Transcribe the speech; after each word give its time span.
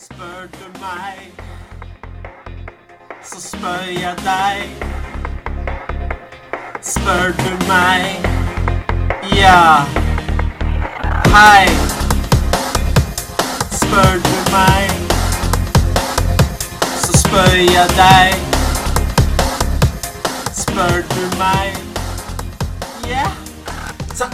Spør 0.00 0.42
du 0.52 0.66
meg, 0.80 1.32
så 3.24 3.40
spør 3.40 3.84
jeg 4.00 4.14
deg. 4.24 4.68
Spør 6.82 7.32
du 7.38 7.66
meg, 7.68 8.26
ja. 9.36 9.84
Hei. 11.32 11.66
Spør 13.72 14.12
du 14.26 14.36
meg, 14.52 14.90
så 16.96 17.12
spør 17.22 17.56
jeg 17.56 17.88
deg. 17.96 18.34
Spør 20.52 20.96
du 21.14 21.24
meg, 21.38 21.72
ja. 23.08 23.26
Ta, 24.18 24.28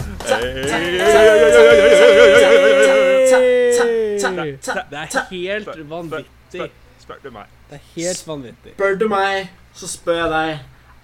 Det 4.43 4.99
er 5.01 5.25
helt 5.31 5.89
vanvittig. 5.89 6.69
Spør 7.03 7.19
du 7.23 7.31
meg. 7.35 7.51
Det 7.69 7.79
er 7.79 7.87
helt 7.95 8.27
vanvittig. 8.27 8.73
Spør 8.77 8.95
du 8.99 9.07
meg, 9.11 9.49
så 9.75 9.89
spør 9.91 10.19
jeg 10.21 10.29
deg, 10.33 10.53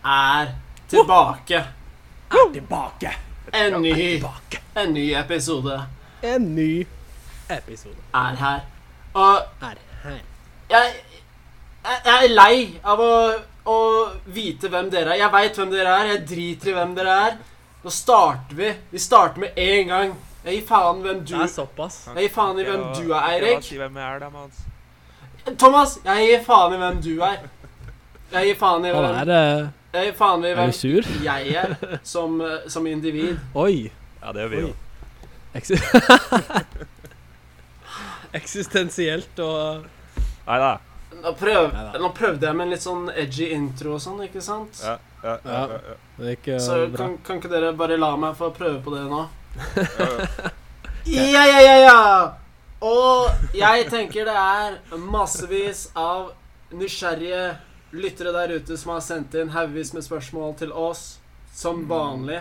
er 0.06 0.54
tilbake. 0.92 1.64
Er 2.30 2.54
tilbake. 2.54 3.14
En 3.54 3.82
ny, 3.82 3.94
en 4.78 4.92
ny 4.94 5.06
episode 5.18 5.80
En 6.22 6.44
ny 6.56 6.86
episode 7.50 7.98
er 8.14 8.36
her. 8.38 8.60
Og 9.18 9.38
er 9.66 9.80
her. 10.04 10.20
jeg, 10.70 10.94
jeg, 11.84 12.02
jeg 12.06 12.18
er 12.24 12.34
lei 12.36 12.58
av 12.86 13.02
å, 13.02 13.14
å 13.66 13.78
vite 14.30 14.70
hvem 14.70 14.92
dere 14.94 15.16
er. 15.16 15.24
Jeg 15.24 15.34
veit 15.34 15.58
hvem 15.58 15.72
dere 15.74 15.96
er. 15.96 16.12
Jeg 16.14 16.26
driter 16.30 16.72
i 16.72 16.76
hvem 16.78 16.94
dere 16.98 17.16
er. 17.26 17.38
Nå 17.84 17.94
starter 17.96 18.60
vi. 18.60 18.70
Vi 18.92 19.02
starter 19.02 19.48
med 19.48 19.58
en 19.58 19.94
gang. 19.96 20.14
Jeg 20.46 20.56
gir 20.60 20.66
faen 20.70 21.02
hvem 21.04 21.20
du 21.26 21.34
Det 21.36 21.42
er 21.44 21.52
såpass. 21.52 21.96
Jeg 22.16 22.28
gir 22.28 22.34
faen 22.36 22.60
i 22.60 22.64
hvem 22.68 22.84
du 22.96 23.10
er, 23.14 23.24
Eirik. 23.34 23.64
Si 23.66 23.78
hvem 23.80 23.98
jeg 24.00 24.06
er, 24.16 24.20
da, 24.24 24.30
Mans. 24.34 24.62
Thomas, 25.60 25.98
jeg 26.06 26.28
gir 26.30 26.44
faen 26.48 26.74
i 26.74 26.80
hvem 26.84 27.02
du 27.04 27.12
er. 27.28 27.40
Jeg 28.32 28.52
gir 28.52 28.60
faen 28.62 28.86
i 28.86 28.92
hvem 28.94 29.04
hvem 29.04 29.20
er 29.24 29.26
det? 29.30 29.42
Jeg 29.94 30.06
gir 30.12 30.16
faen 30.20 30.44
i 30.46 30.52
Er 30.52 30.56
hvem 30.60 30.72
du 30.72 30.78
sur? 30.78 31.04
jeg 31.26 31.56
er 31.64 31.76
som, 32.04 32.40
eh, 32.46 32.68
som 32.70 32.88
individ. 32.88 33.40
Oi. 33.56 33.92
Ja, 34.22 34.32
det 34.36 34.46
gjør 34.46 34.54
vi 34.54 34.62
jo. 34.68 34.74
Eksistensielt 38.40 39.40
og 39.42 39.88
Nei 40.46 40.58
da. 40.62 40.70
Nå, 41.20 41.32
prøv, 41.38 41.72
nå 42.00 42.10
prøvde 42.16 42.46
jeg 42.48 42.56
med 42.56 42.68
en 42.68 42.74
litt 42.76 42.84
sånn 42.86 43.10
edgy 43.12 43.48
intro 43.56 43.96
og 43.98 44.02
sånn, 44.04 44.22
ikke 44.28 44.42
sant? 44.46 44.78
Ja, 44.86 44.96
ja, 45.24 45.34
ja, 45.34 45.38
Ja. 45.50 45.64
ja, 45.66 45.80
ja. 45.90 45.96
Det 46.20 46.36
gikk 46.36 46.48
uh, 46.54 46.60
Så 46.64 46.78
bra. 46.94 46.98
kan, 47.02 47.16
kan 47.26 47.42
ikke 47.42 47.52
dere 47.52 47.72
bare 47.78 47.98
la 48.00 48.12
meg 48.22 48.38
få 48.38 48.52
prøve 48.56 48.80
på 48.86 48.94
det 48.94 49.04
nå? 49.10 49.24
Ja. 51.06 51.44
Ja, 51.46 51.62
ja, 51.62 51.76
ja! 51.80 52.34
Og 52.86 53.56
jeg 53.58 53.88
tenker 53.92 54.28
det 54.28 54.36
er 54.36 54.78
massevis 55.10 55.88
av 55.98 56.32
nysgjerrige 56.72 57.58
lyttere 57.92 58.32
der 58.36 58.54
ute 58.60 58.78
som 58.78 58.94
har 58.94 59.02
sendt 59.04 59.36
inn 59.36 59.52
haugevis 59.56 59.92
med 59.96 60.06
spørsmål 60.06 60.56
til 60.62 60.72
oss. 60.72 61.18
Som 61.56 61.88
vanlig. 61.90 62.40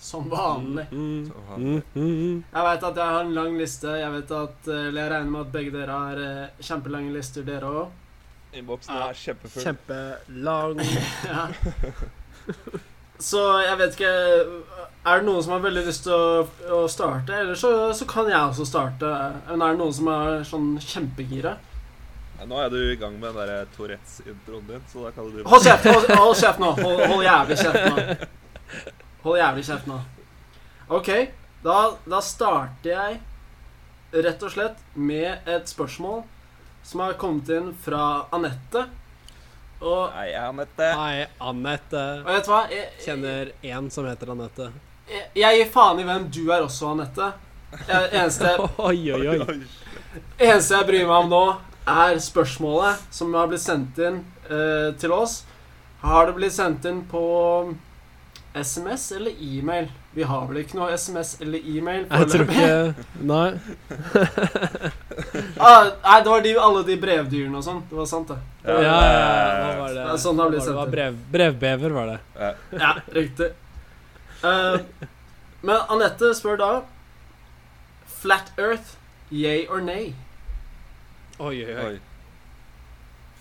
Som 0.00 0.28
vanlig. 0.30 0.86
Mm, 0.92 1.32
mm, 1.56 1.82
mm. 1.94 2.44
Jeg 2.52 2.66
vet 2.66 2.84
at 2.88 3.00
jeg 3.00 3.14
har 3.14 3.24
en 3.24 3.34
lang 3.34 3.56
liste. 3.58 3.96
Jeg 4.00 4.12
vet 4.14 4.30
at, 4.36 4.68
eh, 4.68 4.86
eller 4.88 5.02
jeg 5.02 5.12
regner 5.12 5.32
med 5.34 5.40
at 5.40 5.50
begge 5.56 5.74
dere 5.74 5.96
har 6.04 6.22
eh, 6.24 6.62
kjempelange 6.64 7.12
lister, 7.16 7.44
dere 7.44 7.72
òg. 7.82 7.98
Innboksen 8.56 8.96
er 8.96 9.18
kjempefull. 9.18 9.66
Kjempelang 9.66 10.80
Ja. 11.30 11.44
Så 13.20 13.42
jeg 13.60 13.76
vet 13.78 13.98
ikke 13.98 14.14
Er 15.00 15.22
det 15.22 15.30
noen 15.30 15.40
som 15.40 15.54
har 15.54 15.62
veldig 15.64 15.82
lyst 15.86 16.04
til 16.04 16.12
å, 16.12 16.42
å 16.76 16.80
starte? 16.92 17.32
Eller 17.32 17.56
så, 17.56 17.70
så 17.96 18.04
kan 18.08 18.28
jeg 18.28 18.36
også 18.36 18.66
starte. 18.68 19.08
Men 19.48 19.62
er 19.64 19.72
det 19.72 19.80
noen 19.80 19.94
som 19.96 20.10
er 20.12 20.42
sånn 20.44 20.74
kjempegira? 20.84 21.54
Ja, 22.40 22.46
nå 22.48 22.58
er 22.60 22.68
du 22.72 22.78
i 22.82 22.98
gang 23.00 23.16
med 23.20 23.32
den 23.36 23.48
der 23.48 23.70
Tourettes-introen 23.76 24.66
din, 24.68 24.84
så 24.92 25.06
da 25.06 25.12
kan 25.16 25.28
du 25.28 25.42
Hold 25.48 25.64
kjeft 25.64 25.88
hold, 25.88 26.06
hold 26.16 26.36
kjeft 26.40 26.60
nå. 26.60 26.70
Hold, 26.80 27.02
hold 27.12 27.24
jævlig 27.24 27.56
kjeft 27.60 27.80
nå. 27.84 28.28
Hold 29.24 29.40
jævlig 29.40 29.64
kjeft 29.66 29.88
nå. 29.90 29.98
OK, 31.00 31.10
da, 31.64 31.78
da 32.08 32.20
starter 32.24 32.92
jeg 32.92 33.18
rett 34.24 34.44
og 34.44 34.52
slett 34.52 34.80
med 34.96 35.48
et 35.48 35.68
spørsmål 35.68 36.22
som 36.84 37.04
har 37.04 37.16
kommet 37.20 37.48
inn 37.52 37.72
fra 37.84 38.26
Anette. 38.32 38.86
Og, 39.80 40.12
Nei, 40.12 40.28
Anette. 40.36 40.92
Hei, 40.96 41.26
Anette. 41.40 42.04
og 42.24 42.32
vet 42.32 42.48
du 42.48 42.52
hva? 42.52 42.62
Jeg, 42.68 42.88
jeg, 42.88 43.04
Kjenner 43.04 43.52
en 43.72 43.92
som 43.92 44.08
heter 44.08 44.32
Anette. 44.32 44.70
Jeg, 45.10 45.58
gir 45.58 45.70
faen 45.72 46.00
i 46.00 46.06
hvem 46.06 46.26
du 46.32 46.42
er 46.50 46.64
også, 46.64 46.94
Anette. 46.94 47.32
Eneste, 47.86 48.56
eneste 50.48 50.74
jeg 50.74 50.88
bryr 50.88 51.06
meg 51.06 51.16
om 51.16 51.30
nå, 51.30 51.44
er 51.90 52.18
spørsmålet 52.22 53.06
som 53.14 53.34
har 53.34 53.50
blitt 53.50 53.62
sendt 53.62 53.98
inn 54.02 54.22
uh, 54.50 54.90
til 55.00 55.14
oss. 55.14 55.42
Har 56.02 56.28
det 56.28 56.36
blitt 56.38 56.54
sendt 56.56 56.86
inn 56.88 57.02
på 57.08 57.22
SMS 58.54 59.12
eller 59.12 59.32
e-mail? 59.38 59.90
Vi 60.12 60.24
har 60.26 60.46
vel 60.48 60.62
ikke 60.64 60.78
noe 60.80 60.90
SMS 60.98 61.36
eller 61.44 61.66
e-mail? 61.70 62.06
Jeg 62.10 62.30
tror 62.32 62.48
ikke 62.48 63.04
Nei. 63.22 63.44
ah, 65.68 65.86
Nei, 66.02 66.16
det 66.24 66.32
var 66.32 66.42
de, 66.42 66.54
alle 66.58 66.82
de 66.88 66.96
brevdyrene 67.04 67.60
og 67.60 67.66
sånn. 67.66 67.84
Det 67.86 67.98
var 68.00 68.08
sant, 68.10 68.32
det. 68.32 68.40
Ja, 68.66 68.78
ja, 68.82 68.96
ja. 69.06 69.24
Hva 69.60 69.74
var 69.84 69.94
det? 69.94 70.06
Det 70.08 70.18
sånn 70.24 70.40
det 70.40 70.46
har 70.46 70.54
blitt 70.56 70.66
sendt 70.66 70.82
inn. 70.82 70.94
brev, 70.96 71.20
brevbever, 71.36 71.98
var 72.00 72.14
det. 72.14 72.20
Ja. 72.40 72.54
Ja, 72.80 72.94
riktig. 73.14 73.52
Eh, 74.44 74.80
men 75.60 75.82
Anette 75.92 76.32
spør 76.36 76.60
da 76.60 76.70
Flat 78.20 78.52
Earth, 78.58 78.96
yay 79.32 79.66
or 79.68 79.80
nay? 79.80 80.14
Oi, 81.40 81.56
oi, 81.64 81.74
oi. 81.84 81.98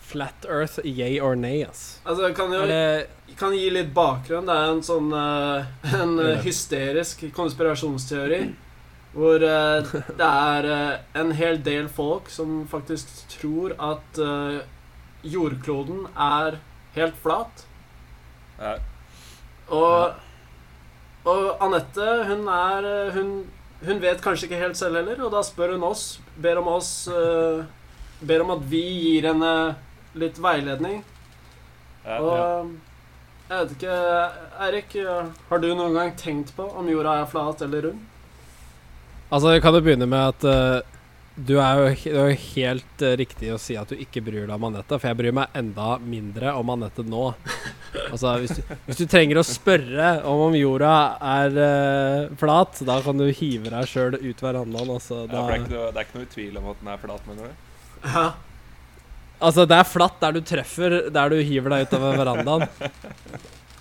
Flat 0.10 0.46
Earth, 0.48 0.80
yay 0.86 1.20
or 1.20 1.36
nay, 1.36 1.64
ass. 1.64 2.00
Altså, 2.06 2.32
kan 2.36 2.54
jo 2.56 2.64
det 2.68 3.10
kan 3.40 3.54
gi 3.56 3.68
litt 3.74 3.92
bakgrunn. 3.96 4.48
Det 4.48 4.56
er 4.56 4.72
en 4.72 4.82
sånn 4.86 5.12
uh, 5.14 5.68
En 6.00 6.16
eh, 6.24 6.40
hysterisk 6.46 7.28
konspirasjonsteori. 7.36 8.40
Hvor 9.14 9.44
uh, 9.44 9.92
det 10.20 10.30
er 10.30 10.70
uh, 10.70 10.96
en 11.20 11.34
hel 11.38 11.60
del 11.66 11.90
folk 11.92 12.31
som 12.34 12.64
faktisk 12.72 13.12
tror 13.36 13.76
at 13.78 14.24
jordkloden 15.20 16.08
er 16.16 16.60
helt 16.96 17.18
flat. 17.20 17.66
Ja. 18.60 18.78
Og, 19.76 20.16
og 21.28 21.63
Anette, 21.63 22.07
hun 22.30 22.46
er 22.53 22.88
eh, 22.88 23.16
hun, 23.18 23.31
hun 23.85 24.02
vet 24.03 24.22
kanskje 24.24 24.47
ikke 24.47 24.62
helt 24.62 24.80
selv 24.80 25.00
heller, 25.02 25.19
og 25.25 25.34
da 25.34 25.44
spør 25.46 25.75
hun 25.75 25.88
oss, 25.90 26.19
ber 26.40 26.62
om 26.62 26.72
oss 26.72 26.94
uh, 27.12 27.66
Ber 28.19 28.41
om 28.44 28.50
at 28.52 28.63
vi 28.68 28.81
gir 28.84 29.30
henne 29.30 29.50
litt 30.19 30.35
veiledning. 30.44 30.97
Ja, 32.03 32.18
Og 32.18 32.34
ja. 32.35 32.47
jeg 33.47 33.62
vet 33.62 33.75
ikke 33.78 34.00
Eirik, 34.66 34.96
har 35.47 35.62
du 35.63 35.68
noen 35.69 35.96
gang 35.96 36.12
tenkt 36.19 36.52
på 36.57 36.66
om 36.68 36.90
jorda 36.91 37.13
er 37.22 37.30
flat 37.31 37.63
eller 37.63 37.88
rund? 37.88 38.01
Altså, 39.31 39.53
kan 39.63 39.78
jo 39.78 39.84
begynne 39.86 40.09
med 40.09 40.34
at 40.34 40.50
uh 40.50 40.97
du 41.40 41.56
er 41.62 41.80
jo 41.80 41.91
det 42.03 42.19
er 42.19 42.31
jo 42.31 42.40
helt 42.56 43.03
uh, 43.06 43.13
riktig 43.19 43.51
å 43.53 43.59
si 43.62 43.78
at 43.80 43.91
du 43.91 44.00
ikke 44.00 44.24
bryr 44.25 44.46
deg 44.46 44.56
om 44.56 44.68
Anette, 44.69 44.97
for 44.97 45.09
jeg 45.09 45.19
bryr 45.19 45.36
meg 45.36 45.56
enda 45.57 45.96
mindre 46.03 46.53
om 46.59 46.74
Anette 46.75 47.06
nå. 47.07 47.30
Altså, 48.12 48.34
hvis 48.42 48.52
du, 48.58 48.62
hvis 48.88 49.00
du 49.00 49.06
trenger 49.12 49.40
å 49.42 49.46
spørre 49.46 50.09
om 50.30 50.44
om 50.50 50.56
jorda 50.58 50.94
er 51.38 51.58
uh, 51.59 52.36
flat, 52.40 52.81
da 52.88 53.00
kan 53.06 53.18
du 53.22 53.25
hive 53.30 53.70
deg 53.74 53.90
sjøl 53.92 54.18
ut 54.20 54.44
verandaen. 54.46 54.92
Altså, 54.96 55.24
Ja, 55.25 55.31
da, 55.31 55.46
det, 55.47 55.58
er 55.59 55.66
noe, 55.70 55.90
det 55.94 56.02
er 56.03 56.08
ikke 56.08 56.22
noe 56.22 56.30
tvil 56.34 56.58
om 56.62 56.69
at 56.74 56.80
den 56.84 56.94
er 56.94 57.02
flat, 57.03 57.28
mener 57.30 57.50
du? 57.50 57.66
Ja. 58.06 58.25
altså, 59.44 59.66
det 59.68 59.78
er 59.81 59.88
flatt 59.88 60.19
der 60.24 60.38
du 60.38 60.42
treffer 60.48 60.98
der 61.12 61.30
du 61.34 61.38
hiver 61.44 61.75
deg 61.75 61.88
utover 61.90 62.18
verandaen. 62.22 62.68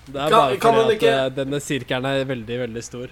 Det 0.08 0.16
er 0.24 0.30
bare 0.32 0.56
kan 0.56 0.60
kan 0.62 0.74
fordi 0.78 0.84
at 0.84 0.94
ikke- 0.96 1.14
eh, 1.14 1.30
denne 1.36 1.58
sirkelen 1.60 2.06
er 2.08 2.24
veldig, 2.24 2.58
veldig 2.64 2.82
stor. 2.84 3.10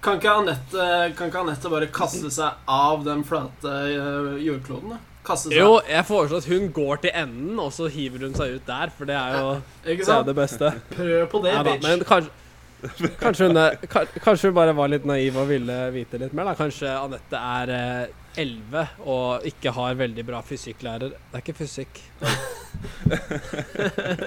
Kan 0.00 0.16
ikke, 0.20 0.30
Anette, 0.30 0.84
kan 1.18 1.28
ikke 1.28 1.40
Anette 1.42 1.70
bare 1.72 1.88
kaste 1.92 2.30
seg 2.30 2.70
av 2.70 3.02
den 3.04 3.24
flate 3.26 3.72
eh, 3.90 4.38
jordkloden? 4.46 4.94
da? 4.94 4.98
Kaste 5.28 5.46
seg 5.52 5.58
Jo, 5.60 5.70
jeg 5.84 6.04
foreslår 6.08 6.38
at 6.42 6.48
hun 6.54 6.64
går 6.72 6.94
til 7.04 7.12
enden, 7.22 7.54
og 7.60 7.70
så 7.76 7.84
hiver 7.92 8.20
hun 8.26 8.34
seg 8.38 8.48
ut 8.58 8.66
der, 8.68 8.88
for 8.98 9.04
det 9.10 9.16
er 9.20 9.30
jo 9.38 9.46
Ikke 9.84 9.92
det, 9.92 10.00
er 10.00 10.04
sant? 10.12 10.26
det 10.30 10.36
beste. 10.38 10.66
Prøv 10.96 11.20
på 11.34 11.38
det, 11.44 11.52
Ja, 11.52 11.56
da, 11.62 11.66
bitch. 11.76 11.88
men 11.88 11.98
kanskje, 12.08 12.32
kanskje, 13.24 13.42
hun 13.50 13.58
er, 13.60 13.70
kan- 13.90 14.12
kanskje 14.24 14.46
hun 14.52 14.56
bare 14.60 14.72
var 14.78 14.88
litt 14.92 15.06
naiv 15.08 15.32
og 15.42 15.46
ville 15.50 15.76
vite 15.94 16.16
litt 16.22 16.34
mer. 16.38 16.44
Da. 16.52 16.56
Kanskje 16.64 16.88
Anette 16.94 17.36
er 17.58 17.66
eh, 17.74 18.04
11 18.38 18.84
og 19.10 19.42
ikke 19.50 19.70
har 19.74 19.96
veldig 19.98 20.24
bra 20.28 20.38
fysikklærer. 20.46 21.10
Det 21.10 21.34
er 21.34 21.42
ikke 21.42 21.58
fysikk. 21.58 21.94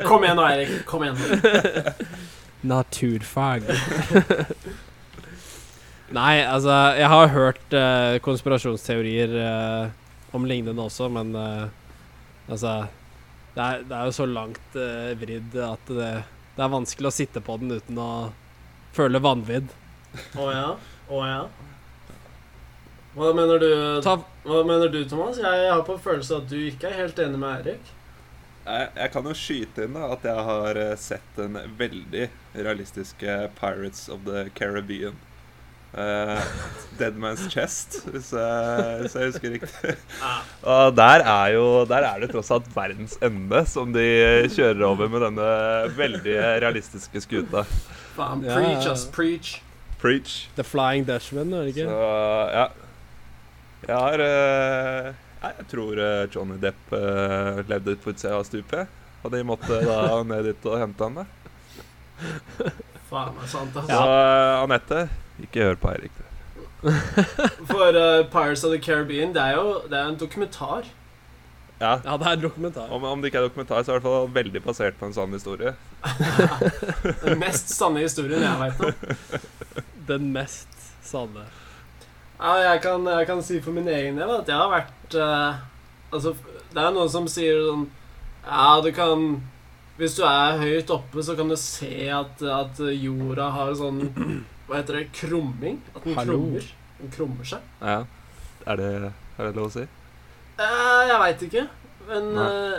Kom 0.10 0.24
igjen 0.26 0.36
nå, 0.38 0.44
Eirik. 0.50 0.72
Kom 0.90 1.04
igjen. 1.06 1.16
nå. 1.16 1.24
Naturfag. 2.74 3.62
Nei, 6.12 6.42
altså 6.44 6.74
Jeg 7.00 7.08
har 7.10 7.28
hørt 7.32 7.74
eh, 7.74 8.18
konspirasjonsteorier 8.26 9.30
eh, 9.42 9.86
om 10.38 10.46
lignende 10.48 10.84
også, 10.84 11.10
men 11.12 11.34
eh, 11.36 11.66
altså 12.48 12.76
det 13.56 13.64
er, 13.64 13.82
det 13.88 13.98
er 13.98 14.08
jo 14.08 14.16
så 14.16 14.28
langt 14.30 14.78
eh, 14.80 15.12
vridd 15.20 15.58
at 15.66 15.92
det, 15.92 16.12
det 16.56 16.64
er 16.64 16.72
vanskelig 16.72 17.10
å 17.10 17.16
sitte 17.16 17.44
på 17.44 17.58
den 17.60 17.76
uten 17.76 18.00
å 18.00 18.12
føle 18.96 19.20
vanvidd. 19.24 19.74
Å 20.40 20.48
ja? 20.52 20.70
Å 21.12 21.24
ja? 21.28 21.42
Hva 23.12 23.32
mener 23.36 23.60
du, 23.60 23.72
Ta 24.04 24.16
hva 24.46 24.62
mener 24.64 24.92
du 24.92 25.02
Thomas? 25.06 25.40
Jeg 25.42 25.66
har 25.68 25.84
på 25.88 25.98
følelse 26.00 26.40
at 26.40 26.48
du 26.50 26.56
ikke 26.64 26.88
er 26.88 27.04
helt 27.04 27.20
enig 27.20 27.42
med 27.42 27.58
Eirik. 27.60 27.90
Jeg, 28.62 28.88
jeg 28.96 29.12
kan 29.12 29.28
jo 29.28 29.34
skyte 29.36 29.86
inn 29.88 29.98
da 29.98 30.08
at 30.16 30.26
jeg 30.26 30.46
har 30.48 30.80
eh, 30.80 30.94
sett 31.00 31.36
den 31.36 31.58
veldig 31.80 32.28
realistiske 32.56 33.36
Pirates 33.58 34.08
of 34.14 34.24
the 34.28 34.46
Caribbean. 34.56 35.20
Eh, 35.92 36.52
Dead 37.00 37.18
Man's 37.20 37.44
Chest, 37.52 37.98
hvis 38.08 38.30
jeg, 38.32 39.00
hvis 39.02 39.16
jeg 39.16 39.32
husker 39.32 39.56
riktig. 39.56 39.96
Og 40.64 40.94
der 40.96 41.24
er 41.28 41.48
jo 41.52 41.66
Der 41.90 42.06
er 42.08 42.22
det 42.22 42.30
tross 42.32 42.52
alt 42.56 42.70
verdens 42.76 43.18
ende 43.22 43.66
som 43.68 43.92
de 43.92 44.06
kjører 44.54 44.86
over 44.88 45.12
med 45.12 45.26
denne 45.28 45.50
veldig 45.98 46.38
realistiske 46.64 47.24
skuta. 47.26 47.66
Faen, 48.16 48.46
Ja, 48.46 48.56
preach, 48.56 48.86
us, 48.86 48.94
ass, 48.94 49.10
preach. 49.12 49.58
Preach. 50.02 50.48
The 50.56 50.64
Flying 50.64 51.06
Dashman, 51.08 51.54
er 51.54 51.68
det 51.68 51.76
Så 51.76 52.00
ja. 52.56 52.70
Jeg 53.82 53.98
har 53.98 54.22
uh, 54.22 55.14
jeg, 55.42 55.68
tror 55.72 55.98
eh, 55.98 56.28
Johnny 56.30 56.58
Depp 56.62 56.92
uh, 56.94 57.62
levde 57.66 57.96
på 57.98 58.12
utsida 58.14 58.36
av 58.38 58.46
stupet. 58.46 58.90
Og 59.26 59.34
de 59.34 59.42
måtte 59.46 59.80
da 59.86 60.22
ned 60.26 60.46
dit 60.46 60.68
og 60.70 60.78
hente 60.82 61.08
han. 61.08 61.26
Faen, 63.10 63.34
det 63.36 63.48
er 63.48 63.50
sant, 63.50 63.78
ass. 63.82 63.90
Så 63.90 64.02
eh, 64.06 64.62
Anette, 64.62 65.00
ikke 65.44 65.64
hør 65.70 65.76
på 65.82 65.92
Eirik. 65.94 66.12
For 67.70 67.94
uh, 67.94 68.24
Pirates 68.34 68.64
of 68.64 68.72
the 68.74 68.80
Caribbean, 68.82 69.34
det 69.36 69.42
er 69.42 69.54
jo 69.60 69.82
det 69.90 69.98
er 70.00 70.10
en 70.10 70.18
dokumentar. 70.20 70.90
Ja, 71.82 71.96
Ja, 72.06 72.18
det 72.18 72.28
er 72.28 72.36
en 72.38 72.42
dokumentar. 72.42 72.90
om, 72.94 73.04
om 73.04 73.22
det 73.22 73.32
ikke 73.32 73.38
er 73.42 73.48
dokumentar, 73.48 73.82
så 73.84 73.92
er 73.92 74.00
det 74.00 74.02
i 74.02 74.10
hvert 74.10 74.14
fall 74.14 74.34
veldig 74.36 74.62
basert 74.64 74.98
på 75.00 75.06
en 75.06 75.14
sann 75.14 75.34
historie. 75.34 75.74
Den 77.26 77.40
mest 77.42 77.70
sanne 77.74 78.04
historien 78.04 78.42
jeg 78.42 78.60
veit 78.60 78.82
om. 78.86 79.18
Den 80.12 80.28
mest 80.34 80.68
sanne. 81.06 81.46
Ja, 82.42 82.54
jeg 82.72 82.82
kan, 82.82 83.06
jeg 83.06 83.28
kan 83.30 83.42
si 83.46 83.60
for 83.62 83.74
min 83.74 83.88
egen 83.90 84.18
del 84.18 84.30
at 84.34 84.48
jeg 84.50 84.58
har 84.58 84.70
vært 84.74 85.18
uh, 85.18 85.62
Altså, 86.12 86.34
det 86.74 86.82
er 86.82 86.94
noen 86.96 87.10
som 87.14 87.28
sier 87.30 87.60
sånn 87.68 87.84
Ja, 88.44 88.82
du 88.82 88.90
kan 88.98 89.28
Hvis 90.00 90.16
du 90.18 90.24
er 90.26 90.58
høyt 90.58 90.90
oppe, 90.92 91.22
så 91.24 91.36
kan 91.38 91.48
du 91.54 91.56
se 91.62 92.10
at, 92.10 92.42
at 92.42 92.82
jorda 92.98 93.52
har 93.54 93.74
sånn 93.78 94.02
Hva 94.72 94.80
heter 94.80 94.96
det? 95.02 95.08
Krumming? 95.18 95.82
At 95.92 96.06
den 96.08 96.16
Hallo. 96.16 96.38
krummer. 96.38 96.68
Den 97.02 97.10
krummer 97.12 97.48
seg. 97.50 97.66
Ja, 97.82 97.98
Er 98.72 98.78
det, 98.80 98.90
er 99.38 99.44
det 99.50 99.56
lov 99.58 99.68
å 99.68 99.74
si? 99.74 99.84
Eh, 100.62 101.02
jeg 101.10 101.18
veit 101.20 101.44
ikke, 101.50 101.64
men 102.08 102.32
eh, 102.40 102.78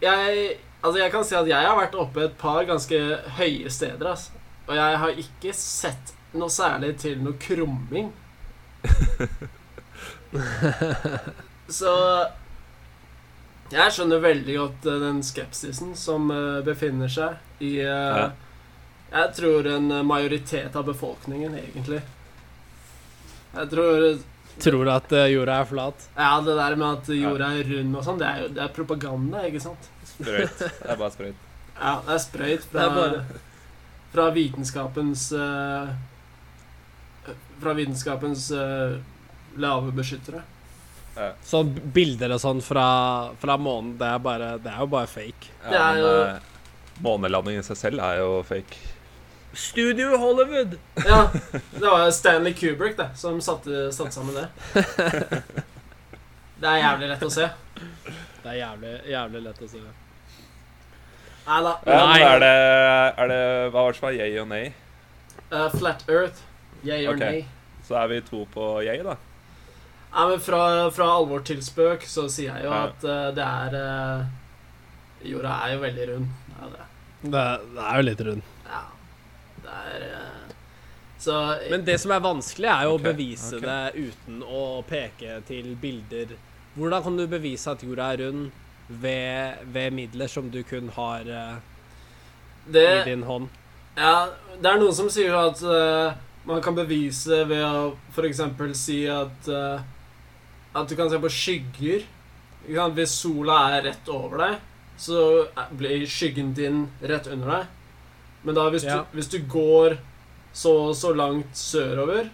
jeg 0.00 0.56
Altså, 0.78 1.00
jeg 1.02 1.10
kan 1.10 1.24
si 1.26 1.34
at 1.34 1.48
jeg 1.50 1.66
har 1.66 1.74
vært 1.74 1.96
oppe 1.98 2.22
et 2.28 2.36
par 2.38 2.62
ganske 2.64 2.98
høye 3.34 3.66
steder, 3.74 4.12
altså. 4.12 4.30
Og 4.68 4.76
jeg 4.78 4.98
har 5.02 5.16
ikke 5.24 5.52
sett 5.58 6.12
noe 6.38 6.48
særlig 6.54 6.92
til 7.02 7.18
noe 7.18 7.34
krumming. 7.42 8.12
Så 11.78 11.92
jeg 13.74 13.92
skjønner 13.92 14.22
veldig 14.22 14.54
godt 14.56 14.86
eh, 14.88 15.00
den 15.02 15.18
skepsisen 15.26 15.96
som 15.98 16.30
eh, 16.32 16.60
befinner 16.64 17.10
seg 17.12 17.64
i 17.64 17.74
eh, 17.82 18.20
Ja. 18.22 18.28
Jeg 19.12 19.30
tror 19.38 19.66
en 19.72 19.86
majoritet 20.06 20.74
av 20.76 20.84
befolkningen, 20.88 21.54
egentlig. 21.60 22.02
Jeg 23.54 23.70
tror 23.72 24.18
Tror 24.58 24.82
du 24.84 24.90
at 24.90 25.12
eh, 25.14 25.28
jorda 25.30 25.60
er 25.62 25.68
flat? 25.70 26.04
Ja, 26.18 26.32
det 26.42 26.56
der 26.58 26.74
med 26.76 26.96
at 26.98 27.08
jorda 27.14 27.52
er 27.60 27.68
rund 27.70 27.94
og 28.00 28.02
sånn, 28.04 28.18
det 28.18 28.26
er 28.26 28.40
jo 28.42 28.48
det 28.56 28.62
er 28.64 28.72
propaganda, 28.74 29.44
ikke 29.46 29.60
sant? 29.62 29.86
Sprøyt. 30.10 30.58
Det 30.58 30.88
er 30.90 30.98
bare 30.98 31.14
sprøyt. 31.14 31.44
Ja, 31.78 31.92
det 32.08 32.16
er 32.16 32.22
sprøyt 32.24 32.64
fra, 32.72 32.86
er 32.88 32.96
bare- 32.96 33.40
fra 34.10 34.24
vitenskapens 34.34 35.28
uh, 35.36 35.92
Fra 37.62 37.74
vitenskapens 37.78 38.48
uh, 38.56 38.98
lave 39.62 39.92
beskyttere. 39.94 40.42
Sånn 41.42 41.70
bilder 41.94 42.34
og 42.36 42.42
sånn 42.42 42.60
fra, 42.62 42.84
fra 43.42 43.56
månen, 43.58 43.94
det 43.98 44.06
er, 44.06 44.20
bare, 44.22 44.50
det 44.62 44.70
er 44.70 44.82
jo 44.84 44.90
bare 44.92 45.08
fake. 45.10 45.48
Ja, 45.66 45.88
er 45.92 45.94
men 45.94 46.04
jo- 46.04 47.02
månelandingen 47.06 47.62
i 47.62 47.66
seg 47.66 47.78
selv 47.80 48.02
er 48.06 48.20
jo 48.24 48.36
fake. 48.46 48.78
Studio 49.58 50.16
Hollywood! 50.16 50.78
Ja, 51.06 51.30
det 51.52 51.86
var 51.86 52.10
Stanley 52.14 52.54
Kubrick 52.54 52.96
det, 52.96 53.08
som 53.18 53.40
satte, 53.42 53.88
satte 53.92 54.14
sammen 54.14 54.34
det. 54.38 54.48
Det 56.58 56.66
er 56.66 56.78
jævlig 56.82 57.08
lett 57.10 57.24
å 57.26 57.30
se. 57.30 57.48
Det 58.42 58.52
er 58.52 58.56
jævlig, 58.60 58.92
jævlig 59.10 59.42
lett 59.44 59.62
å 59.62 59.68
se. 59.70 59.80
Nei 61.48 61.58
da. 61.64 61.72
Ja, 61.86 62.00
Nei. 62.06 62.18
er 62.22 62.42
det, 62.42 62.52
er 63.22 63.30
det 63.32 63.40
Hva 63.72 63.82
var 63.82 63.94
det 63.94 63.98
som 63.98 64.06
var 64.08 64.16
yay 64.18 64.34
og 64.42 64.48
nei? 64.50 64.64
Uh, 65.52 65.68
flat 65.74 66.02
Earth. 66.10 66.42
Yay 66.84 67.06
or 67.08 67.16
okay. 67.16 67.40
nay. 67.40 67.46
Så 67.88 67.96
er 67.98 68.10
vi 68.12 68.18
to 68.26 68.42
på 68.52 68.66
yay, 68.84 69.00
da. 69.06 69.16
Nei, 70.12 70.26
men 70.32 70.42
fra, 70.44 70.60
fra 70.94 71.08
alvor 71.18 71.42
til 71.46 71.62
spøk 71.64 72.04
så 72.08 72.26
sier 72.32 72.52
jeg 72.54 72.68
jo 72.68 72.74
Ja. 72.74 72.82
at 72.90 73.06
uh, 73.08 73.30
det 73.36 73.46
er 73.48 73.78
uh, 73.78 74.28
Jorda 75.32 75.56
er 75.64 75.74
jo 75.74 75.82
veldig 75.82 76.08
rund. 76.12 76.30
Ja, 76.58 76.70
det. 76.74 76.86
Det, 77.22 77.44
det 77.74 77.86
er 77.88 77.96
jo 78.02 78.06
litt 78.10 78.22
rund. 78.28 78.54
Det 79.68 80.00
er 80.00 80.04
eh, 80.08 80.52
Så 81.18 81.34
Men 81.70 81.84
det 81.84 81.98
som 82.00 82.14
er 82.14 82.22
vanskelig, 82.24 82.68
er 82.70 82.86
jo 82.86 82.94
okay, 82.96 83.02
å 83.02 83.12
bevise 83.12 83.56
okay. 83.58 83.66
det 83.68 84.08
uten 84.08 84.42
å 84.42 84.64
peke 84.88 85.40
til 85.48 85.72
bilder. 85.80 86.36
Hvordan 86.78 87.02
kan 87.02 87.18
du 87.18 87.26
bevise 87.26 87.72
at 87.72 87.82
jorda 87.82 88.12
er 88.14 88.22
rund 88.22 88.50
ved, 88.88 89.64
ved 89.74 89.90
midler 89.92 90.30
som 90.30 90.48
du 90.50 90.62
kun 90.62 90.92
har 90.94 91.26
eh, 91.28 91.56
i 92.70 92.86
din 93.04 93.26
hånd? 93.26 93.48
ja, 93.98 94.28
det 94.60 94.70
er 94.70 94.78
noen 94.78 94.94
som 94.94 95.08
sier 95.10 95.34
at 95.34 95.60
uh, 95.66 96.14
man 96.46 96.62
kan 96.62 96.76
bevise 96.76 97.42
ved 97.50 97.64
å 97.66 97.96
f.eks. 98.14 98.42
si 98.78 99.02
at 99.10 99.50
uh, 99.50 99.80
At 100.76 100.86
du 100.86 100.94
kan 100.94 101.08
se 101.10 101.18
på 101.18 101.30
skygger. 101.32 102.04
Hvis 102.68 103.14
sola 103.24 103.56
er 103.72 103.86
rett 103.88 104.08
over 104.12 104.42
deg, 104.44 104.58
så 105.00 105.20
blir 105.72 106.04
skyggen 106.06 106.52
din 106.54 106.82
rett 107.00 107.26
under 107.32 107.54
deg. 107.54 107.77
Men 108.42 108.54
da 108.54 108.68
hvis, 108.70 108.84
Ja. 108.84 108.96
du, 109.02 109.16
hvis 109.18 109.28
du 109.30 109.38
går 109.50 109.98
så 110.52 110.94
så 110.94 111.12
langt 111.14 111.56
sørover, 111.56 112.28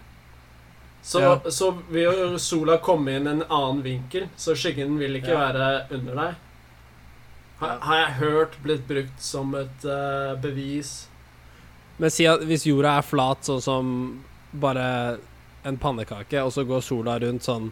så, 1.03 1.19
Ja. 1.21 1.39
så 1.49 1.71
vil 1.89 2.39
sola 2.39 2.77
komme 2.77 3.15
inn 3.15 3.27
en 3.27 3.43
annen 3.49 3.83
vinkel, 3.83 4.29
så 4.37 4.55
skyggen 4.55 4.97
vil 4.97 5.15
ikke 5.19 5.33
Ja. 5.33 5.51
være 5.51 5.87
under 5.91 6.15
deg. 6.15 6.35
Har, 7.59 7.77
har 7.79 7.97
jeg 7.97 8.13
hørt 8.19 8.57
blitt 8.63 8.87
brukt 8.87 9.21
som 9.21 9.53
et 9.55 9.85
uh, 9.85 10.35
bevis. 10.41 11.07
Men 11.97 12.09
si 12.11 12.25
at 12.27 12.41
hvis 12.41 12.65
jorda 12.67 12.97
er 12.97 13.01
flat 13.07 13.45
sånn 13.47 13.61
som 13.63 14.23
bare 14.53 15.17
en 15.63 15.77
pannekake, 15.77 16.41
og 16.43 16.51
så 16.51 16.65
går 16.67 16.81
sola 16.83 17.19
rundt 17.19 17.43
sånn 17.47 17.71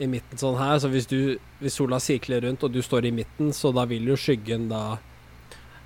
i 0.00 0.06
midten 0.06 0.38
sånn 0.40 0.56
her, 0.58 0.78
så 0.78 0.88
hvis, 0.90 1.06
du, 1.06 1.36
hvis 1.60 1.76
sola 1.76 2.00
sirkler 2.00 2.40
rundt 2.42 2.64
og 2.64 2.72
du 2.72 2.80
står 2.82 3.04
i 3.06 3.12
midten, 3.14 3.52
så 3.52 3.72
da 3.74 3.84
vil 3.84 4.08
jo 4.08 4.16
skyggen 4.16 4.68
da 4.68 4.96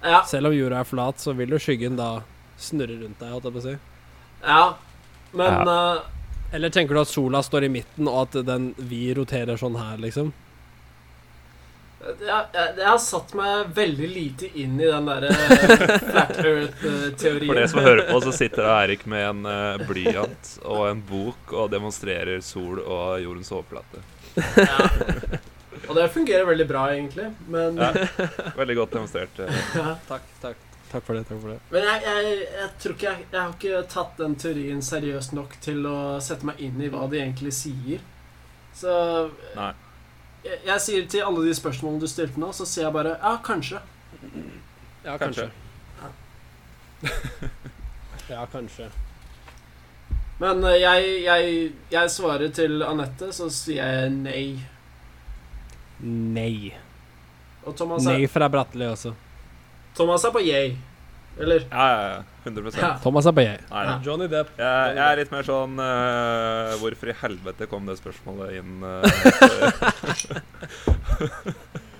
Ja, 0.02 0.22
Selv 0.26 0.50
om 0.50 0.54
jorda 0.54 0.82
er 0.82 0.86
flat, 0.86 1.18
så 1.20 1.34
vil 1.34 1.50
jo 1.50 1.58
skyggen 1.62 1.96
da 1.98 2.20
snurre 2.58 3.00
rundt 3.00 3.18
deg, 3.18 3.32
holdt 3.32 3.48
jeg 3.48 3.56
på 3.56 3.62
å 3.62 3.66
si. 3.66 3.78
ja. 4.44 4.62
Men 5.38 5.68
eh, 5.68 6.54
Eller 6.56 6.70
tenker 6.72 6.96
du 6.96 7.02
at 7.02 7.10
sola 7.10 7.42
står 7.44 7.66
i 7.66 7.72
midten, 7.72 8.08
og 8.08 8.22
at 8.22 8.38
den 8.46 8.70
vi 8.78 9.08
roterer 9.14 9.58
sånn 9.60 9.76
her, 9.76 9.98
liksom? 10.00 10.30
jeg, 12.08 12.44
jeg, 12.52 12.68
jeg 12.78 12.86
har 12.86 13.00
satt 13.02 13.32
meg 13.36 13.72
veldig 13.74 14.08
lite 14.12 14.48
inn 14.60 14.78
i 14.80 14.86
den 14.88 15.08
derre 15.08 15.32
flat 16.12 16.38
earth-teorien. 16.40 17.50
For 17.50 17.60
det 17.60 17.66
som 17.72 17.82
hører 17.82 18.04
på, 18.08 18.20
så 18.24 18.34
sitter 18.34 18.68
Eirik 18.70 19.04
med 19.10 19.26
en 19.26 19.48
uh, 19.48 19.88
blyant 19.88 20.54
og 20.64 20.86
en 20.88 21.02
bok 21.08 21.54
og 21.54 21.70
demonstrerer 21.74 22.40
sol 22.44 22.80
og 22.84 23.18
jordens 23.24 23.52
overflate. 23.54 24.04
Ja. 24.38 25.38
Og 25.88 25.96
det 25.96 26.06
fungerer 26.12 26.44
veldig 26.48 26.66
bra, 26.68 26.86
egentlig. 26.92 27.30
Men, 27.48 27.76
Ja. 27.80 27.92
Veldig 28.56 28.76
godt 28.76 28.92
demonstrert. 28.98 29.38
eh. 29.40 29.60
ja. 29.80 29.94
Takk, 30.08 30.22
takk. 30.42 30.56
Takk 30.88 31.04
for 31.04 31.14
det. 31.18 31.24
takk 31.28 31.40
for 31.42 31.50
det 31.52 31.58
men 31.70 31.82
jeg, 31.84 32.00
jeg, 32.06 32.36
jeg 32.56 32.68
tror 32.80 32.92
ikke 32.94 33.08
jeg, 33.10 33.24
jeg 33.32 33.40
har 33.40 33.50
ikke 33.52 33.80
tatt 33.92 34.14
den 34.22 34.36
teorien 34.40 34.78
seriøst 34.82 35.34
nok 35.36 35.56
til 35.60 35.82
å 35.84 35.96
sette 36.24 36.48
meg 36.48 36.62
inn 36.64 36.80
i 36.80 36.88
hva 36.88 37.02
de 37.12 37.18
egentlig 37.20 37.52
sier. 37.52 38.00
Så 38.72 38.94
Nei. 39.58 39.72
jeg, 40.46 40.60
jeg 40.70 40.80
sier 40.86 41.04
til 41.12 41.26
alle 41.26 41.44
de 41.44 41.52
spørsmålene 41.58 42.00
du 42.00 42.08
stilte 42.08 42.40
nå, 42.40 42.48
så 42.56 42.64
sier 42.64 42.86
jeg 42.86 42.94
bare 42.96 43.12
ja, 43.20 43.34
kanskje. 43.44 43.82
Ja, 45.04 45.18
Kanskje. 45.20 45.50
kanskje. 46.00 47.50
ja, 48.32 48.46
kanskje. 48.56 48.88
Men 50.40 50.64
eh, 50.70 50.78
jeg, 50.80 51.12
jeg, 51.26 51.62
jeg 51.92 52.10
svarer 52.16 52.48
til 52.54 52.80
Anette, 52.86 53.28
så 53.34 53.50
sier 53.52 53.82
jeg 53.84 54.10
nei. 54.22 54.42
Nei. 56.00 56.72
Og 57.66 57.74
Thomas 57.76 58.06
er, 58.06 58.12
Nei 58.18 58.26
fra 58.30 58.48
Bratteli 58.48 58.86
også. 58.86 59.14
Thomas 59.98 60.24
er 60.24 60.30
på 60.34 60.40
yay. 60.46 60.76
Eller? 61.38 61.60
Ja, 61.70 61.86
ja, 61.90 62.08
ja. 62.10 62.22
100 62.44 62.70
Ja. 62.80 62.98
Thomas 63.02 63.26
er 63.26 63.32
på 63.36 63.40
yay. 63.44 63.58
Nei, 63.70 63.84
Ja. 63.86 63.98
Johnny 64.02 64.26
Depp. 64.30 64.48
Jeg, 64.58 64.96
jeg 64.96 65.12
er 65.12 65.16
litt 65.20 65.30
mer 65.34 65.42
sånn 65.46 65.74
uh, 65.78 66.76
Hvorfor 66.80 67.08
i 67.12 67.14
helvete 67.20 67.66
kom 67.70 67.86
det 67.86 67.96
spørsmålet 68.00 68.48
inn? 68.58 68.72
Uh, 68.82 69.02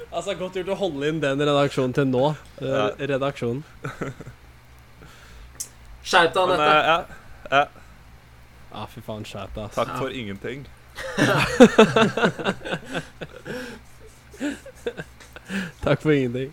Altså, 0.19 0.31
Godt 0.41 0.55
gjort 0.59 0.73
å 0.73 0.75
holde 0.81 1.05
inn 1.13 1.21
den 1.23 1.39
redaksjonen 1.45 1.93
til 1.95 2.07
nå. 2.11 2.25
Uh, 2.59 2.67
Ja. 2.67 2.89
Redaksjonen. 3.13 3.63
Skjerp 6.09 6.33
deg, 6.33 6.43
Anette. 6.43 6.65
ja, 6.65 6.99
ja, 7.53 7.65
Ah, 8.73 8.87
fy 8.89 9.01
faen, 9.05 9.25
skjerp 9.29 9.53
deg. 9.55 9.69
takk 9.77 9.89
Ja. 9.89 9.95
for 10.01 10.09
ingenting. 10.11 10.65
Takk 15.85 16.03
for 16.03 16.13
ingenting. 16.13 16.53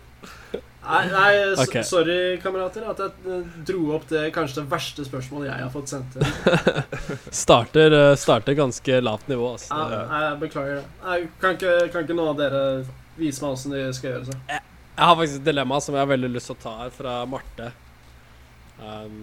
Nei, 0.86 1.06
nei 1.10 1.54
okay. 1.58 1.82
Sorry, 1.84 2.36
kamerater, 2.42 2.84
at 2.86 3.00
jeg 3.02 3.32
eh, 3.32 3.54
dro 3.66 3.96
opp 3.96 4.06
det 4.10 4.28
kanskje 4.34 4.60
det 4.60 4.70
verste 4.70 5.06
spørsmålet 5.06 5.48
jeg 5.50 5.64
har 5.64 5.72
fått 5.74 5.90
sendt 5.90 6.14
inn. 6.20 6.28
Starter, 7.42 7.96
eh, 7.96 8.12
starter 8.20 8.54
ganske 8.58 9.00
lavt 9.02 9.26
nivå. 9.32 9.50
Altså. 9.56 9.74
Ja, 9.74 10.04
nei, 10.12 10.20
jeg 10.28 10.38
beklager 10.44 10.78
det. 10.78 10.84
Nei, 11.02 11.18
kan, 11.42 11.58
ikke, 11.58 11.74
kan 11.90 12.06
ikke 12.06 12.18
noen 12.18 12.32
av 12.36 12.38
dere 12.38 12.62
vise 13.18 13.42
meg 13.42 13.56
åssen 13.56 13.74
de 13.74 13.82
skal 13.96 14.12
gjøre 14.12 14.30
det? 14.30 14.38
Jeg 14.52 15.10
har 15.10 15.18
faktisk 15.18 15.42
et 15.42 15.50
dilemma 15.50 15.82
som 15.82 15.96
jeg 15.96 16.04
har 16.04 16.12
veldig 16.14 16.32
lyst 16.36 16.52
til 16.52 16.56
å 16.56 16.62
ta 16.62 16.76
her, 16.84 16.94
fra 16.94 17.18
Marte. 17.28 17.72
Um, 18.78 19.18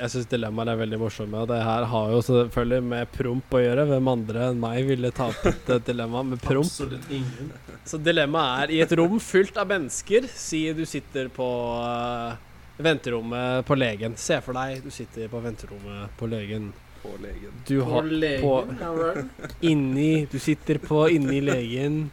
jeg 0.00 0.10
syns 0.14 0.28
dilemmaene 0.30 0.72
er 0.74 0.80
veldig 0.80 0.98
morsomme, 1.00 1.40
og 1.44 1.48
det 1.50 1.58
her 1.64 1.84
har 1.92 2.12
jo 2.14 2.20
selvfølgelig 2.24 2.82
med 2.90 3.10
promp 3.14 3.56
å 3.56 3.62
gjøre. 3.62 3.86
Hvem 3.90 4.10
andre 4.12 4.46
enn 4.50 4.60
meg 4.62 4.84
ville 4.88 5.10
ta 5.16 5.28
opp 5.32 5.46
et 5.50 5.72
dilemma 5.86 6.22
med 6.32 6.40
promp? 6.42 6.66
Absolutt 6.68 7.10
ingen. 7.12 7.50
Så 7.88 8.00
dilemmaet 8.00 8.66
er 8.68 8.74
i 8.76 8.80
et 8.84 8.94
rom 9.00 9.18
fullt 9.22 9.56
av 9.60 9.68
mennesker. 9.70 10.28
Si 10.34 10.62
du 10.76 10.84
sitter 10.88 11.28
på 11.34 11.46
uh, 11.84 12.34
venterommet 12.80 13.66
på 13.68 13.76
legen. 13.78 14.16
Se 14.20 14.40
for 14.44 14.56
deg 14.56 14.82
du 14.84 14.90
sitter 14.94 15.28
på 15.32 15.40
venterommet 15.44 16.16
på 16.20 16.28
legen. 16.30 16.70
På 17.00 17.14
legen. 17.20 17.52
Du 17.68 17.78
På 17.84 18.02
legen, 18.04 18.42
på- 18.44 19.54
inni 19.64 20.26
Du 20.28 20.38
sitter 20.38 20.76
på 20.84 21.06
inni 21.08 21.40
legen 21.40 22.10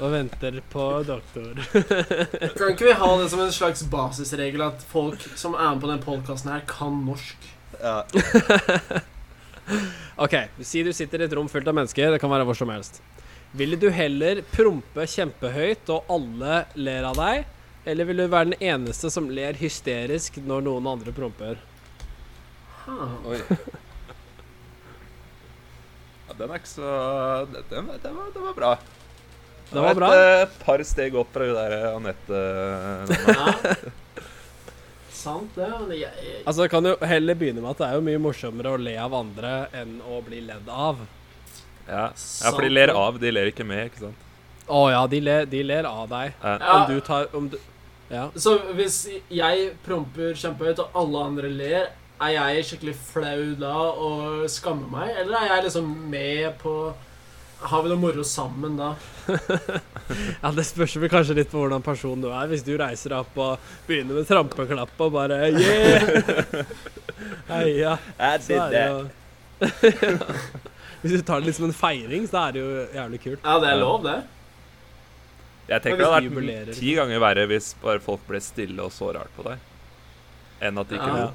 og 0.00 0.10
venter 0.12 0.60
på 0.72 0.84
doktor. 1.06 1.58
Kan 2.58 2.72
ikke 2.72 2.88
vi 2.88 2.96
ha 2.98 3.10
det 3.20 3.28
som 3.30 3.42
en 3.44 3.52
slags 3.54 3.84
basisregel 3.90 4.64
at 4.66 4.82
folk 4.90 5.22
som 5.38 5.54
er 5.54 5.74
med 5.74 5.82
på 5.84 5.90
den 5.90 6.02
podkasten 6.02 6.52
her, 6.54 6.64
kan 6.68 6.96
norsk? 7.06 7.50
Ja. 7.80 8.02
OK, 10.24 10.34
si 10.66 10.82
du 10.86 10.92
sitter 10.94 11.22
i 11.22 11.28
et 11.28 11.36
rom 11.36 11.48
fullt 11.50 11.68
av 11.70 11.76
mennesker. 11.78 12.10
Det 12.14 12.22
kan 12.22 12.32
være 12.32 12.46
hvor 12.48 12.58
som 12.58 12.72
helst. 12.74 13.00
Ville 13.54 13.78
du 13.78 13.86
heller 13.94 14.42
prompe 14.50 15.06
kjempehøyt 15.06 15.90
og 15.94 16.10
alle 16.10 16.64
ler 16.74 17.06
av 17.06 17.20
deg? 17.20 17.44
Eller 17.86 18.08
vil 18.08 18.22
du 18.22 18.26
være 18.26 18.50
den 18.50 18.66
eneste 18.72 19.10
som 19.12 19.28
ler 19.30 19.54
hysterisk 19.60 20.40
når 20.42 20.64
noen 20.66 20.90
andre 20.90 21.14
promper? 21.14 21.60
Huh. 22.84 23.14
Oi. 23.30 23.38
Ja, 26.24 26.34
den 26.38 26.50
er 26.50 26.58
ikke 26.58 26.72
så 26.72 26.90
den, 27.52 27.62
den, 27.70 27.88
var, 28.18 28.30
den 28.34 28.46
var 28.48 28.58
bra. 28.58 28.74
Det 29.70 29.82
var 29.82 29.96
bra. 29.98 30.08
Et 30.14 30.42
eh, 30.44 30.56
par 30.64 30.82
steg 30.86 31.16
opp 31.18 31.30
fra 31.34 31.46
hun 31.48 31.56
der 31.56 31.76
Anette. 31.94 32.40
Ja. 33.10 33.74
Sant, 35.24 35.54
det. 35.56 35.70
Men 35.72 35.94
jeg, 35.96 36.10
jeg, 36.20 36.42
Altså, 36.44 36.68
kan 36.68 36.84
jo 36.84 36.94
heller 37.00 37.38
begynne 37.38 37.62
med 37.64 37.72
at 37.72 37.80
det 37.80 37.86
er 37.88 37.98
jo 37.98 38.04
mye 38.04 38.20
morsommere 38.20 38.74
å 38.74 38.80
le 38.80 38.94
av 39.00 39.14
andre 39.16 39.54
enn 39.72 39.96
å 40.04 40.20
bli 40.26 40.42
ledd 40.44 40.68
av. 40.68 41.00
Ja. 41.88 42.10
ja, 42.12 42.50
for 42.50 42.64
de 42.64 42.72
ler 42.72 42.92
av, 42.96 43.18
de 43.20 43.32
ler 43.32 43.50
ikke 43.50 43.64
med, 43.68 43.88
ikke 43.90 44.06
sant? 44.06 44.20
Å 44.64 44.82
ja, 44.92 45.00
de 45.08 45.20
ler, 45.20 45.48
de 45.48 45.60
ler 45.64 45.88
av 45.88 46.06
deg. 46.12 46.36
Ja. 46.40 46.54
Om 46.74 46.84
du 46.92 47.00
tar 47.04 47.28
om 47.36 47.48
du, 47.52 47.58
Ja. 48.12 48.28
Så 48.36 48.58
hvis 48.76 48.98
jeg 49.32 49.70
promper 49.84 50.36
kjempehøyt, 50.36 50.80
og 50.80 50.96
alle 51.00 51.24
andre 51.30 51.50
ler, 51.52 51.90
er 52.22 52.32
jeg 52.36 52.66
skikkelig 52.68 52.94
flau 53.00 53.54
da 53.58 53.74
og 54.06 54.44
skammer 54.52 54.88
meg? 54.92 55.12
Eller 55.24 55.40
er 55.40 55.50
jeg 55.56 55.66
liksom 55.68 55.88
med 56.12 56.52
på 56.60 56.74
Har 57.64 57.82
vi 57.84 57.88
noe 57.88 57.98
moro 58.00 58.24
sammen 58.28 58.74
da? 58.76 58.90
ja, 60.42 60.50
Det 60.52 60.64
spørs 60.68 60.96
vel 61.00 61.10
kanskje 61.12 61.36
litt 61.38 61.50
på 61.52 61.62
hvordan 61.62 61.82
person 61.84 62.20
du 62.20 62.28
er. 62.28 62.46
Hvis 62.50 62.64
du 62.66 62.74
reiser 62.80 63.14
deg 63.14 63.22
opp 63.24 63.38
og 63.40 63.70
begynner 63.88 64.18
med 64.20 64.28
trampeklapp 64.28 65.00
og 65.06 65.14
bare 65.14 65.38
Yeah! 65.54 66.74
Heia. 67.48 67.94
Så 68.44 68.58
er 68.58 68.70
det 68.74 68.84
jo 68.90 68.98
Hvis 71.04 71.12
du 71.12 71.20
tar 71.24 71.40
det 71.40 71.50
litt 71.50 71.56
som 71.58 71.66
en 71.68 71.76
feiring, 71.76 72.24
så 72.28 72.46
er 72.48 72.54
det 72.56 72.62
jo 72.64 72.68
jævlig 72.96 73.18
kult. 73.26 73.40
Ja, 73.44 73.58
det 73.60 73.70
er 73.74 73.80
lov, 73.80 73.98
det. 74.06 74.18
Jeg 75.68 75.80
tenker 75.84 76.00
det 76.00 76.08
hadde 76.12 76.30
vært 76.36 76.76
ti 76.76 76.92
ganger 76.96 77.20
verre 77.24 77.44
hvis 77.48 77.70
bare 77.80 78.00
folk 78.04 78.24
ble 78.28 78.40
stille 78.44 78.84
og 78.84 78.92
så 78.92 79.10
rart 79.16 79.32
på 79.36 79.44
deg, 79.46 79.62
enn 80.64 80.80
at 80.80 80.88
de 80.90 80.96
ikke 80.98 81.08
Ja. 81.12 81.24
lo. 81.24 81.30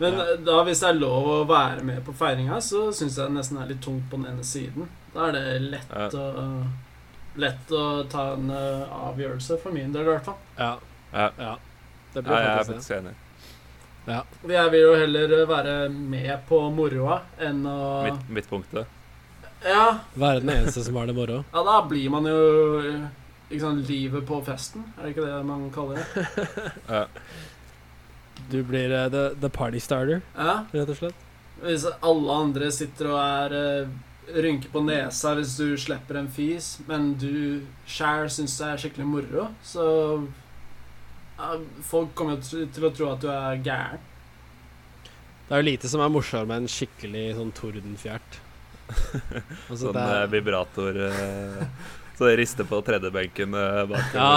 Men 0.00 0.14
Ja. 0.16 0.24
eh, 0.32 0.36
da 0.46 0.58
hvis 0.64 0.80
det 0.80 0.88
er 0.88 0.98
lov 0.98 1.26
å 1.28 1.38
være 1.50 1.82
med 1.84 2.02
på 2.06 2.14
feiringa, 2.16 2.58
så 2.62 2.88
syns 2.94 3.16
jeg 3.18 3.26
det 3.26 3.34
nesten 3.36 3.58
er 3.62 3.66
litt 3.68 3.82
tungt 3.84 4.06
på 4.10 4.16
den 4.22 4.30
ene 4.32 4.42
siden. 4.46 4.88
Da 5.14 5.26
er 5.28 5.32
det 5.32 5.44
lett, 5.70 5.90
Ja. 5.90 6.08
å, 6.14 6.66
lett 7.36 7.70
å 7.74 7.84
ta 8.10 8.32
en 8.34 8.50
eh, 8.50 8.92
avgjørelse, 9.10 9.58
for 9.62 9.74
min 9.74 9.92
del 9.92 10.02
i 10.06 10.10
hvert 10.12 10.24
fall. 10.28 10.38
Ja. 10.58 10.72
Ja. 11.12 11.30
ja. 11.38 11.56
Det 12.14 12.20
Ja, 12.20 12.22
blir 12.22 12.36
jeg 12.36 12.46
er 12.50 12.64
faktisk 12.64 12.88
det. 12.88 13.14
faktisk. 14.06 14.48
Jeg 14.50 14.70
vil 14.72 14.80
jo 14.80 14.94
heller 14.98 15.34
være 15.46 15.74
med 15.92 16.40
på 16.48 16.58
moroa 16.74 17.20
enn 17.38 17.60
å 17.68 17.76
Midt, 18.08 18.28
midtpunktet. 18.38 18.86
Ja, 19.62 19.98
Være 20.16 20.40
den 20.40 20.50
eneste 20.54 20.82
som 20.86 20.96
har 20.96 21.06
det 21.06 21.14
moro. 21.14 21.42
ja, 21.52 21.62
da 21.66 21.82
blir 21.86 22.08
man 22.10 22.24
jo 22.24 22.78
eh, 22.80 23.02
ikke 23.50 23.60
sant, 23.60 23.88
livet 23.90 24.24
på 24.26 24.38
festen. 24.46 24.86
Er 24.98 25.02
det 25.04 25.10
ikke 25.14 25.26
det 25.26 25.44
man 25.46 25.66
kaller 25.74 26.00
det? 26.00 26.26
Ja. 26.88 27.04
Du 28.50 28.62
blir 28.64 28.90
uh, 28.90 29.08
the, 29.12 29.34
the 29.40 29.50
party 29.50 29.78
starter, 29.78 30.22
Ja, 30.34 30.64
rett 30.72 30.88
og 30.88 30.96
slett. 30.96 31.14
Hvis 31.60 31.84
alle 32.00 32.32
andre 32.46 32.70
sitter 32.72 33.10
og 33.12 33.18
er 33.20 33.54
eh, 33.58 33.88
rynker 34.30 34.70
på 34.70 34.82
nesa 34.84 35.32
hvis 35.38 35.56
du 35.58 35.76
slipper 35.80 36.16
en 36.20 36.28
fis, 36.30 36.78
men 36.88 37.14
du 37.18 37.62
sjæl 37.90 38.28
syns 38.30 38.58
det 38.60 38.66
er 38.68 38.76
skikkelig 38.84 39.06
moro, 39.10 39.48
så 39.66 39.86
ja, 41.40 41.56
Folk 41.88 42.12
kommer 42.14 42.36
jo 42.36 42.42
til- 42.68 42.84
å 42.84 42.92
tro 42.94 43.12
at 43.14 43.20
du 43.24 43.28
er 43.32 43.56
gæren. 43.64 43.98
Det 45.48 45.56
er 45.56 45.62
jo 45.64 45.66
lite 45.70 45.88
som 45.88 46.00
er 46.04 46.08
morsommere 46.12 46.46
med 46.46 46.56
en 46.62 46.68
skikkelig 46.70 47.24
sånn 47.38 47.52
tordenfjert. 47.56 48.38
Altså, 49.70 49.86
Sånn 49.86 49.94
det 49.94 50.04
eh, 50.18 50.26
vibrator 50.32 50.96
eh, 51.06 51.66
Så 52.18 52.26
det 52.26 52.36
rister 52.40 52.66
på 52.66 52.80
tredjebenken 52.86 53.54
eh, 53.54 53.84
bak. 53.86 54.14
Ja. 54.14 54.30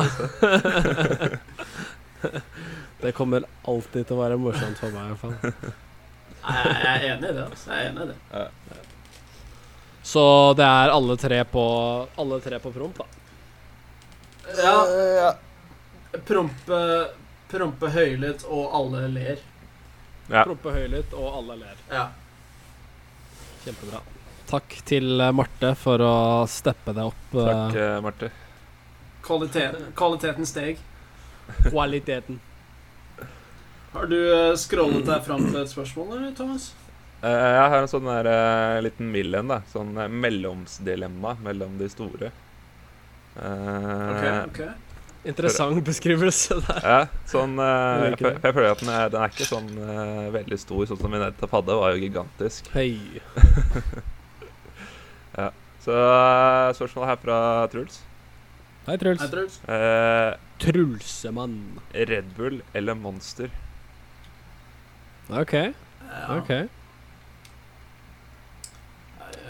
det 3.02 3.12
kommer 3.18 3.44
alltid 3.68 4.08
til 4.08 4.16
å 4.16 4.22
være 4.22 4.38
morsomt 4.40 4.78
for 4.80 4.94
meg, 4.96 5.04
i 5.04 5.14
hvert 5.14 5.22
fall. 5.22 5.36
Nei, 6.44 6.64
Jeg 6.64 6.94
er 6.94 7.08
enig 7.16 7.30
i 7.30 7.34
det. 7.38 7.46
altså. 7.50 7.72
Jeg 7.74 7.80
er 7.82 7.90
enig 7.92 8.04
i 8.04 8.08
det. 8.14 8.18
Så 10.04 10.24
det 10.60 10.66
er 10.68 10.92
alle 10.92 11.16
tre 11.18 11.40
på 11.48 11.62
Alle 12.20 12.40
tre 12.44 12.60
på 12.60 12.72
promp, 12.76 12.98
da. 13.00 13.06
Ja, 14.60 15.32
prompe, 16.28 16.80
prompe 17.50 17.90
høylytt, 17.96 18.44
og 18.52 18.74
alle 18.76 19.06
ler. 19.14 19.40
Ja. 20.28 20.44
Prompe 20.44 20.74
høylytt, 20.76 21.14
og 21.16 21.30
alle 21.40 21.56
ler. 21.64 21.80
Ja. 21.90 22.10
Kjempebra. 23.64 24.02
Takk 24.52 24.76
til 24.86 25.22
eh, 25.24 25.32
Marte 25.34 25.72
for 25.80 26.04
å 26.04 26.14
steppe 26.52 26.94
det 26.94 27.06
opp. 27.08 27.24
eh, 27.40 27.48
Takk, 27.48 27.78
eh, 27.80 27.96
Marte. 28.04 28.30
Kvaliteten, 29.24 29.88
kvaliteten 29.98 30.46
steg. 30.50 30.82
Kvaliteten. 31.70 32.42
Har 33.94 34.10
du 34.12 34.18
eh, 34.20 34.54
scrollet 34.60 35.08
deg 35.08 35.24
fram 35.26 35.48
til 35.48 35.62
et 35.64 35.72
spørsmål, 35.72 36.12
eller, 36.18 36.36
Thomas? 36.38 36.74
Eh, 37.24 37.50
jeg 37.56 37.68
har 37.72 37.78
en 37.80 37.88
sånn 37.88 38.08
der, 38.10 38.28
eh, 38.28 38.82
liten 38.84 39.12
mild 39.14 39.36
en. 39.40 39.54
Sånn 39.72 39.94
eh, 39.96 40.12
mellomsdilemma 40.12 41.38
mellom 41.46 41.78
de 41.80 41.88
store. 41.92 42.32
Eh, 43.40 44.10
Ok, 44.14 44.26
ok. 44.50 44.66
Interessant 45.24 45.80
beskrivelse 45.88 46.58
der. 46.66 46.80
Ja, 46.84 46.96
sånn 47.32 47.54
uh, 47.56 48.10
Jeg 48.10 48.18
jeg, 48.20 48.40
jeg 48.44 48.56
føler 48.58 48.74
at 48.74 48.82
den 48.84 48.90
er, 48.92 49.06
den 49.14 49.22
er 49.24 49.32
ikke 49.32 49.48
sånn 49.48 49.70
uh, 49.78 50.26
veldig 50.36 50.58
stor, 50.60 50.82
sånn 50.90 51.00
som 51.00 51.14
min 51.16 51.24
nettopp 51.24 51.56
hadde. 51.56 51.78
Var 51.80 51.94
jo 51.96 52.02
gigantisk. 52.02 52.68
Hei. 52.76 52.90
ja, 55.40 55.48
Så 55.86 55.96
eh, 55.96 56.74
spørsmålet 56.76 57.14
her 57.14 57.24
fra 57.24 57.40
Truls. 57.72 58.02
Hei, 58.90 59.00
Truls. 59.00 59.24
Hei, 59.24 59.32
Truls. 59.32 59.58
Uh, 59.64 60.36
Trulsemann. 60.60 61.58
Red 61.96 62.36
Bull 62.36 62.60
eller 62.76 63.00
Monster? 63.00 63.48
OK. 65.32 65.56
ja. 65.56 66.24
ok 66.36 66.83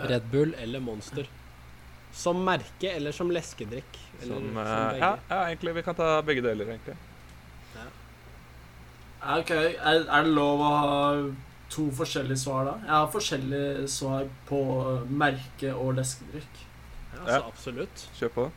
Red 0.10 0.28
Bull 0.32 0.54
eller 0.60 0.80
Monster. 0.84 1.28
Som 2.14 2.44
merke 2.46 2.92
eller 2.94 3.12
som 3.12 3.32
leskedrikk? 3.34 3.98
Eller 4.22 4.36
Som, 4.36 4.50
som 4.54 4.66
eh, 4.66 5.00
ja, 5.00 5.16
ja, 5.30 5.40
egentlig. 5.48 5.74
Vi 5.80 5.84
kan 5.84 5.98
ta 5.98 6.10
begge 6.22 6.44
deler, 6.46 6.76
egentlig. 6.76 6.98
Ja, 7.78 9.40
Ok, 9.40 9.52
er, 9.56 10.04
er 10.04 10.26
det 10.28 10.34
lov 10.36 10.62
å 10.62 10.72
ha 10.76 10.90
to 11.74 11.88
forskjellige 11.96 12.42
svar 12.44 12.68
da? 12.68 12.74
Jeg 12.84 12.94
har 12.94 13.14
forskjellige 13.14 13.88
svar 13.90 14.28
på 14.50 14.60
eh, 14.82 15.08
merke 15.24 15.72
og 15.74 15.96
leskedrikk. 15.98 16.60
Ja, 17.14 17.24
altså, 17.24 17.40
absolutt. 17.48 18.06
Kjør 18.20 18.36
på. 18.36 18.52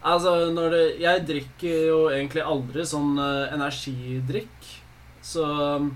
Altså, 0.00 0.34
når 0.56 0.74
det, 0.74 0.84
jeg 1.02 1.24
drikker 1.28 1.82
jo 1.90 1.98
egentlig 2.08 2.44
aldri 2.44 2.84
sånn 2.88 3.18
eh, 3.20 3.54
energidrikk. 3.54 4.70
Så 5.22 5.44
um, 5.44 5.90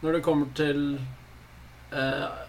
når 0.00 0.18
det 0.18 0.24
kommer 0.24 0.48
til 0.56 0.80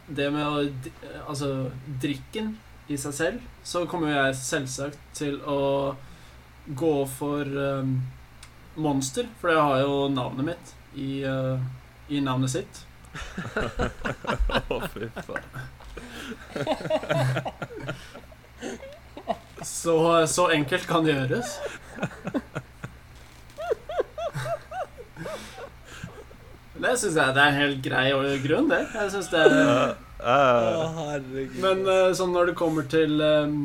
det 0.08 0.30
med 0.34 0.46
å 0.46 0.62
eh, 0.63 1.22
Altså 1.27 1.72
drikken 2.01 2.56
i 2.88 2.98
seg 3.01 3.13
selv, 3.18 3.46
så 3.65 3.86
kommer 3.89 4.12
jeg 4.13 4.38
selvsagt 4.38 5.00
til 5.18 5.39
å 5.50 5.96
gå 6.77 6.94
for 7.10 7.42
um, 7.50 7.96
Monster, 8.77 9.25
for 9.39 9.50
det 9.50 9.58
har 9.58 9.80
jo 9.82 9.96
navnet 10.13 10.46
mitt 10.51 10.74
i, 10.94 11.25
uh, 11.25 11.58
i 12.13 12.22
navnet 12.22 12.54
sitt. 12.54 12.84
Å, 14.70 14.80
fy 14.94 15.10
faen. 15.25 15.50
Så, 19.65 20.27
så 20.30 20.50
enkelt 20.54 20.86
kan 20.86 21.06
det 21.08 21.15
gjøres. 21.15 21.58
Det 26.75 26.94
syns 27.00 27.15
jeg 27.15 27.36
det 27.36 27.41
er 27.44 27.48
en 27.53 27.60
helt 27.62 27.82
grei 27.86 28.05
grunn, 28.44 28.67
det. 28.72 28.82
Jeg 28.94 29.12
synes 29.13 29.29
det 29.32 29.41
er 29.46 29.51
uh. 29.55 31.20
Men 31.63 31.84
uh, 31.88 32.10
sånn 32.17 32.34
når 32.36 32.51
det 32.51 32.55
kommer 32.60 32.88
til 32.91 33.22
um, 33.22 33.60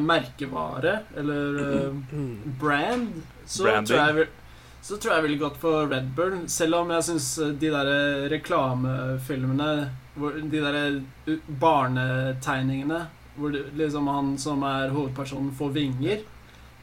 merkevare, 0.00 1.02
eller 1.20 1.58
eh, 1.60 2.14
brand, 2.60 3.10
så 3.44 3.66
Branding. 3.66 3.86
tror, 3.90 3.98
jeg, 4.06 4.14
vil- 4.16 4.80
så 4.82 4.96
tror 4.96 5.12
jeg 5.14 5.24
ville 5.26 5.40
godt 5.42 5.58
for 5.60 5.90
Red 5.90 6.06
Bull. 6.16 6.38
Selv 6.48 6.78
om 6.80 6.90
jeg 6.96 7.04
syns 7.10 7.26
de 7.60 7.72
der 7.74 7.90
reklamefilmene 8.32 9.72
hvor 10.14 10.34
De 10.52 10.60
der 10.60 11.00
barnetegningene 11.60 13.06
hvor 13.36 13.52
det, 13.52 13.62
liksom 13.80 14.08
han 14.12 14.34
som 14.38 14.60
er 14.68 14.90
hovedpersonen, 14.92 15.52
får 15.56 15.70
vinger 15.72 16.18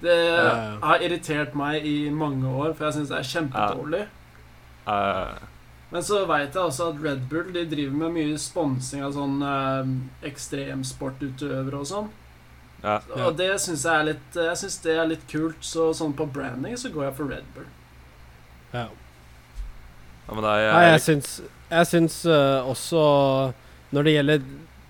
Det 0.02 0.16
har 0.82 1.04
irritert 1.06 1.54
meg 1.60 1.86
i 1.86 2.10
mange 2.10 2.48
år, 2.50 2.72
for 2.74 2.88
jeg 2.88 2.96
syns 3.00 3.12
det 3.12 3.18
er 3.20 3.28
kjempedårlig. 3.34 4.06
Eh, 4.90 5.48
Men 5.92 6.06
så 6.06 6.24
veit 6.30 6.54
jeg 6.54 6.62
også 6.64 6.92
at 6.94 7.04
Red 7.04 7.28
Bull 7.32 7.52
de 7.56 7.66
driver 7.70 7.96
med 8.04 8.16
mye 8.18 8.38
sponsing 8.42 9.04
av 9.06 9.16
sånn 9.18 9.42
eh, 9.46 9.92
ekstremsportutøvere 10.30 11.82
og 11.82 11.88
sånn. 11.90 12.10
ja. 12.84 13.00
Ja. 13.00 13.26
Og 13.26 13.38
det 13.40 13.50
syns 13.60 13.82
jeg 13.84 13.92
er 13.92 14.06
litt 14.14 14.36
Jeg 14.40 14.58
synes 14.62 14.78
det 14.86 14.94
er 14.96 15.08
litt 15.10 15.26
kult. 15.32 15.60
Så 15.66 15.90
sånn 15.98 16.14
på 16.16 16.28
branding 16.32 16.78
så 16.80 16.92
går 16.94 17.10
jeg 17.10 17.18
for 17.18 17.34
Red 17.34 17.48
Bull. 17.56 17.68
Ja. 18.74 18.86
ja, 18.86 20.34
men 20.36 20.44
nei, 20.46 20.58
Nei, 20.62 20.84
jeg 20.86 20.92
jeg, 20.94 21.02
syns, 21.08 21.30
jeg 21.72 21.90
syns 21.90 22.18
uh, 22.30 22.62
også 22.70 23.00
Når 23.98 24.06
det 24.06 24.14
gjelder 24.14 24.44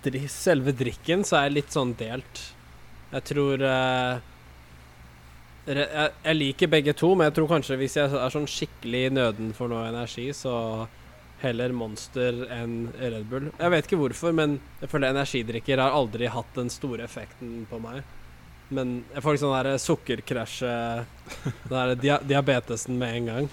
dri 0.04 0.22
selve 0.32 0.74
drikken, 0.76 1.24
så 1.28 1.38
er 1.40 1.48
jeg 1.48 1.56
litt 1.58 1.74
sånn 1.76 1.94
delt. 2.00 2.42
Jeg 3.12 3.24
tror 3.28 3.64
uh, 3.64 4.20
jeg, 5.68 6.12
jeg 6.24 6.38
liker 6.38 6.72
begge 6.72 6.94
to, 6.98 7.12
men 7.16 7.30
jeg 7.30 7.36
tror 7.40 7.50
kanskje 7.52 7.78
hvis 7.82 7.98
jeg 8.00 8.14
er 8.16 8.34
sånn 8.34 8.48
skikkelig 8.50 9.04
nøden 9.18 9.52
for 9.58 9.72
noe 9.72 9.88
energi, 9.90 10.30
så 10.34 10.88
heller 11.40 11.72
Monster 11.76 12.44
enn 12.52 12.90
Red 13.00 13.28
Bull. 13.32 13.50
Jeg 13.56 13.74
vet 13.74 13.88
ikke 13.88 14.00
hvorfor, 14.02 14.34
men 14.36 14.58
jeg 14.82 14.92
føler 14.92 15.14
energidrikker 15.14 15.82
har 15.82 15.96
aldri 15.96 16.32
hatt 16.32 16.58
den 16.58 16.72
store 16.74 17.06
effekten 17.08 17.64
på 17.70 17.80
meg. 17.84 18.02
Men 18.70 19.00
jeg 19.16 19.24
får 19.26 19.36
liksom 19.36 19.50
sånn 19.50 19.66
der 19.66 19.80
sukkerkrasje 19.82 20.74
Den 21.42 21.72
der 21.72 21.94
dia 21.98 22.18
diabetesen 22.22 23.00
med 23.02 23.16
en 23.16 23.30
gang. 23.32 23.48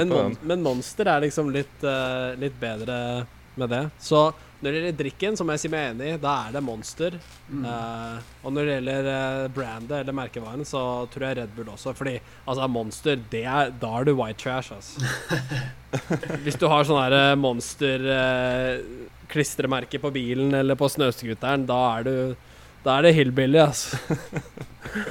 Men, 0.00 0.14
mon 0.14 0.36
men 0.48 0.62
Monster 0.64 1.10
er 1.12 1.26
liksom 1.26 1.50
litt, 1.52 1.82
uh, 1.84 2.32
litt 2.40 2.56
bedre 2.60 3.26
med 3.60 3.72
det. 3.72 3.82
Så 4.00 4.30
når 4.60 4.70
det 4.70 4.80
gjelder 4.80 4.98
drikken, 4.98 5.36
så 5.36 5.44
må 5.44 5.54
jeg 5.56 5.62
si 5.62 5.72
meg 5.72 5.94
enig. 5.94 6.10
Da 6.20 6.34
er 6.44 6.56
det 6.56 6.60
Monster. 6.64 7.16
Mm. 7.48 7.64
Uh, 7.64 8.44
og 8.44 8.52
når 8.52 8.66
det 8.66 8.74
gjelder 8.76 9.08
uh, 9.08 9.48
brandet 9.56 9.96
eller 10.02 10.16
merkevaren, 10.16 10.64
så 10.68 10.82
tror 11.12 11.26
jeg 11.26 11.38
Red 11.40 11.54
Bull 11.56 11.70
også. 11.72 11.94
Fordi 11.96 12.18
altså 12.44 12.68
Monster, 12.68 13.20
det 13.32 13.44
er, 13.44 13.72
da 13.80 13.92
er 13.96 14.08
du 14.08 14.12
white 14.18 14.42
trash, 14.42 14.72
altså. 14.76 15.00
Hvis 16.44 16.58
du 16.60 16.68
har 16.70 16.84
sånn 16.86 17.00
her 17.00 17.16
eh, 17.16 17.38
Monster 17.40 18.04
eh, 18.14 18.82
klistremerke 19.30 19.98
på 20.02 20.12
bilen 20.14 20.54
eller 20.54 20.78
på 20.78 20.88
snøscooteren, 20.90 21.66
da 21.66 21.80
er 21.96 22.06
du 22.06 22.14
Da 22.80 22.94
er 22.96 23.02
det 23.08 23.14
hillbilly, 23.14 23.58
altså. 23.60 23.98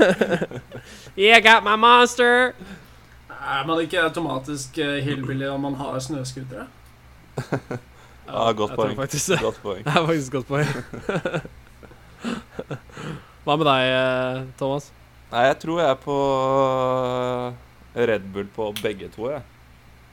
yeah, 1.18 1.38
got 1.40 1.62
my 1.64 1.76
monster! 1.78 2.56
Er 3.30 3.68
man 3.68 3.82
ikke 3.84 4.02
automatisk 4.02 4.78
eh, 4.82 5.04
hillbilly 5.06 5.46
om 5.52 5.62
man 5.68 5.76
har 5.78 6.00
snøscootere? 6.02 6.66
Ja, 8.30 8.52
godt 8.54 8.76
poeng. 8.78 8.94
faktisk 9.00 9.28
det. 9.34 9.40
Godt 9.42 9.58
poeng. 9.64 9.84
Det 9.86 9.90
er 9.96 10.06
faktisk 10.06 10.32
godt 10.38 10.48
poeng. 10.48 10.70
Hva 13.46 13.56
med 13.58 13.66
deg, 13.70 13.82
eh, 13.96 14.42
Thomas? 14.60 14.90
Nei, 15.32 15.44
jeg 15.48 15.58
tror 15.62 15.80
jeg 15.82 15.90
er 15.94 16.00
på 16.04 16.18
eh, 17.96 18.06
Red 18.10 18.26
Bull 18.34 18.50
på 18.54 18.64
begge 18.84 19.08
to, 19.14 19.30
jeg. 19.34 19.42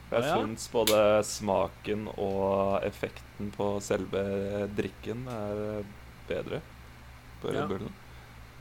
Jeg 0.07 0.23
Ja, 0.23 0.27
ja. 0.29 0.35
syns 0.39 0.69
både 0.71 0.99
smaken 1.27 2.05
og 2.15 2.79
effekten 2.87 3.49
på 3.51 3.73
selve 3.83 4.21
drikken 4.77 5.25
er 5.27 5.83
bedre 6.29 6.61
på 7.41 7.47
Red 7.51 7.59
Ja. 7.59 7.65
Bullen. 7.67 7.91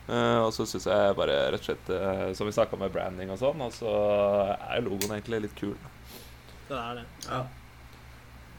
Eh, 0.09 0.38
og 0.42 0.51
så 0.55 0.66
syns 0.66 0.87
jeg 0.90 1.14
bare 1.19 1.37
rett 1.51 1.61
og 1.62 1.66
slett 1.66 1.88
uh, 1.90 2.29
Som 2.38 2.47
vi 2.47 2.53
snakka 2.55 2.77
med 2.79 2.92
branding 2.95 3.31
og 3.35 3.38
sånn, 3.40 3.59
og 3.62 3.73
så 3.75 3.90
er 4.55 4.83
logoen 4.87 5.14
egentlig 5.16 5.40
litt 5.47 5.57
kul. 5.59 5.75
Det 6.69 6.77
er 6.79 6.95
det. 7.01 7.07
Ja. 7.31 7.40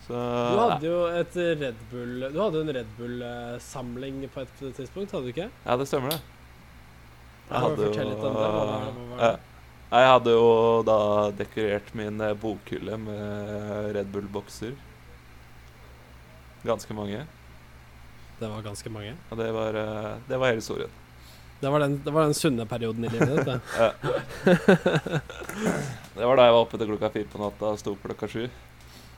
Så 0.07 0.15
Du 0.15 0.59
hadde 0.61 0.87
jo 0.87 0.99
et 1.11 1.33
Red 1.35 1.79
Bull 1.91 2.21
Du 2.31 2.37
hadde 2.39 2.61
en 2.63 2.73
Red 2.77 2.91
Bull-samling 2.97 4.21
på 4.31 4.45
et 4.45 4.61
tidspunkt, 4.77 5.11
hadde 5.11 5.27
du 5.27 5.33
ikke? 5.33 5.49
Ja, 5.65 5.75
det 5.75 5.87
stemmer, 5.89 6.15
det. 6.15 6.21
Jeg 7.47 7.63
hadde 7.63 7.85
jo 7.85 7.91
litt 7.91 8.23
om 8.27 8.37
det. 8.37 8.47
Hva 8.47 8.51
var, 8.53 8.67
hva 8.87 9.07
var 9.11 9.23
det? 9.23 9.33
Jeg 9.87 10.07
hadde 10.11 10.31
jo 10.35 10.47
da 10.87 10.97
dekorert 11.39 11.93
min 11.95 12.19
eh, 12.23 12.33
bokhylle 12.35 12.97
med 12.99 13.91
Red 13.95 14.09
Bull-bokser. 14.11 14.73
Ganske 16.67 16.95
mange. 16.97 17.21
Det 18.39 18.49
var 18.51 18.65
ganske 18.65 18.91
mange. 18.91 19.13
Og 19.31 19.39
det 19.39 19.47
var, 19.55 19.79
eh, 19.79 20.09
det 20.27 20.39
var 20.39 20.51
hele 20.51 20.59
historien. 20.59 20.91
Det 21.59 21.71
var, 21.73 21.79
den, 21.79 21.95
det 22.05 22.11
var 22.13 22.27
den 22.27 22.35
sunne 22.37 22.67
perioden 22.69 23.07
i 23.07 23.09
livet 23.09 23.31
ditt. 23.33 23.45
det. 23.47 23.61
Det 26.17 26.25
var 26.25 26.37
da 26.37 26.45
jeg 26.47 26.53
var 26.53 26.63
oppe 26.63 26.77
til 26.81 26.89
klokka 26.89 27.09
fire 27.13 27.29
på 27.29 27.39
natta 27.41 27.71
og 27.71 27.79
sto 27.81 27.91
klokka 28.01 28.27
sju. 28.29 28.43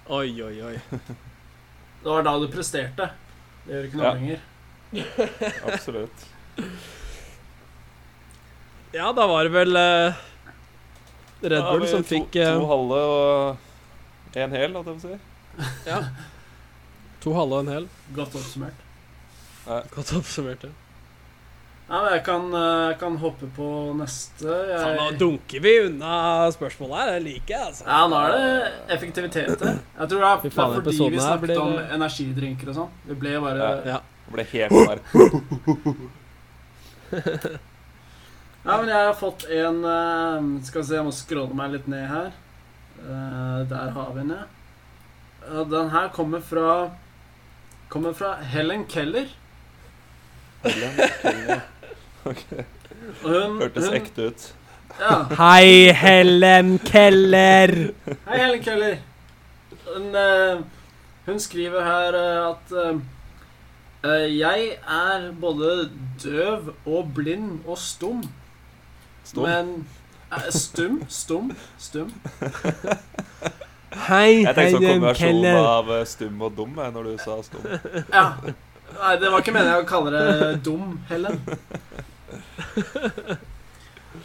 Oi, 0.09 0.29
oi, 0.43 0.55
oi. 0.65 0.75
Det 0.89 2.09
var 2.09 2.23
da 2.25 2.33
du 2.41 2.47
presterte. 2.51 3.09
Det 3.65 3.73
gjør 3.75 3.87
ikke 3.89 3.99
noe 3.99 4.05
Ja. 4.07 4.13
lenger. 4.17 4.39
Absolutt. 5.73 6.25
Ja, 8.91 9.11
da 9.13 9.27
var 9.29 9.45
det 9.45 9.51
vel 9.53 9.75
eh, 9.77 10.13
Red 11.45 11.61
Bull 11.67 11.83
som 11.85 12.01
to, 12.01 12.07
fikk 12.09 12.35
eh, 12.41 12.55
To 12.57 12.65
halve 12.71 13.01
og 13.05 14.39
en 14.41 14.55
hel, 14.57 14.73
holdt 14.73 14.87
jeg 14.89 14.95
på 14.95 15.11
å 15.11 15.11
si. 15.11 15.67
ja. 15.91 15.99
To 17.21 17.33
halve 17.37 17.59
og 17.59 17.67
en 17.67 17.69
hel. 17.75 17.85
Godt 18.17 18.33
oppsummert. 18.39 18.81
Godt 19.93 20.13
oppsummert. 20.17 20.65
ja. 20.65 20.73
Ja, 21.89 22.01
men 22.03 22.11
jeg 22.13 22.21
kan, 22.23 22.43
eh, 22.53 22.97
kan 23.01 23.15
hoppe 23.17 23.47
på 23.55 23.67
neste. 23.97 24.45
Faen, 24.45 24.95
nå 24.99 25.07
dunker 25.17 25.59
vi 25.63 25.71
unna 25.87 26.11
spørsmålet 26.53 26.99
her. 26.99 27.07
Det 27.15 27.23
liker 27.25 27.55
jeg, 27.55 27.63
altså. 27.71 27.83
ja, 27.87 28.01
nå 28.11 28.19
er 28.19 28.35
det 28.35 28.71
effektivitet 28.97 29.63
her. 29.65 29.79
Jeg 29.97 30.09
tror 30.11 30.19
det 30.21 30.29
er 30.29 30.37
fordi 30.43 30.53
vi 30.99 31.17
her 31.17 31.25
snakket 31.25 31.47
blir- 31.47 31.61
om 31.63 31.73
energidrinker 31.97 32.69
og 32.69 32.75
sånn. 32.77 32.91
Det 33.07 33.17
ble 33.19 33.33
bare 33.41 33.57
Ja. 33.57 33.71
Ja. 33.95 33.99
Jeg 34.29 34.33
ble 34.35 34.43
helt 34.53 34.71
bare... 34.85 35.01
Ja, 38.65 38.75
men 38.77 38.89
jeg 38.91 39.05
har 39.07 39.13
fått 39.15 39.45
en 39.49 39.77
eh, 39.87 40.47
Skal 40.67 40.81
vi 40.81 40.87
se, 40.87 40.95
jeg 40.97 41.05
må 41.07 41.13
skråne 41.15 41.55
meg 41.57 41.71
litt 41.73 41.87
ned 41.89 42.05
her. 42.11 42.27
Eh, 42.99 43.59
der 43.71 43.93
har 43.95 44.09
vi 44.13 44.19
den, 44.19 44.33
ja. 44.35 45.63
Den 45.71 45.89
her 45.89 46.09
kommer 46.13 46.41
fra 46.43 46.89
Kommer 47.89 48.13
fra 48.13 48.35
Helen 48.45 48.83
Keller. 48.91 49.25
Ok. 50.61 50.75
Og 52.23 52.35
hun, 53.23 53.61
Hørtes 53.61 53.87
hun, 53.87 53.95
ekte 53.95 54.27
ut. 54.27 54.47
Ja. 54.99 55.15
Hei, 55.39 55.93
Helen 55.95 56.79
Keller. 56.85 57.71
Hei, 58.27 58.39
Helen 58.41 58.63
Keller. 58.63 58.97
Hun, 59.87 60.09
eh, 60.15 60.59
hun 61.25 61.39
skriver 61.39 61.83
her 61.83 62.17
eh, 62.19 62.49
at 62.49 62.75
eh, 64.03 64.37
Jeg 64.39 64.67
er 64.87 65.31
både 65.41 65.89
døv 66.23 66.73
og 66.85 67.11
blind 67.15 67.59
og 67.65 67.77
stum. 67.77 68.23
Stum. 69.23 69.43
Men 69.43 69.87
Stum? 70.49 71.03
Stum? 71.09 71.51
Stum? 71.77 72.11
Hei, 74.07 74.43
Helen 74.43 74.45
Keller. 74.45 74.45
Jeg 74.45 74.55
tenkte 74.55 74.73
sånn 74.75 74.85
kombinasjon 74.85 75.45
av 75.59 75.93
stum 76.05 76.41
og 76.45 76.57
dum 76.57 76.75
når 76.77 77.07
du 77.07 77.15
sa 77.23 77.39
stum. 77.45 77.65
Ja. 78.13 78.25
Nei, 78.97 79.13
det 79.21 79.29
var 79.31 79.43
ikke 79.43 79.53
meningen 79.55 79.83
å 79.83 79.87
kalle 79.89 80.11
det 80.15 80.49
dum, 80.65 80.97
Helen. 81.09 81.39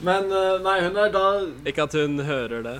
Men 0.05 0.31
eh, 0.33 0.57
Nei, 0.65 0.79
hun 0.85 0.97
er 1.01 1.13
da 1.15 1.25
Ikke 1.69 1.87
at 1.87 1.95
hun 1.97 2.19
hører 2.27 2.65
det. 2.65 2.75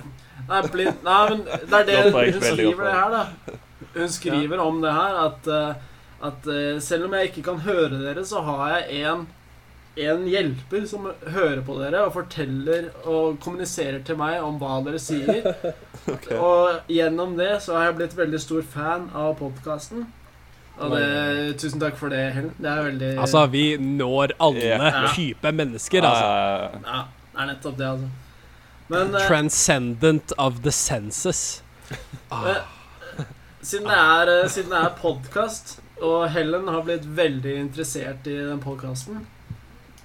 Nei, 0.49 0.59
blind 0.73 1.05
Nei, 1.05 1.19
men 1.31 1.45
det 1.45 1.79
er 1.79 1.87
det 1.89 2.01
hun 2.11 2.41
skriver 2.43 2.89
det 2.89 2.95
her, 2.97 3.15
da. 3.15 3.57
Hun 3.95 4.11
skriver 4.11 4.61
om 4.61 4.81
det 4.83 4.91
her 4.93 5.17
at, 5.23 5.47
eh, 5.47 5.87
at 6.29 6.51
eh, 6.51 6.75
selv 6.83 7.07
om 7.07 7.15
jeg 7.17 7.31
ikke 7.31 7.45
kan 7.49 7.63
høre 7.65 8.01
dere, 8.01 8.25
så 8.27 8.43
har 8.45 8.77
jeg 8.77 9.05
en 9.05 9.25
en 9.95 10.25
hjelper 10.27 10.83
som 10.91 11.05
hører 11.31 11.61
på 11.63 11.77
dere 11.79 12.01
og 12.03 12.15
forteller 12.17 12.89
og 13.07 13.37
kommuniserer 13.43 14.01
til 14.03 14.17
meg 14.19 14.43
om 14.43 14.57
hva 14.59 14.81
dere 14.85 15.01
sier. 15.01 15.51
Okay. 16.05 16.35
Og 16.37 16.91
gjennom 16.91 17.31
det 17.33 17.63
så 17.65 17.73
har 17.73 17.87
jeg 17.87 17.95
blitt 17.97 18.11
veldig 18.13 18.37
stor 18.37 18.65
fan 18.69 19.07
av 19.17 19.31
podkasten. 19.39 20.03
Og 20.75 20.91
det, 20.91 21.55
tusen 21.61 21.79
takk 21.79 21.95
for 21.99 22.11
det, 22.11 22.21
Helen. 22.35 22.51
Det 22.59 22.69
er 22.69 22.81
veldig 22.89 23.11
Altså, 23.23 23.45
vi 23.51 23.65
når 23.79 24.35
alle 24.43 24.63
yeah. 24.65 24.97
typer 25.15 25.55
mennesker, 25.55 26.03
altså. 26.03 26.25
Eh, 26.25 26.81
Ja, 26.85 27.01
det 27.31 27.43
er 27.43 27.51
nettopp 27.53 27.77
det, 27.77 27.91
altså. 27.93 28.09
Men 28.87 29.15
eh, 29.15 29.27
Transcendent 29.27 30.33
of 30.37 30.59
the 30.63 30.71
senses. 30.71 31.63
Ah. 32.31 32.65
siden 33.61 33.87
det 33.87 34.01
er, 34.01 34.33
eh, 34.33 34.49
siden 34.49 34.75
det 34.75 34.81
er 34.83 34.99
podkast, 34.99 35.79
og 36.01 36.27
Helen 36.29 36.67
har 36.67 36.83
blitt 36.83 37.07
veldig 37.17 37.55
interessert 37.61 38.27
i 38.27 38.35
den 38.35 38.59
podkasten 38.59 39.23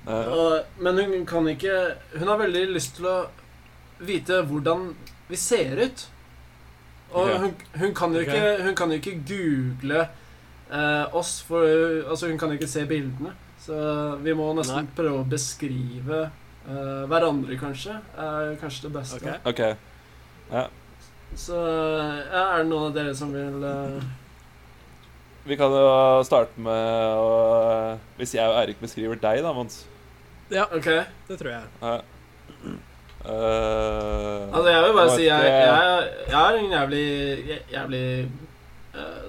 Eh, 0.09 0.61
Men 0.79 0.99
hun 0.99 1.27
kan 1.27 1.49
ikke 1.49 1.95
Hun 2.19 2.29
har 2.29 2.39
veldig 2.41 2.63
lyst 2.73 2.97
til 2.97 3.09
å 3.11 3.19
vite 4.01 4.41
hvordan 4.49 4.95
vi 5.29 5.37
ser 5.37 5.77
ut. 5.77 6.07
Og 7.13 7.29
hun, 7.43 7.53
hun, 7.77 7.93
kan 7.95 8.15
jo 8.15 8.23
ikke, 8.25 8.63
hun 8.65 8.75
kan 8.75 8.91
jo 8.91 8.97
ikke 8.97 9.19
google 9.29 10.07
eh, 10.73 11.15
oss, 11.17 11.41
for 11.47 11.67
altså, 11.67 12.31
hun 12.31 12.39
kan 12.39 12.53
jo 12.53 12.61
ikke 12.61 12.71
se 12.71 12.87
bildene. 12.89 13.35
Så 13.61 13.77
vi 14.25 14.33
må 14.37 14.49
nesten 14.57 14.87
Nei. 14.87 14.95
prøve 14.97 15.21
å 15.21 15.29
beskrive 15.29 16.23
eh, 16.25 17.03
hverandre, 17.11 17.59
kanskje. 17.61 17.99
Er 18.17 18.55
kanskje 18.61 18.89
det 18.89 18.93
beste. 18.95 19.35
Ok. 19.49 19.65
Ja. 20.51 20.67
Så 21.37 21.55
ja, 21.55 22.47
er 22.57 22.65
det 22.65 22.71
noen 22.71 22.89
av 22.89 22.97
dere 22.97 23.13
som 23.15 23.31
vil 23.31 23.63
eh, 23.63 24.01
Vi 25.47 25.55
kan 25.55 25.71
jo 25.71 26.25
starte 26.27 26.59
med 26.59 27.21
å 27.23 27.37
Hvis 28.19 28.35
jeg 28.35 28.51
og 28.51 28.59
Eirik 28.59 28.81
beskriver 28.83 29.21
deg, 29.21 29.45
da, 29.47 29.53
Mons. 29.55 29.85
Ja, 30.51 30.67
OK. 30.75 30.89
det 31.29 31.39
tror 31.39 31.53
jeg. 31.53 31.69
Ja. 31.79 32.01
Uh, 33.21 34.49
Altså, 34.51 34.69
jeg 34.73 34.83
vil 34.83 34.95
bare 34.97 35.11
si 35.13 35.27
jeg, 35.29 35.49
jeg, 35.53 36.05
jeg 36.33 36.41
er 36.41 36.55
en 36.57 36.71
jævlig 36.73 37.07
Jævlig 37.71 38.05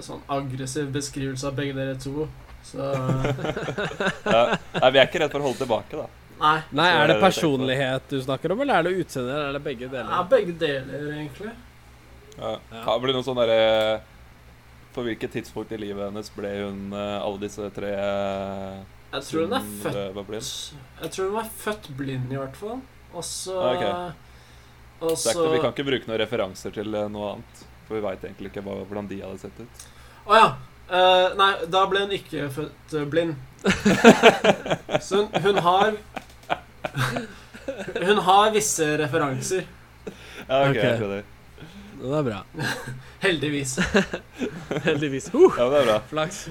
sånn 0.02 0.22
aggressiv 0.32 0.90
beskrivelse 0.94 1.48
av 1.48 1.58
begge 1.60 1.76
dere 1.78 1.98
to. 2.02 2.28
Så 2.66 2.78
ja. 4.36 4.42
Nei, 4.78 4.90
vi 4.92 5.00
er 5.02 5.08
ikke 5.08 5.22
redd 5.24 5.34
for 5.34 5.42
å 5.42 5.48
holde 5.50 5.64
tilbake, 5.64 5.98
da. 5.98 6.08
Nei. 6.42 6.56
Nei, 6.74 6.88
er 6.98 7.12
det 7.12 7.20
personlighet 7.22 8.08
du 8.10 8.18
snakker 8.22 8.54
om, 8.54 8.62
eller 8.64 8.80
er 8.80 8.88
det 8.88 9.04
utseende, 9.04 9.34
eller 9.36 9.52
er 9.52 9.58
det 9.60 9.64
begge 9.66 9.90
deler? 9.92 10.10
Ja, 10.10 10.22
begge 10.30 10.56
deler, 10.62 11.04
egentlig. 11.14 11.52
Ja. 12.38 12.56
Ja. 12.72 12.82
Kan 12.86 13.06
det 13.06 13.14
noe 13.14 13.26
sånn 13.28 13.38
derre 13.42 14.02
På 14.96 15.04
hvilket 15.04 15.34
tidspunkt 15.36 15.74
i 15.76 15.78
livet 15.82 16.08
hennes 16.08 16.30
ble 16.32 16.50
hun 16.62 16.94
eh, 16.96 17.18
alle 17.20 17.42
disse 17.44 17.68
tre 17.76 17.90
eh, 17.92 18.78
Jeg 19.12 19.26
tror 19.28 19.44
hun 19.46 19.56
er 19.58 19.68
født 19.84 20.00
eh, 20.00 20.08
var 20.16 20.28
blind? 20.30 20.48
Jeg 21.04 21.14
tror 21.18 21.30
hun 21.34 21.42
er 21.44 21.50
født 21.66 21.90
blind, 22.00 22.32
i 22.32 22.40
hvert 22.40 22.58
fall. 22.60 22.80
Og 23.12 23.28
så 23.28 23.58
Ah, 23.60 23.76
ok. 23.76 24.28
Og 25.02 25.16
Så 25.18 25.28
det 25.28 25.36
så 25.36 25.44
ikke, 25.44 25.52
vi 25.54 25.62
kan 25.66 25.76
ikke 25.76 25.88
bruke 25.92 26.10
noen 26.10 26.20
referanser 26.24 26.74
til 26.80 26.96
eh, 26.98 27.08
noe 27.12 27.34
annet. 27.36 27.64
For 27.92 27.98
vi 28.00 28.04
veit 28.06 28.22
egentlig 28.24 28.48
ikke 28.54 28.62
hva, 28.64 28.78
hvordan 28.88 29.08
de 29.10 29.18
hadde 29.20 29.42
sett 29.42 29.58
ut. 29.60 29.82
Å 30.32 30.38
ja. 30.38 30.46
Uh, 30.92 31.34
nei, 31.40 31.50
da 31.72 31.82
ble 31.92 32.06
hun 32.06 32.14
ikke 32.16 32.46
født 32.56 32.94
eh, 32.96 33.04
blind. 33.12 33.36
så 35.08 35.22
hun, 35.26 35.36
hun 35.44 35.60
har 35.64 35.98
Hun 38.00 38.22
har 38.28 38.54
visse 38.56 38.88
referanser. 39.00 39.68
Ja, 40.48 40.62
ok, 40.70 40.80
jeg 40.80 40.98
skjønner. 41.02 41.28
Det 42.02 42.16
er 42.22 42.26
bra. 42.30 42.40
Heldigvis. 43.26 43.76
Heldigvis. 44.88 45.30
Uh, 45.36 45.52
Ja, 45.60 45.68
men 45.68 45.76
det 45.76 45.82
er 45.84 45.90
bra. 45.92 46.00
flaks. 46.14 46.46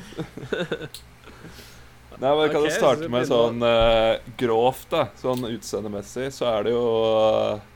Nei, 2.21 2.31
men 2.37 2.53
kan 2.53 2.61
Ok, 2.61 2.69
jo 2.69 2.77
starte 2.77 3.09
med 3.17 3.29
sånn 3.33 3.65
uh, 3.65 4.21
grovt, 4.41 4.91
da. 4.93 5.07
Sånn 5.25 5.49
utseendemessig, 5.49 6.29
så 6.37 6.51
er 6.53 6.69
det 6.69 6.77
jo 6.77 6.85
eh, 7.17 7.69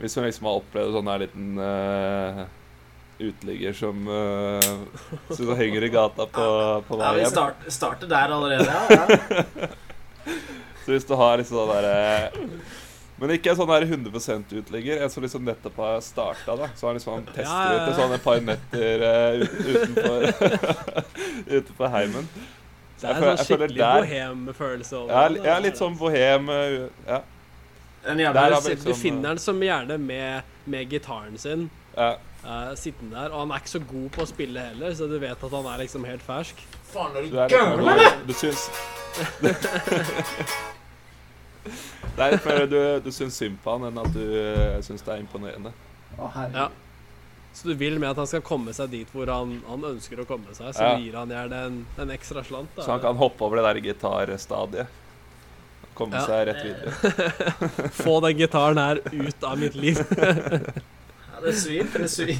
Hvis 0.00 0.16
man 0.16 0.26
liksom 0.26 0.48
har 0.48 0.58
opplevd 0.62 0.96
sånn 0.96 1.10
her 1.12 1.22
liten 1.22 1.58
uh, 1.60 2.42
uteligger 3.22 3.76
som 3.76 4.06
uh, 4.08 4.70
som 5.30 5.52
henger 5.58 5.86
i 5.86 5.90
gata 5.92 6.26
på, 6.26 6.46
på 6.88 6.98
Ja, 7.00 7.12
vi 7.18 7.26
start, 7.30 7.66
starter 7.68 8.10
der 8.10 8.34
allerede, 8.34 8.66
ja. 8.66 8.82
ja. 8.90 9.68
Så 10.84 10.90
hvis 10.96 11.06
du 11.06 11.14
har 11.14 11.38
liksom 11.38 11.60
sånn 11.60 11.70
derre 11.70 12.30
Men 13.20 13.30
ikke 13.36 13.52
en 13.52 13.58
sånn 13.60 13.70
her 13.70 13.84
100 13.86 14.40
uteligger. 14.50 15.02
En 15.04 15.10
som 15.12 15.22
liksom 15.22 15.44
nettopp 15.46 15.76
har 15.78 16.00
starta, 16.02 16.56
da. 16.58 16.66
Så 16.74 16.88
han 16.88 16.98
liksom 16.98 17.22
tester 17.28 17.44
Ja, 17.46 17.68
ja, 17.68 17.76
ja. 17.76 17.84
ut 17.86 18.00
sånn 18.00 18.16
et 18.16 18.24
par 18.24 18.40
netter 18.42 19.04
uh, 19.06 19.44
utenfor 19.68 20.26
Utenfor 21.60 21.92
heimen. 21.94 22.26
Det 23.02 23.10
er 23.10 23.18
en 23.18 23.22
sånn 23.22 23.46
skikkelig 23.46 23.78
der- 23.78 24.04
bohem-følelse 24.04 24.98
er 25.42 25.62
litt 25.64 25.78
sånn 25.78 25.94
bohem 25.98 26.50
eh, 26.54 26.74
Ja. 27.08 27.22
En 28.08 28.18
jævla 28.18 28.48
Du, 28.48 28.68
liksom, 28.68 28.90
du 28.90 28.98
finner 28.98 29.28
den 29.28 29.38
som 29.38 29.60
gjerne 29.62 29.98
med, 29.98 30.42
med 30.66 30.88
gitaren 30.90 31.38
sin, 31.38 31.68
ja. 31.96 32.14
Uh, 32.42 32.72
sittende 32.74 33.14
der. 33.14 33.30
Og 33.30 33.44
han 33.44 33.52
er 33.54 33.60
ikke 33.62 33.70
så 33.70 33.80
god 33.86 34.08
på 34.16 34.22
å 34.24 34.26
spille 34.26 34.60
heller, 34.72 34.94
så 34.98 35.06
du 35.06 35.14
vet 35.22 35.44
at 35.46 35.52
han 35.54 35.66
er 35.70 35.78
liksom 35.84 36.04
helt 36.08 36.24
fersk. 36.26 36.62
Faen, 36.90 37.14
er 37.16 37.22
Du 37.22 37.30
du 37.30 37.36
gæren, 37.38 37.78
eller? 37.78 38.16
Du 38.26 38.32
syns 38.34 38.64
Det 42.16 42.24
er 42.26 42.38
mer 42.44 42.66
du, 42.66 42.78
du 43.04 43.10
syns 43.14 43.36
synd 43.38 43.58
på 43.62 43.76
han 43.76 43.86
enn 43.88 44.00
at 44.02 44.10
du 44.14 44.22
uh, 44.22 44.80
syns 44.84 45.04
det 45.06 45.14
er 45.14 45.22
imponerende. 45.22 45.70
Å, 46.18 46.26
herregud. 46.34 46.58
Ja. 46.58 46.68
Så 47.52 47.68
du 47.68 47.74
vil 47.76 47.98
med 48.00 48.08
at 48.10 48.16
han 48.20 48.28
skal 48.28 48.40
komme 48.44 48.72
seg 48.76 48.90
dit 48.92 49.08
hvor 49.12 49.28
han, 49.28 49.58
han 49.68 49.82
ønsker 49.92 50.22
å 50.22 50.26
komme 50.28 50.54
seg, 50.56 50.72
så 50.74 50.88
Ja. 50.88 50.96
gir 50.98 51.16
han 51.20 51.30
gjerne 51.32 51.58
en, 51.68 51.78
en 52.00 52.12
ekstra 52.14 52.42
slant. 52.48 52.70
Da. 52.76 52.84
Så 52.86 52.94
han 52.94 53.02
kan 53.04 53.16
hoppe 53.20 53.44
over 53.44 53.60
det 53.60 53.66
der 53.68 53.80
gitarstadiet. 53.90 54.98
Komme 55.94 56.16
Ja. 56.16 56.26
seg 56.26 56.46
rett 56.48 56.64
videre. 56.64 56.92
Få 58.04 58.20
den 58.24 58.38
gitaren 58.38 58.78
her 58.80 59.00
ut 59.12 59.44
av 59.44 59.58
mitt 59.58 59.74
liv. 59.74 59.98
Ja, 61.32 61.40
det 61.48 61.52
svir. 61.58 61.86
Det 61.92 62.08
svir. 62.12 62.36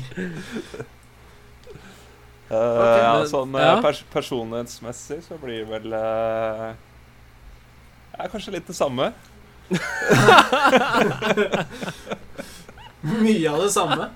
Okay, 2.52 2.98
ja, 3.00 3.24
sånn 3.26 3.54
eh, 3.56 3.64
ja. 3.64 3.78
pers 3.82 4.02
personlighetsmessig 4.12 5.22
så 5.24 5.38
blir 5.40 5.64
vel 5.70 5.88
uh, 5.96 6.74
Ja, 8.12 8.28
kanskje 8.28 8.52
litt 8.58 8.68
det 8.68 8.76
samme. 8.76 9.08
Mye 13.24 13.48
av 13.50 13.62
det 13.64 13.70
samme. 13.72 14.10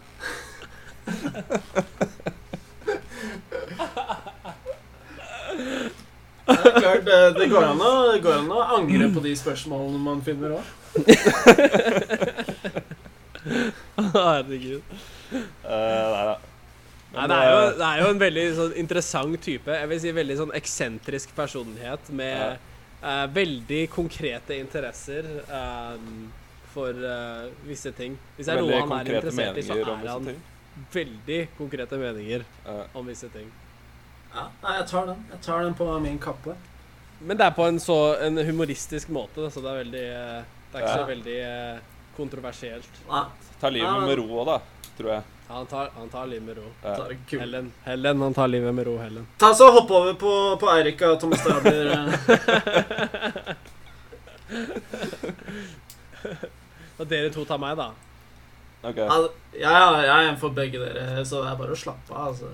Det 6.47 6.57
er 6.57 6.81
klart, 6.81 7.05
det, 7.07 7.17
det, 7.41 7.47
går 7.51 7.63
an 7.73 7.81
å, 7.83 7.93
går 8.23 8.35
an 8.41 8.51
å 8.55 8.57
angre 8.79 9.07
på 9.15 9.21
de 9.25 9.33
spørsmålene 9.39 9.99
man 9.99 10.23
finner 10.27 10.51
òg. 10.61 10.67
Herregud. 14.17 14.83
Eh, 15.33 15.41
nei 15.67 16.25
da. 16.29 16.37
Nei, 17.17 17.27
det, 17.31 17.37
er 17.37 17.51
jo, 17.51 17.59
eh, 17.59 17.77
det 17.79 17.89
er 17.89 18.01
jo 18.03 18.09
en 18.13 18.21
veldig 18.21 18.47
sånn, 18.61 18.73
interessant 18.83 19.43
type. 19.43 19.77
Jeg 19.81 19.91
vil 19.91 20.01
si 20.03 20.15
veldig 20.17 20.39
sånn 20.43 20.57
eksentrisk 20.59 21.33
personlighet 21.37 22.11
med 22.17 22.59
uh, 23.03 23.27
veldig 23.33 23.83
konkrete 23.95 24.59
interesser 24.61 25.31
eh, 25.47 26.11
for 26.75 27.01
uh, 27.01 27.47
visse 27.67 27.95
ting. 27.97 28.19
Hvis 28.37 28.51
det 28.51 28.57
er 28.57 28.63
veldig 28.63 28.75
noe 28.75 28.91
han 28.91 28.99
er 29.01 29.15
interessert 29.17 29.63
i, 29.63 29.67
så 29.67 29.79
er 29.81 30.13
han 30.13 30.35
veldig 30.93 31.41
konkrete 31.57 32.01
meninger 32.01 32.45
om 32.99 33.07
visse 33.09 33.31
ting. 33.33 33.49
Ja, 34.37 34.43
nei, 34.63 34.73
jeg 34.79 34.87
tar 34.91 35.07
den. 35.09 35.21
Jeg 35.33 35.41
tar 35.47 35.63
den 35.65 35.75
på 35.79 35.87
min 36.05 36.19
kappe. 36.21 36.55
Men 37.25 37.39
det 37.41 37.47
er 37.47 37.55
på 37.57 37.65
en 37.65 37.79
så 37.81 37.97
en 38.21 38.37
humoristisk 38.45 39.09
måte, 39.17 39.47
så 39.51 39.63
det 39.65 39.71
er 39.73 39.79
veldig 39.85 40.03
eh, 40.13 40.43
Det 40.73 40.77
er 40.77 40.83
ikke 40.83 40.91
Ja. 40.93 40.97
så 41.01 41.07
veldig 41.09 41.37
eh, 41.47 41.79
kontroversielt. 42.19 42.99
Nei, 43.09 43.23
Ta 43.61 43.71
livet 43.73 44.03
med 44.05 44.19
ro 44.21 44.27
òg, 44.43 44.47
da, 44.51 44.59
tror 44.99 45.11
jeg. 45.15 45.23
Ja, 45.47 45.55
han 45.55 45.67
tar, 45.71 45.89
han 45.97 46.09
tar 46.13 46.27
livet 46.29 46.43
med 46.51 46.57
ro. 46.59 46.69
Ja. 46.83 46.97
Helen, 47.41 47.71
Helen, 47.87 48.21
han 48.27 48.35
tar 48.37 48.49
livet 48.53 48.75
med 48.77 48.87
ro, 48.91 48.99
Helen. 49.01 49.27
Ta 49.41 49.55
så 49.55 49.71
Hopp 49.73 49.91
over 49.91 50.13
på, 50.21 50.33
på 50.61 50.67
Eirik 50.75 51.01
og 51.09 51.17
Thomas 51.23 51.41
Stabler. 51.41 51.87
eh. 51.97 52.07
Og 56.99 57.05
dere 57.09 57.31
to 57.33 57.45
tar 57.49 57.59
meg, 57.61 57.77
da. 57.79 57.91
Ok. 58.87 58.99
Ja, 58.99 59.17
jeg, 59.57 60.05
jeg 60.07 60.13
er 60.13 60.29
en 60.31 60.37
for 60.41 60.55
begge 60.57 60.79
dere, 60.83 61.25
så 61.27 61.41
det 61.43 61.51
er 61.53 61.57
bare 61.61 61.75
å 61.75 61.81
slappe 61.81 62.13
av. 62.13 62.29
Altså. 62.29 62.47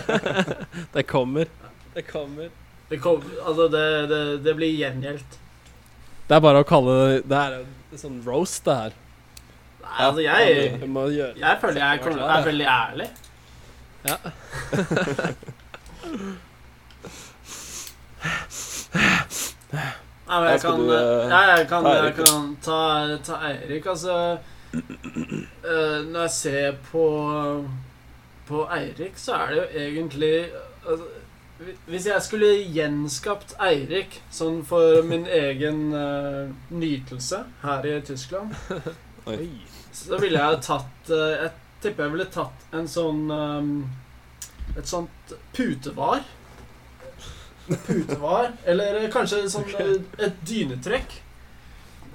Det 0.94 1.04
kommer. 1.08 1.46
Det 1.94 2.04
kommer. 2.08 2.48
Det, 2.90 2.98
kom, 3.02 3.22
altså 3.46 3.68
det, 3.70 3.84
det, 4.10 4.20
det 4.44 4.54
blir 4.58 4.72
gjengjeldt. 4.74 5.36
Det 6.26 6.36
er 6.36 6.42
bare 6.42 6.62
å 6.62 6.66
kalle 6.66 6.96
det 6.98 7.20
Det 7.30 7.38
er 7.38 7.54
en 7.60 8.00
sånn 8.02 8.18
roast, 8.26 8.64
det 8.66 8.74
her. 8.80 8.96
Nei, 9.80 9.96
altså 10.06 10.22
jeg, 10.22 10.58
gjøre 10.86 11.30
jeg 11.40 11.60
føler 11.62 11.80
jeg 11.82 12.02
kommer- 12.04 12.34
er 12.34 12.44
veldig 12.46 12.68
ærlig. 12.74 13.08
Ja. 14.06 14.16
Nei, 20.30 20.38
men 20.40 20.48
jeg 20.52 20.60
kan, 20.62 20.82
du, 20.86 20.94
ja, 20.94 21.40
jeg 21.56 21.66
kan, 21.70 21.86
ta 21.86 21.94
jeg 21.96 22.14
kan 22.18 22.44
ta, 22.62 22.80
ta 23.26 23.38
Eirik. 23.48 23.86
Altså 23.90 24.16
Når 24.72 26.20
jeg 26.20 26.30
ser 26.30 26.76
på 26.90 27.04
På 28.46 28.64
Eirik, 28.70 29.18
så 29.18 29.34
er 29.34 29.50
det 29.50 29.56
jo 29.56 29.80
egentlig 29.84 30.34
altså, 30.86 31.04
Hvis 31.86 32.06
jeg 32.06 32.22
skulle 32.22 32.50
gjenskapt 32.74 33.54
Eirik 33.60 34.20
sånn 34.30 34.60
for 34.66 35.02
min 35.06 35.26
egen 35.26 35.90
uh, 35.94 36.50
nytelse 36.70 37.42
her 37.64 37.86
i 37.90 37.96
Tyskland, 38.06 38.54
Oi. 39.30 39.48
så 39.92 40.18
ville 40.22 40.40
jeg 40.40 40.62
tatt 40.66 41.10
uh, 41.12 41.34
Jeg 41.34 41.50
tipper 41.82 42.06
jeg 42.06 42.14
ville 42.14 42.28
tatt 42.32 42.76
en 42.76 42.88
sånn 42.88 43.26
um, 43.30 43.72
Et 44.76 44.86
sånt 44.86 45.34
putevar. 45.56 46.22
Putevar. 47.86 48.52
Eller 48.64 49.00
eh, 49.00 49.10
kanskje 49.12 49.42
sånn, 49.50 49.66
eh, 49.78 49.96
et 50.26 50.38
dynetrekk. 50.46 51.16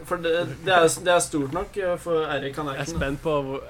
For 0.06 0.22
det, 0.22 0.34
det, 0.66 0.74
er, 0.74 0.86
det 1.06 1.14
er 1.14 1.24
stort 1.24 1.56
nok 1.56 1.78
eh, 1.82 1.96
for 2.02 2.28
Eirik. 2.30 2.58
Han 2.60 2.70
er 2.70 2.80
Jeg 2.80 2.88
er 2.88 2.92
spent 2.94 3.22
på 3.24 3.36
hvor 3.48 3.64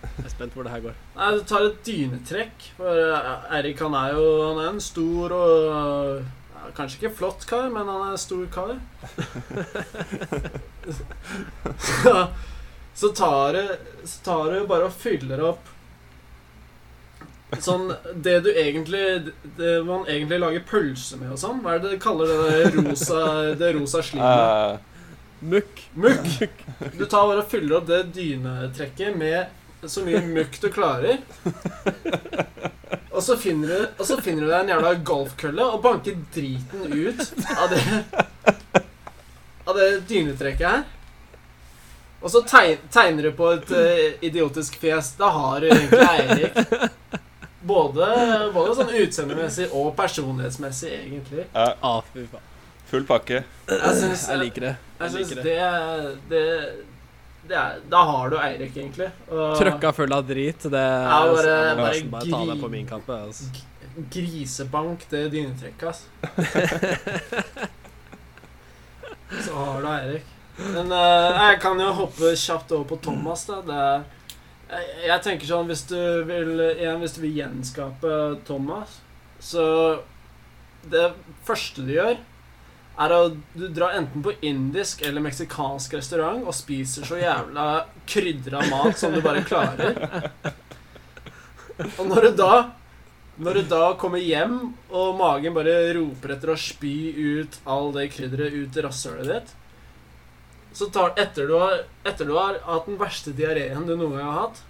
Jeg 0.00 0.26
er 0.26 0.32
spent 0.32 0.54
hvor 0.54 0.66
det 0.66 0.74
her 0.74 0.84
går. 0.84 1.00
Nei, 1.16 1.30
du 1.36 1.42
tar 1.48 1.66
et 1.66 1.80
dynetrekk. 1.86 2.68
For 2.76 3.00
eh, 3.06 3.56
Eirik 3.58 3.82
han 3.84 3.96
er 3.98 4.14
jo 4.18 4.28
han 4.44 4.62
er 4.62 4.70
en 4.74 4.84
stor 4.84 5.34
og 5.36 6.20
ja, 6.20 6.70
Kanskje 6.76 7.00
ikke 7.00 7.16
flott 7.18 7.46
kar, 7.50 7.66
men 7.72 7.90
han 7.90 8.06
er 8.06 8.14
en 8.14 8.22
stor 8.22 8.46
kar. 8.54 8.76
så, 11.80 12.22
så 13.02 13.12
tar 13.16 13.58
du 13.58 13.76
Så 14.04 14.24
tar 14.24 14.54
du 14.54 14.64
bare 14.70 14.88
og 14.88 14.96
fyller 14.96 15.42
opp 15.50 15.76
Sånn 17.58 17.90
Det 18.22 18.36
du 18.44 18.50
egentlig 18.52 19.32
Det 19.58 19.72
man 19.86 20.06
egentlig 20.06 20.38
lager 20.42 20.62
pølse 20.68 21.18
med 21.20 21.34
og 21.34 21.40
sånn. 21.40 21.58
Hva 21.64 21.74
er 21.74 21.82
det 21.82 21.96
de 21.96 21.98
kaller 22.02 22.30
det 22.30 22.70
rosa, 22.76 23.24
det 23.58 23.72
rosa 23.74 24.02
slimet? 24.06 24.44
Eh, 24.44 24.89
Mukk. 25.40 25.80
Mukk! 25.94 26.28
Du 26.98 27.06
tar 27.06 27.26
bare 27.28 27.42
og 27.44 27.48
fyller 27.50 27.78
opp 27.80 27.88
det 27.88 28.02
dynetrekket 28.14 29.16
med 29.16 29.88
så 29.88 30.02
mye 30.04 30.20
mukk 30.28 30.58
du 30.60 30.68
klarer. 30.72 31.22
Og 33.10 33.22
så 33.24 33.36
finner 33.40 33.68
du, 33.72 33.86
og 33.96 34.06
så 34.06 34.18
finner 34.20 34.44
du 34.44 34.50
deg 34.50 34.60
en 34.60 34.72
jævla 34.74 34.92
golfkølle 35.08 35.64
og 35.72 35.80
banker 35.84 36.18
driten 36.34 36.92
ut 36.92 37.22
av 37.56 37.72
det 37.72 37.80
Av 39.68 39.76
det 39.76 39.88
dynetrekket 40.08 40.66
her. 40.66 40.84
Og 42.20 42.28
så 42.32 42.42
tegn, 42.44 42.80
tegner 42.92 43.28
du 43.28 43.32
på 43.36 43.48
et 43.54 43.70
uh, 43.72 44.24
idiotisk 44.26 44.76
fjes. 44.82 45.14
Da 45.16 45.30
har 45.32 45.62
du 45.64 45.70
egentlig 45.70 46.00
Eirik. 46.04 46.58
Både, 47.64 48.06
både 48.54 48.74
sånn 48.76 48.92
utseendemessig 49.02 49.66
og 49.76 49.90
personlighetsmessig, 49.96 50.92
egentlig. 50.96 51.44
ja, 51.52 51.66
Ah, 51.84 52.00
fy 52.12 52.24
faen. 52.28 52.49
Full 52.90 53.04
pakke. 53.08 53.42
Jeg 53.70 53.96
synes, 54.00 54.28
Jeg 54.28 54.38
liker 54.44 54.60
det. 54.66 54.72
jeg 54.76 55.00
Jeg 55.00 55.10
syns 55.14 55.30
liker 55.30 55.42
det. 55.42 55.44
det, 55.46 56.18
det, 56.30 56.44
det 57.48 57.56
er, 57.56 57.80
Da 57.90 58.02
har 58.10 58.30
du 58.30 58.36
Eirik, 58.42 58.76
egentlig. 58.76 59.10
Og 59.30 59.56
Trøkka 59.60 59.92
full 59.96 60.12
av 60.12 60.26
drit. 60.28 60.62
Det 60.70 60.84
Ja, 60.84 61.20
bare- 61.30 61.56
jeg 61.68 61.76
bare 61.76 62.02
bare 62.10 62.30
ta 62.30 62.44
det 62.44 62.54
gri- 62.56 62.60
på 62.64 62.70
min 62.76 62.86
kappe. 62.86 63.12
Altså. 63.26 63.44
grisebank 64.10 65.02
det 65.10 65.24
dynetrekket, 65.32 65.86
altså. 65.88 66.06
Så 69.44 69.54
har 69.54 69.82
du 69.82 69.88
Eirik. 69.88 70.24
Men 70.60 70.92
uh, 70.92 71.36
jeg 71.48 71.60
kan 71.62 71.78
jo 71.80 71.92
hoppe 71.96 72.32
kjapt 72.36 72.72
over 72.76 72.84
på 72.90 72.96
Thomas, 73.04 73.46
da. 73.48 73.60
Det 73.64 73.76
er 73.76 74.02
jeg, 74.70 74.88
jeg 75.08 75.22
tenker 75.24 75.48
sånn 75.48 75.66
hvis 75.70 75.80
du 75.90 75.96
vil 76.28 76.50
igjen, 76.76 77.00
Hvis 77.02 77.14
du 77.16 77.20
vil 77.24 77.32
gjenskape 77.40 78.10
Thomas, 78.46 78.98
så 79.42 79.64
Det 80.92 81.08
første 81.48 81.82
du 81.86 81.90
gjør, 81.96 82.18
er 83.00 83.14
at 83.16 83.36
du 83.56 83.68
drar 83.72 83.96
enten 83.96 84.22
på 84.24 84.34
indisk 84.44 85.02
eller 85.06 85.24
meksikansk 85.24 85.94
restaurant 85.96 86.44
og 86.44 86.56
spiser 86.56 87.06
så 87.08 87.20
jævla 87.20 87.66
krydra 88.08 88.60
mat 88.68 88.98
som 89.00 89.14
du 89.14 89.22
bare 89.24 89.44
klarer. 89.46 89.96
Og 91.96 92.04
når 92.10 92.28
du 92.28 92.36
da 92.42 92.52
Når 93.40 93.56
du 93.56 93.62
da 93.70 93.94
kommer 93.96 94.20
hjem, 94.20 94.74
og 94.92 95.14
magen 95.16 95.54
bare 95.56 95.94
roper 95.96 96.34
etter 96.34 96.50
å 96.52 96.56
spy 96.60 97.14
ut 97.16 97.54
all 97.64 97.88
det 97.94 98.10
krydderet 98.12 98.52
ut 98.52 98.76
i 98.76 98.82
rasshølet 98.84 99.30
ditt 99.30 99.54
Så 100.76 100.90
tar 100.92 101.14
etter 101.16 101.48
du, 101.48 101.54
har, 101.56 101.78
etter 102.04 102.28
du 102.28 102.34
har 102.36 102.58
hatt 102.66 102.90
den 102.90 102.98
verste 103.00 103.32
diareen 103.32 103.86
du 103.88 103.94
noen 103.94 104.18
gang 104.18 104.28
har 104.28 104.42
hatt, 104.42 104.60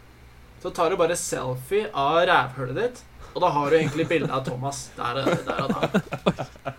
så 0.62 0.71
tar 0.71 0.93
du 0.95 1.01
bare 1.01 1.19
selfie 1.19 1.90
av 1.90 2.21
rævhølet 2.31 2.79
ditt, 2.79 3.03
og 3.35 3.43
da 3.43 3.51
har 3.57 3.66
du 3.71 3.79
egentlig 3.81 4.07
bilde 4.12 4.31
av 4.31 4.47
Thomas 4.47 4.87
der 4.95 5.19
og 5.25 5.51
da. 5.51 6.79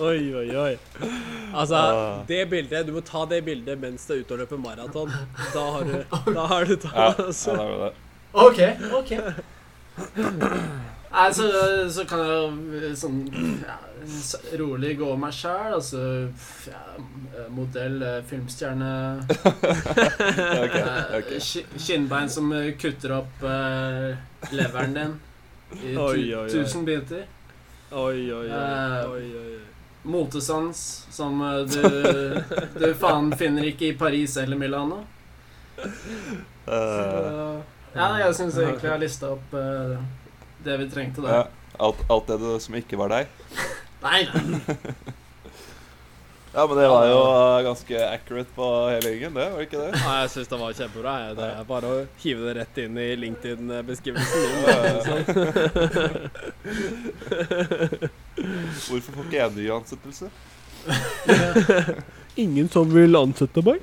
Oi, 0.00 0.34
oi, 0.34 0.56
oi. 0.56 0.78
Altså, 1.54 1.76
Ah. 1.76 2.22
det 2.26 2.46
bildet 2.50 2.86
Du 2.86 2.92
må 2.92 3.00
ta 3.04 3.24
det 3.26 3.42
bildet 3.44 3.78
mens 3.78 4.06
du 4.06 4.14
er 4.14 4.22
ute 4.24 4.32
og 4.34 4.38
løper 4.40 4.58
maraton. 4.58 5.10
Da 5.54 5.64
har 5.74 5.84
du 5.84 5.96
Da 6.34 6.46
har 6.46 6.64
du 6.64 6.76
Ja, 6.76 7.08
ja, 7.08 7.12
da 7.12 7.26
er 7.28 7.68
det 7.68 7.78
det. 7.84 7.92
Ok, 8.32 8.60
ok. 9.00 9.10
Nei, 11.10 11.32
så, 11.34 11.44
så 11.90 12.04
kan 12.06 12.20
jeg 12.22 12.92
sånn 12.96 13.16
ja, 13.66 13.76
rolig 14.60 14.92
gå 15.00 15.08
meg 15.18 15.34
sjæl. 15.34 15.74
Altså 15.74 16.02
ja, 16.70 16.82
modell, 17.50 17.98
eh, 18.06 18.20
filmstjerne 18.30 18.92
okay, 19.34 20.84
okay. 21.18 21.18
ok. 21.18 21.32
Kinnbein 21.82 22.30
som 22.30 22.52
eh, 22.54 22.70
kutter 22.78 23.16
opp 23.18 23.42
uh, 23.42 24.14
leveren 24.54 24.94
din 24.96 25.18
i 25.82 25.92
tu, 25.94 25.98
Oi, 25.98 26.22
oi, 26.30 26.44
oi. 26.44 26.48
tusen 26.54 26.86
biter. 26.86 27.26
Oi, 27.90 28.32
oi, 28.32 28.32
oi. 28.32 28.50
Eh, 28.50 29.10
oi, 29.10 29.24
oi, 29.36 29.54
oi. 29.56 29.60
Motesans 30.02 31.06
som 31.10 31.40
eh, 31.42 31.58
du, 31.68 31.82
du 32.80 32.94
faen 32.94 33.32
finner 33.36 33.66
ikke 33.72 33.90
i 33.90 33.96
Paris 33.98 34.36
eller 34.40 34.56
Milano. 34.60 35.02
Så, 35.76 35.90
Eh, 36.70 37.96
ja, 37.96 38.06
jeg 38.20 38.34
syns 38.38 38.54
egentlig 38.60 38.84
jeg 38.86 38.92
har 38.92 39.00
lista 39.02 39.30
opp 39.34 39.54
det 40.62 40.74
vi 40.78 40.84
trengte 40.92 41.24
der. 41.24 41.32
ja, 41.40 41.46
alt, 41.82 42.04
alt 42.12 42.28
det 42.30 42.52
som 42.62 42.76
ikke 42.78 42.98
var 43.00 43.10
deg. 43.10 43.32
Nei, 44.04 44.20
nei. 44.30 44.76
Ja, 46.52 46.66
men 46.66 46.76
det 46.76 46.88
var 46.90 47.04
jo 47.06 47.18
ganske 47.62 47.98
accurate 48.10 48.50
på 48.56 48.66
hele 48.90 49.10
gjengen, 49.12 49.34
det, 49.38 49.44
var 49.54 49.60
ikke 49.62 49.78
det? 49.84 49.92
Nei, 50.02 50.16
jeg 50.24 50.30
syns 50.32 50.48
det 50.50 50.58
var 50.58 50.72
kjempebra. 50.74 51.12
jeg. 51.28 51.36
Det 51.38 51.46
er 51.60 51.64
bare 51.68 51.86
å 51.94 52.00
hive 52.24 52.42
det 52.48 52.54
rett 52.58 52.80
inn 52.82 52.98
i 52.98 53.06
LinkedIn-beskrivelsen. 53.22 54.42
Ja, 54.66 54.74
ja, 54.82 54.98
Hvorfor 58.88 59.12
får 59.14 59.24
ikke 59.28 59.36
jeg 59.38 59.52
ny 59.56 59.66
ansettelse? 59.74 60.26
Ingen 62.44 62.68
som 62.72 62.86
vil 62.94 63.16
ansette 63.18 63.62
meg? 63.66 63.78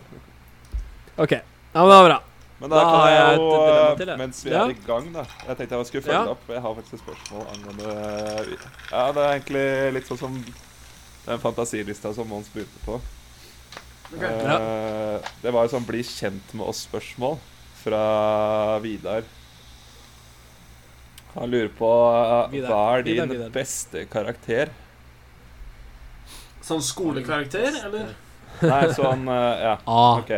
OK. 1.17 1.31
Ja, 1.37 1.41
men 1.77 1.89
det 1.91 1.97
var 1.97 2.07
bra. 2.09 2.19
Men 2.57 2.71
da 2.71 2.75
Da 2.81 2.85
kan 2.89 3.01
jeg 3.13 3.37
jo, 3.37 3.43
eh, 3.63 3.97
til, 3.99 4.09
mens 4.17 4.37
vi 4.45 4.49
Ja. 4.51 4.63
er 4.65 4.69
i 4.73 4.75
gang, 4.87 5.05
da 5.13 5.23
Jeg 5.47 5.57
tenkte 5.57 5.75
jeg 5.77 5.85
skulle 5.85 6.03
følge 6.07 6.23
Ja. 6.23 6.29
opp. 6.33 6.43
Jeg 6.49 6.61
har 6.61 6.73
faktisk 6.75 6.93
et 6.93 6.99
spørsmål 7.05 7.41
angående 7.53 7.87
Ja, 8.91 9.11
det 9.13 9.21
er 9.23 9.31
egentlig 9.39 9.93
litt 9.93 10.07
sånn 10.09 10.17
som 10.17 10.43
den 11.27 11.39
fantasilista 11.43 12.13
som 12.15 12.27
Mons 12.31 12.49
begynte 12.53 12.79
på. 12.85 12.97
Okay. 14.15 14.31
Eh, 14.31 15.19
Det 15.43 15.51
var 15.51 15.65
jo 15.67 15.73
sånn 15.75 15.85
'bli 15.87 16.01
kjent 16.03 16.53
med 16.55 16.65
oss'-spørsmål 16.67 17.37
fra 17.83 18.79
Vidar. 18.79 19.23
Han 21.35 21.51
lurer 21.51 21.69
på 21.77 21.89
eh, 22.15 22.51
Vidar. 22.51 22.69
hva 22.71 22.97
er 22.97 23.03
din 23.03 23.29
Vidar. 23.29 23.49
beste 23.49 24.05
karakter? 24.09 24.69
Sånn 26.63 26.81
skolekarakter, 26.81 27.67
eller? 27.85 28.15
Nei, 28.61 28.87
sånn 28.95 29.27
uh, 29.29 29.55
Ja, 29.61 29.77
Ah. 29.87 30.17
OK. 30.19 30.31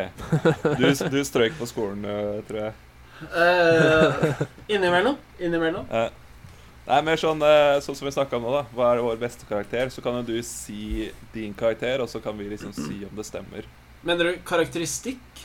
Du, 0.77 1.09
du 1.09 1.23
strøyk 1.23 1.53
på 1.57 1.65
skolen, 1.69 2.03
eh, 2.05 2.41
tror 2.49 2.59
jeg. 2.65 2.73
Innimellom. 4.67 5.15
Innimellom. 5.39 5.85
Nei, 6.89 7.01
mer 7.05 7.19
sånn, 7.21 7.41
eh, 7.45 7.77
sånn 7.85 7.95
som 7.97 8.07
vi 8.07 8.11
snakka 8.15 8.37
om 8.39 8.43
nå, 8.47 8.51
da. 8.55 8.63
Hva 8.73 8.87
er 8.95 9.01
vår 9.05 9.19
beste 9.21 9.45
karakter? 9.45 9.91
Så 9.93 10.01
kan 10.01 10.15
jo 10.17 10.23
du 10.25 10.39
si 10.45 11.11
din 11.35 11.53
karakter, 11.53 12.01
og 12.01 12.09
så 12.09 12.17
kan 12.23 12.37
vi 12.37 12.47
liksom 12.49 12.73
si 12.73 13.03
om 13.05 13.13
det 13.15 13.25
stemmer. 13.27 13.67
Mener 14.03 14.23
du 14.31 14.37
karakteristikk? 14.47 15.43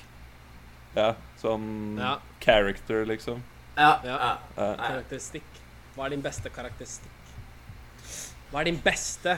Ja, 0.96 1.10
sånn 1.42 1.98
Ja. 1.98 2.14
character, 2.40 3.04
liksom. 3.04 3.42
Ja. 3.76 4.00
Ja. 4.04 4.38
ja. 4.56 4.74
Karakteristikk. 4.78 5.44
Hva 5.96 6.06
er 6.06 6.10
din 6.14 6.22
beste 6.22 6.48
karakteristikk? 6.54 7.10
Hva 8.50 8.60
er 8.60 8.64
din 8.70 8.80
beste 8.80 9.36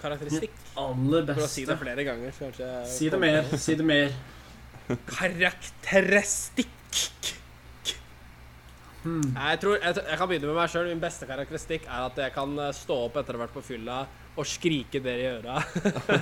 karakteristikk? 0.00 0.54
Aller 0.78 1.22
beste. 1.26 1.34
For 1.34 1.44
å 1.44 1.48
si 1.50 1.64
det 1.66 1.76
flere 1.78 2.04
ganger. 2.06 2.30
så 2.32 2.48
kanskje 2.48 2.86
Si 2.86 3.08
det 3.10 3.20
mer. 3.20 3.42
Si 3.58 3.74
det 3.74 3.84
mer. 3.84 4.12
Karakteristikk. 5.06 6.70
Hmm. 9.04 9.34
Jeg 9.36 9.58
tror, 9.60 9.76
jeg, 9.76 9.96
jeg 10.00 10.16
kan 10.16 10.28
begynne 10.30 10.48
med 10.48 10.56
meg 10.56 10.70
sjøl. 10.72 10.86
Min 10.88 11.02
beste 11.02 11.26
karakteristikk 11.28 11.84
er 11.84 12.06
at 12.06 12.20
jeg 12.24 12.32
kan 12.32 12.54
eh, 12.56 12.70
stå 12.72 12.96
opp 13.06 13.18
etter 13.20 13.36
å 13.36 13.40
ha 13.40 13.44
vært 13.44 13.56
på 13.56 13.64
fylla 13.66 13.98
og 14.34 14.48
skrike 14.48 14.98
dere 15.04 15.20
i 15.20 15.28
øra. 15.30 15.60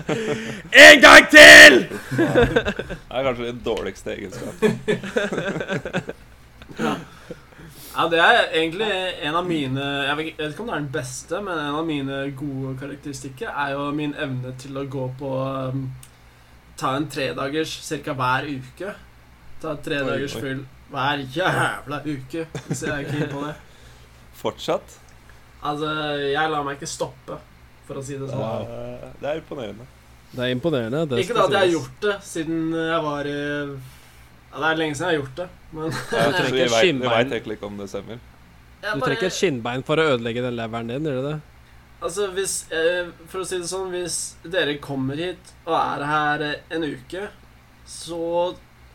en 0.87 0.99
gang 1.01 1.29
til! 1.33 1.79
Det 2.19 2.27
er 2.27 3.25
kanskje 3.29 3.47
den 3.47 3.63
dårligste 3.65 4.17
egenskap. 4.17 4.55
Ja, 7.93 8.07
det 8.09 8.21
er 8.25 8.47
egentlig 8.57 8.89
en 9.21 9.35
av 9.37 9.45
mine 9.45 9.83
Jeg 9.85 10.17
vet 10.17 10.39
ikke 10.47 10.63
om 10.65 10.71
det 10.71 10.75
er 10.75 10.81
den 10.81 10.93
beste, 10.95 11.41
men 11.45 11.59
en 11.61 11.79
av 11.79 11.89
mine 11.89 12.21
gode 12.37 12.73
karakteristikker 12.81 13.53
er 13.53 13.75
jo 13.77 13.91
min 13.97 14.15
evne 14.17 14.55
til 14.61 14.81
å 14.81 14.87
gå 14.89 15.09
på 15.21 15.33
um, 15.73 15.91
Ta 16.81 16.95
en 16.97 17.09
tredagers 17.13 17.75
ca. 18.03 18.15
hver 18.17 18.49
uke. 18.49 18.95
Ta 19.63 19.77
tredagers 19.85 20.35
Oi, 20.35 20.41
oi. 20.41 20.47
fyll 20.47 20.63
hver 20.93 21.23
jævla 21.35 22.01
uke, 22.05 22.45
hvis 22.67 22.83
jeg 22.87 22.93
er 22.93 23.09
keen 23.09 23.31
på 23.33 23.47
det. 23.47 23.55
Fortsatt. 24.43 24.99
Altså, 25.63 25.91
jeg 26.27 26.53
lar 26.53 26.65
meg 26.67 26.79
ikke 26.79 26.91
stoppe, 26.91 27.39
for 27.87 28.01
å 28.01 28.05
si 28.05 28.19
det 28.19 28.29
sånn. 28.31 28.67
Uh, 28.69 29.09
Det 29.21 29.31
er 29.31 29.41
imponerende. 29.43 29.87
Det 30.33 30.45
er 30.47 30.55
imponerende. 30.57 31.05
Det 31.11 31.23
Ikke 31.23 31.37
da 31.37 31.47
at 31.47 31.55
jeg 31.57 31.65
har 31.67 31.73
gjort 31.77 32.05
det 32.07 32.17
siden 32.25 32.61
jeg 32.73 33.01
var 33.05 33.29
i 33.29 33.39
Ja, 34.53 34.59
det 34.59 34.69
er 34.69 34.79
lenge 34.81 34.97
siden 34.97 35.09
jeg 35.09 35.13
har 35.13 35.21
gjort 35.21 35.41
det, 35.41 35.49
men 35.73 35.97
vi 36.53 37.09
veit 37.09 37.33
egentlig 37.33 37.57
ikke 37.59 37.69
om 37.69 37.81
det 37.81 37.89
stemmer. 37.93 38.21
Du 38.83 39.01
trekker 39.05 39.29
et 39.29 39.37
skinnbein 39.37 39.85
for 39.87 40.01
å 40.01 40.07
ødelegge 40.17 40.43
den 40.45 40.57
leveren 40.59 40.91
din, 40.91 41.07
gjør 41.07 41.21
du 41.21 41.29
det? 41.29 41.39
Altså, 42.03 42.27
hvis 42.35 42.57
eh, 42.75 43.13
For 43.31 43.45
å 43.45 43.47
si 43.47 43.61
det 43.63 43.69
sånn, 43.71 43.93
hvis 43.95 44.17
dere 44.43 44.75
kommer 44.83 45.21
hit 45.21 45.53
og 45.63 45.77
er 45.79 46.05
her 46.09 46.45
eh, 46.49 46.57
en 46.75 46.87
uke, 46.89 47.29
så 47.87 48.19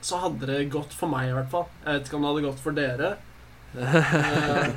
så 0.08 0.20
hadde 0.24 0.48
det 0.50 0.62
gått 0.72 0.94
for 0.96 1.12
meg, 1.12 1.30
i 1.30 1.36
hvert 1.36 1.52
fall. 1.52 1.66
Jeg 1.84 1.98
vet 2.00 2.08
ikke 2.10 2.18
om 2.20 2.26
det 2.26 2.32
hadde 2.32 2.48
gått 2.48 2.64
for 2.64 2.78
dere. 2.78 3.10
Eh, 3.78 4.68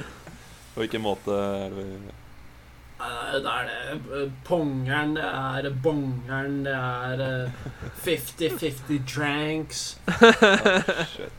På 0.74 0.84
hvilken 0.84 1.02
måte 1.02 1.34
er 1.34 1.72
det 1.74 1.86
Da 3.00 3.54
er 3.56 3.66
det 3.66 3.78
eh, 4.20 4.28
pongeren, 4.46 5.16
det 5.16 5.24
er 5.26 5.68
bongeren, 5.82 6.60
det 6.66 6.74
er 6.76 7.24
eh, 7.26 7.64
50-50 8.04 9.00
dranks. 9.10 9.82
Shit. 11.10 11.36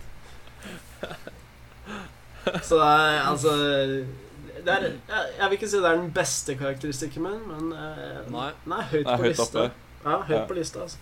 Så 2.65 2.75
det 2.79 2.87
er 2.89 3.19
altså 3.29 3.51
det 4.61 4.69
er, 4.73 4.83
jeg, 5.09 5.29
jeg 5.39 5.45
vil 5.49 5.55
ikke 5.57 5.67
si 5.71 5.77
det 5.81 5.89
er 5.89 5.97
den 5.97 6.11
beste 6.13 6.53
karakteristikken 6.57 7.23
min, 7.25 7.39
men 7.49 7.71
eh, 7.73 8.19
Nei. 8.33 8.49
den 8.65 8.75
er 8.77 8.89
høyt 8.91 9.05
Det 9.07 9.13
er 9.13 9.17
på 9.17 9.23
høyt 9.23 9.31
lista. 9.31 9.63
oppe. 9.63 9.71
Ja, 10.05 10.17
høyt 10.27 10.35
Ja. 10.37 10.41
på 10.49 10.57
lista, 10.57 10.83
altså. 10.85 10.97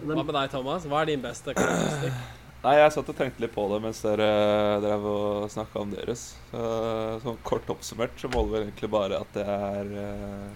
Hva 0.00 0.22
med 0.24 0.32
deg, 0.34 0.48
Thomas? 0.52 0.86
Hva 0.88 1.02
er 1.02 1.12
din 1.12 1.22
beste 1.22 1.52
karakteristikk? 1.56 2.16
Nei, 2.62 2.76
jeg 2.78 2.92
satt 2.94 3.08
og 3.10 3.16
tenkte 3.18 3.42
litt 3.42 3.50
på 3.56 3.64
det 3.72 3.78
mens 3.82 4.00
dere 4.04 4.26
drev 4.84 5.06
og 5.10 5.50
snakka 5.50 5.80
om 5.82 5.90
deres. 5.90 6.20
Så, 6.52 6.60
sånn 7.24 7.40
kort 7.46 7.66
oppsummert 7.74 8.14
så 8.22 8.30
måler 8.30 8.52
vel 8.52 8.62
egentlig 8.68 8.90
bare 8.92 9.18
at 9.18 9.38
jeg 9.40 9.50
er 9.50 9.86
uh, 9.98 10.46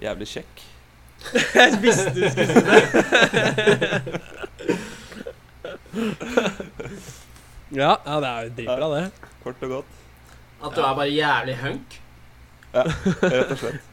jævlig 0.00 0.28
kjekk. 0.32 0.62
Jeg 1.60 1.76
visste 1.84 2.14
du 2.16 2.22
skulle 2.32 2.48
si 2.48 2.54
det. 2.64 2.80
ja, 7.76 7.92
ja, 7.92 8.14
det 8.16 8.30
er 8.30 8.40
jo 8.46 8.50
dritbra, 8.56 8.88
det. 8.96 9.04
Kort 9.44 9.60
og 9.68 9.70
godt. 9.76 9.92
at 10.64 10.72
du 10.72 10.80
er 10.80 10.94
bare 11.02 11.12
jævlig 11.12 11.56
hunk. 11.60 11.88
Rett 12.72 13.52
og 13.52 13.58
slett. 13.60 13.84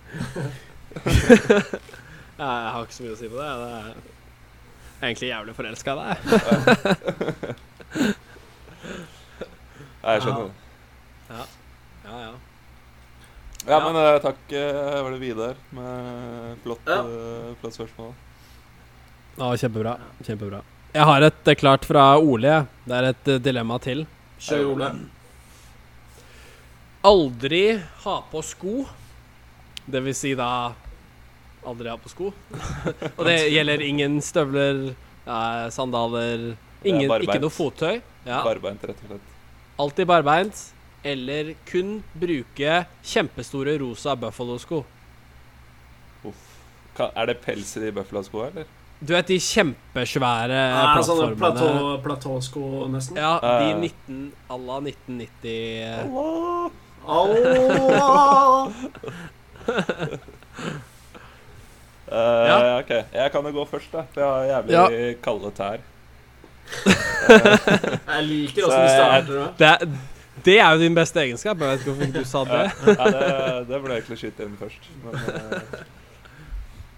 Jeg 2.38 2.46
har 2.48 2.80
ikke 2.86 2.96
så 2.96 3.04
mye 3.04 3.18
å 3.18 3.20
si 3.20 3.28
på 3.28 3.36
det. 3.42 3.52
det 3.60 3.70
er 3.82 4.17
jeg 4.98 5.04
er 5.04 5.08
egentlig 5.12 5.30
jævlig 5.30 5.54
forelska 5.58 5.94
i 5.94 5.98
deg. 6.02 6.18
Nei, 10.02 10.14
jeg 10.16 10.22
skjønner 10.24 10.44
det. 10.48 10.54
Ja, 11.30 11.44
ja. 12.08 12.18
Ja, 12.28 12.32
Ja. 13.68 13.80
men 13.84 13.96
uh, 14.00 14.16
takk. 14.24 14.40
uh, 14.54 15.04
var 15.04 15.12
det 15.12 15.20
Vidar 15.20 15.56
med 15.76 16.58
flott, 16.64 16.86
Ja. 16.88 17.02
uh, 17.04 17.56
flott 17.62 17.74
spørsmål? 17.76 18.14
ja 19.38 19.50
kjempebra. 19.60 19.98
Kjempebra. 20.24 20.62
Jeg 20.96 21.04
har 21.06 21.22
et 21.28 21.50
klart 21.60 21.84
fra 21.86 22.18
Ole. 22.18 22.66
Det 22.88 22.96
er 22.96 23.04
et 23.12 23.44
dilemma 23.44 23.78
til. 23.84 24.06
Kjør, 24.40 24.66
Ole. 24.72 24.88
Aldri 27.06 27.78
ha 28.06 28.16
på 28.32 28.42
sko. 28.42 28.86
Det 29.86 30.02
vil 30.04 30.16
si 30.16 30.34
da 30.36 30.74
aldri 31.68 31.92
ha 31.92 31.98
på 32.02 32.12
sko. 32.12 32.32
Og 33.18 33.24
det 33.28 33.38
gjelder 33.54 33.84
ingen 33.86 34.20
støvler, 34.24 34.82
eh, 35.26 35.66
sandaler 35.74 36.54
ingen. 36.88 37.12
Ikke 37.22 37.42
noe 37.44 37.54
fottøy. 37.54 38.00
Ja. 38.28 38.42
Barbeint, 38.46 38.84
rett 38.88 39.04
og 39.04 39.14
slett. 39.14 39.36
Alltid 39.78 40.10
barbeint. 40.10 40.64
Eller 41.08 41.54
kun 41.70 42.00
bruke 42.18 42.82
kjempestore 43.06 43.78
rosa 43.80 44.16
Buffalo-sko. 44.20 44.82
Er 46.98 47.30
det 47.30 47.38
pels 47.44 47.76
i 47.78 47.84
de 47.86 47.92
Buffalo-skoa, 47.94 48.50
eller? 48.50 48.66
Du 48.98 49.14
vet 49.14 49.28
de 49.30 49.38
kjempesvære 49.38 50.58
Er 50.58 50.88
plattformene? 50.96 51.38
platå, 51.38 52.02
platåsko, 52.02 52.62
nesten? 52.90 53.20
Ja, 53.22 53.38
de 53.44 53.76
19 53.78 54.34
à 54.50 54.58
la 54.58 54.80
1990 54.82 55.46
eh, 55.86 56.02
Allah. 56.10 56.72
Allah! 57.88 58.74
Eh, 62.08 62.48
Ja. 62.48 62.80
OK. 62.80 62.92
Jeg 63.14 63.32
kan 63.32 63.44
jo 63.50 63.52
gå 63.60 63.66
først, 63.68 63.92
da. 63.92 64.04
For 64.14 64.22
jeg 64.24 64.30
har 64.32 64.64
jævlig 64.64 65.22
kalde 65.26 65.52
tær. 65.58 65.80
Jeg 67.28 68.24
liker 68.28 68.66
åssen 68.68 68.82
du 68.84 68.90
starter 68.92 69.36
med. 69.40 69.54
det, 69.60 69.68
er, 69.68 69.92
det 70.46 70.56
er 70.60 70.72
jo 70.76 70.82
din 70.82 70.96
beste 70.98 71.22
egenskap. 71.22 71.62
Jeg 71.64 71.70
vet 71.70 71.80
ikke 71.86 71.94
hvorfor 71.94 72.12
du 72.18 72.26
sa 72.28 72.42
det. 72.48 72.64
Ja, 72.88 73.06
det, 73.14 73.68
det 73.70 73.80
ble 73.86 73.94
egentlig 74.00 74.18
skutt 74.22 74.42
inn 74.44 74.58
først. 74.60 74.90
Men 75.04 75.16
uh, 75.16 75.86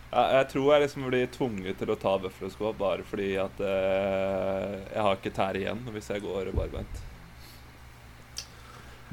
ja, 0.09 0.23
jeg 0.39 0.47
tror 0.55 0.71
jeg 0.73 0.83
liksom 0.87 1.05
blir 1.11 1.29
tvunget 1.35 1.77
til 1.81 1.93
å 1.93 1.97
ta 2.01 2.15
Buffalo-sko 2.23 2.71
bare 2.79 3.05
fordi 3.05 3.29
at 3.41 3.61
uh, 3.61 4.73
jeg 4.89 5.05
har 5.05 5.19
ikke 5.19 5.33
tær 5.37 5.59
igjen 5.61 5.85
hvis 5.93 6.09
jeg 6.15 6.25
går 6.25 6.49
barbeint. 6.57 7.01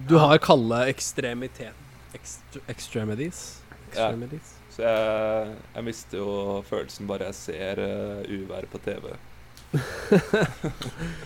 Du 0.09 0.17
har 0.21 0.37
kalde 0.45 0.83
ekstremitet 0.93 2.17
Ekst 2.17 2.59
Extremities? 2.69 3.45
Ja. 3.93 4.09
Extremities? 4.09 4.56
Så 4.77 4.83
jeg, 4.85 5.55
jeg 5.75 5.85
mister 5.87 6.19
jo 6.21 6.33
følelsen 6.69 7.07
bare 7.09 7.31
jeg 7.31 7.35
ser 7.39 7.81
uh, 7.81 8.27
uværet 8.29 8.69
på 8.69 8.81
TV. 8.85 9.15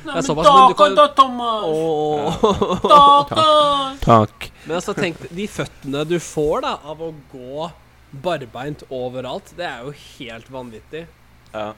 Nei, 0.04 0.14
men 0.14 0.22
såpass, 0.22 0.46
men 0.46 0.74
kan- 0.78 0.94
da, 0.94 1.06
Thomas! 1.18 1.64
Åh. 1.66 2.38
Stakkars! 2.84 4.00
Takk. 4.06 4.46
Men 4.64 4.76
altså, 4.78 4.94
tenk 4.96 5.20
de 5.34 5.46
føttene 5.50 6.04
du 6.08 6.16
får 6.22 6.62
da 6.66 6.72
av 6.92 7.02
å 7.02 7.10
gå 7.32 7.68
barbeint 8.10 8.82
overalt, 8.90 9.52
det 9.58 9.66
er 9.68 9.84
jo 9.86 9.92
helt 10.18 10.48
vanvittig. 10.50 11.04
Ja. 11.52 11.72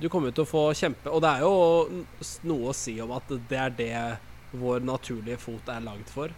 Du 0.00 0.08
kommer 0.12 0.32
til 0.32 0.46
å 0.46 0.48
få 0.48 0.60
kjempe 0.72 1.10
Og 1.12 1.20
det 1.20 1.28
er 1.28 1.42
jo 1.44 2.04
noe 2.48 2.70
å 2.70 2.72
si 2.76 2.94
om 3.04 3.10
at 3.12 3.28
det 3.50 3.58
er 3.60 3.74
det 3.76 3.90
vår 4.56 4.80
naturlige 4.88 5.36
fot 5.42 5.68
er 5.68 5.82
lagd 5.84 6.08
for. 6.08 6.32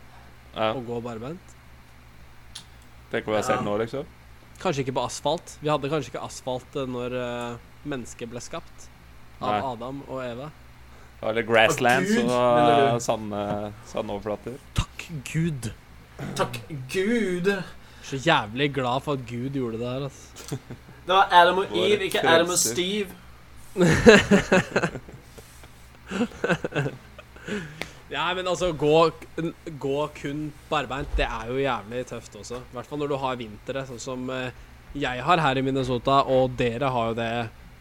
ja. 0.57 0.73
Å 0.75 0.81
gå 0.83 0.99
barbeint. 1.05 1.55
Tenk 3.13 3.29
hva 3.31 3.39
jeg 3.39 3.47
har 3.47 3.61
Ja. 3.61 3.67
nå, 3.69 3.77
liksom. 3.85 4.09
Kanskje 4.63 4.81
ikke 4.85 4.95
på 4.95 5.03
asfalt. 5.09 5.57
Vi 5.61 5.69
hadde 5.71 5.89
kanskje 5.91 6.09
ikke 6.13 6.23
asfalt 6.23 6.77
eh, 6.79 6.87
når 6.89 7.11
eh, 7.19 7.55
mennesket 7.89 8.31
ble 8.31 8.41
skapt. 8.43 8.89
Av 9.43 9.51
Nei. 9.51 9.61
Adam 9.73 10.03
og 10.07 10.23
Eva. 10.23 10.51
Eller 11.23 11.43
grasslands 11.47 12.11
og 12.19 12.31
uh, 12.31 12.37
du? 12.95 13.01
sandoverflater. 13.87 14.53
Takk 14.75 15.09
Gud. 15.27 15.71
Takk 16.39 16.55
Gud. 16.91 17.63
Så 18.03 18.17
jævlig 18.23 18.75
glad 18.75 19.01
for 19.05 19.13
at 19.19 19.27
Gud 19.29 19.51
gjorde 19.55 19.79
det 19.79 19.87
her, 19.87 20.03
altså. 20.09 20.57
Det 21.07 21.15
var 21.15 21.29
Adam 21.33 21.59
og 21.63 21.67
Våre 21.71 21.91
Eve, 21.91 22.05
ikke 22.05 22.27
Adam 22.27 22.49
og. 22.51 22.59
Steve. 22.59 23.07
Ja, 28.13 28.27
men 28.37 28.47
altså, 28.51 28.73
gå, 28.77 29.11
gå 29.81 29.99
kun 30.19 30.53
barbeint, 30.69 31.09
det 31.17 31.25
er 31.25 31.49
jo 31.49 31.57
jævlig 31.63 32.03
tøft 32.11 32.35
også. 32.37 32.59
I 32.61 32.77
hvert 32.77 32.91
fall 32.91 33.01
når 33.01 33.09
du 33.15 33.17
har 33.23 33.39
vintre, 33.41 33.85
sånn 33.89 34.03
som 34.03 34.27
eh, 34.35 34.51
jeg 35.01 35.23
har 35.25 35.41
her 35.41 35.57
i 35.57 35.63
Minnesota, 35.65 36.19
og 36.29 36.53
dere 36.59 36.91
har 36.93 37.13
jo 37.13 37.15
det 37.17 37.31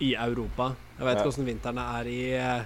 i 0.07 0.13
Europa. 0.15 0.69
Jeg 0.97 1.05
vet 1.07 1.17
Ja. 1.17 1.19
ikke 1.19 1.33
åssen 1.33 1.45
vintrene 1.49 1.83
er 1.99 2.07
i 2.07 2.21
eh, 2.37 2.63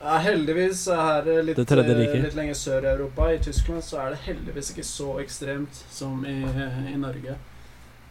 Ja, 0.00 0.16
heldigvis 0.20 0.86
er 0.92 1.22
det 1.24 1.36
litt, 1.50 1.56
Det 1.60 1.66
tredje 1.68 1.92
eh, 1.96 2.16
litt 2.24 2.34
lenger 2.36 2.54
sør 2.54 2.84
i 2.84 2.90
Europa. 2.94 3.28
I 3.32 3.38
Tyskland 3.44 3.84
så 3.84 4.00
er 4.02 4.10
det 4.14 4.22
heldigvis 4.26 4.72
ikke 4.72 4.84
så 4.88 5.18
ekstremt 5.22 5.84
som 5.90 6.24
i, 6.28 6.34
i 6.92 6.96
Norge. 7.00 7.36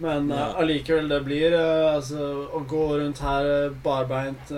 Men 0.04 0.30
Ja. 0.30 0.50
allikevel, 0.60 1.08
det 1.08 1.22
blir 1.24 1.54
uh, 1.56 1.96
altså 1.96 2.50
Å 2.52 2.60
gå 2.68 2.98
rundt 3.00 3.22
her 3.24 3.46
eh, 3.48 3.76
barbeint 3.84 4.52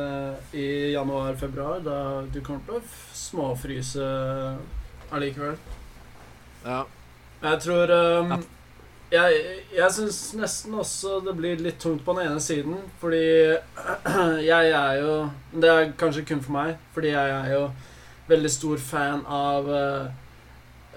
i 0.58 0.68
januar-februar, 0.96 1.84
da 1.86 1.98
du 2.26 2.40
kommer 2.42 2.66
til 2.66 2.80
å 2.80 2.82
småfryse 3.14 4.08
allikevel. 5.14 5.58
Ja. 6.66 6.84
Jeg 7.44 7.60
tror 7.62 7.92
um, 7.94 8.32
Ja. 8.32 8.44
Jeg, 9.08 9.36
jeg 9.72 9.88
syns 9.96 10.18
nesten 10.36 10.74
også 10.76 11.22
det 11.24 11.32
blir 11.38 11.62
litt 11.64 11.78
tungt 11.80 12.02
på 12.04 12.12
den 12.18 12.28
ene 12.28 12.42
siden, 12.44 12.76
fordi 13.00 13.22
jeg 14.50 14.72
er 14.76 14.98
jo 15.00 15.14
Det 15.54 15.70
er 15.72 15.94
kanskje 16.00 16.26
kun 16.28 16.42
for 16.44 16.58
meg, 16.58 16.74
fordi 16.92 17.14
jeg 17.14 17.36
er 17.38 17.54
jo 17.54 17.62
veldig 18.28 18.52
stor 18.52 18.82
fan 18.84 19.24
av 19.32 19.70
uh, 19.72 20.10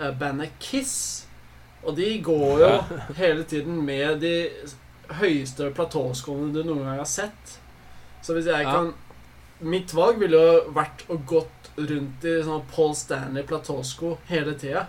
uh, 0.00 0.10
bandet 0.18 0.56
Kiss. 0.58 1.28
Og 1.84 1.96
de 1.96 2.08
går 2.24 2.60
jo 2.60 2.70
hele 3.16 3.44
tiden 3.48 3.80
med 3.86 4.20
de 4.24 4.34
høyeste 5.20 5.70
platåskoene 5.74 6.52
du 6.54 6.62
noen 6.62 6.84
gang 6.84 7.00
har 7.00 7.08
sett. 7.08 7.56
Så 8.22 8.36
hvis 8.36 8.50
jeg 8.50 8.66
kan 8.68 8.92
Mitt 9.60 9.92
valg 9.92 10.16
ville 10.22 10.38
jo 10.40 10.52
vært 10.72 11.02
å 11.12 11.18
gått 11.28 11.66
rundt 11.76 12.24
i 12.24 12.38
sånn 12.46 12.62
Paul 12.70 12.94
Stanley 12.96 13.44
platåsko 13.44 14.14
hele 14.30 14.54
tida. 14.56 14.86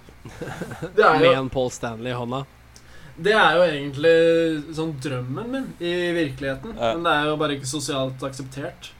Med 0.94 1.32
en 1.32 1.48
Paul 1.50 1.72
Stanley 1.74 2.12
i 2.12 2.14
hånda. 2.14 2.44
det 3.18 3.34
er 3.34 3.56
jo 3.58 3.64
egentlig 3.64 4.12
sånn 4.78 4.92
drømmen 5.02 5.50
min 5.50 5.66
i 5.82 5.94
virkeligheten. 6.14 6.76
Men 6.78 7.02
det 7.06 7.14
er 7.16 7.26
jo 7.32 7.38
bare 7.40 7.56
ikke 7.58 7.70
sosialt 7.70 8.22
akseptert. 8.22 8.92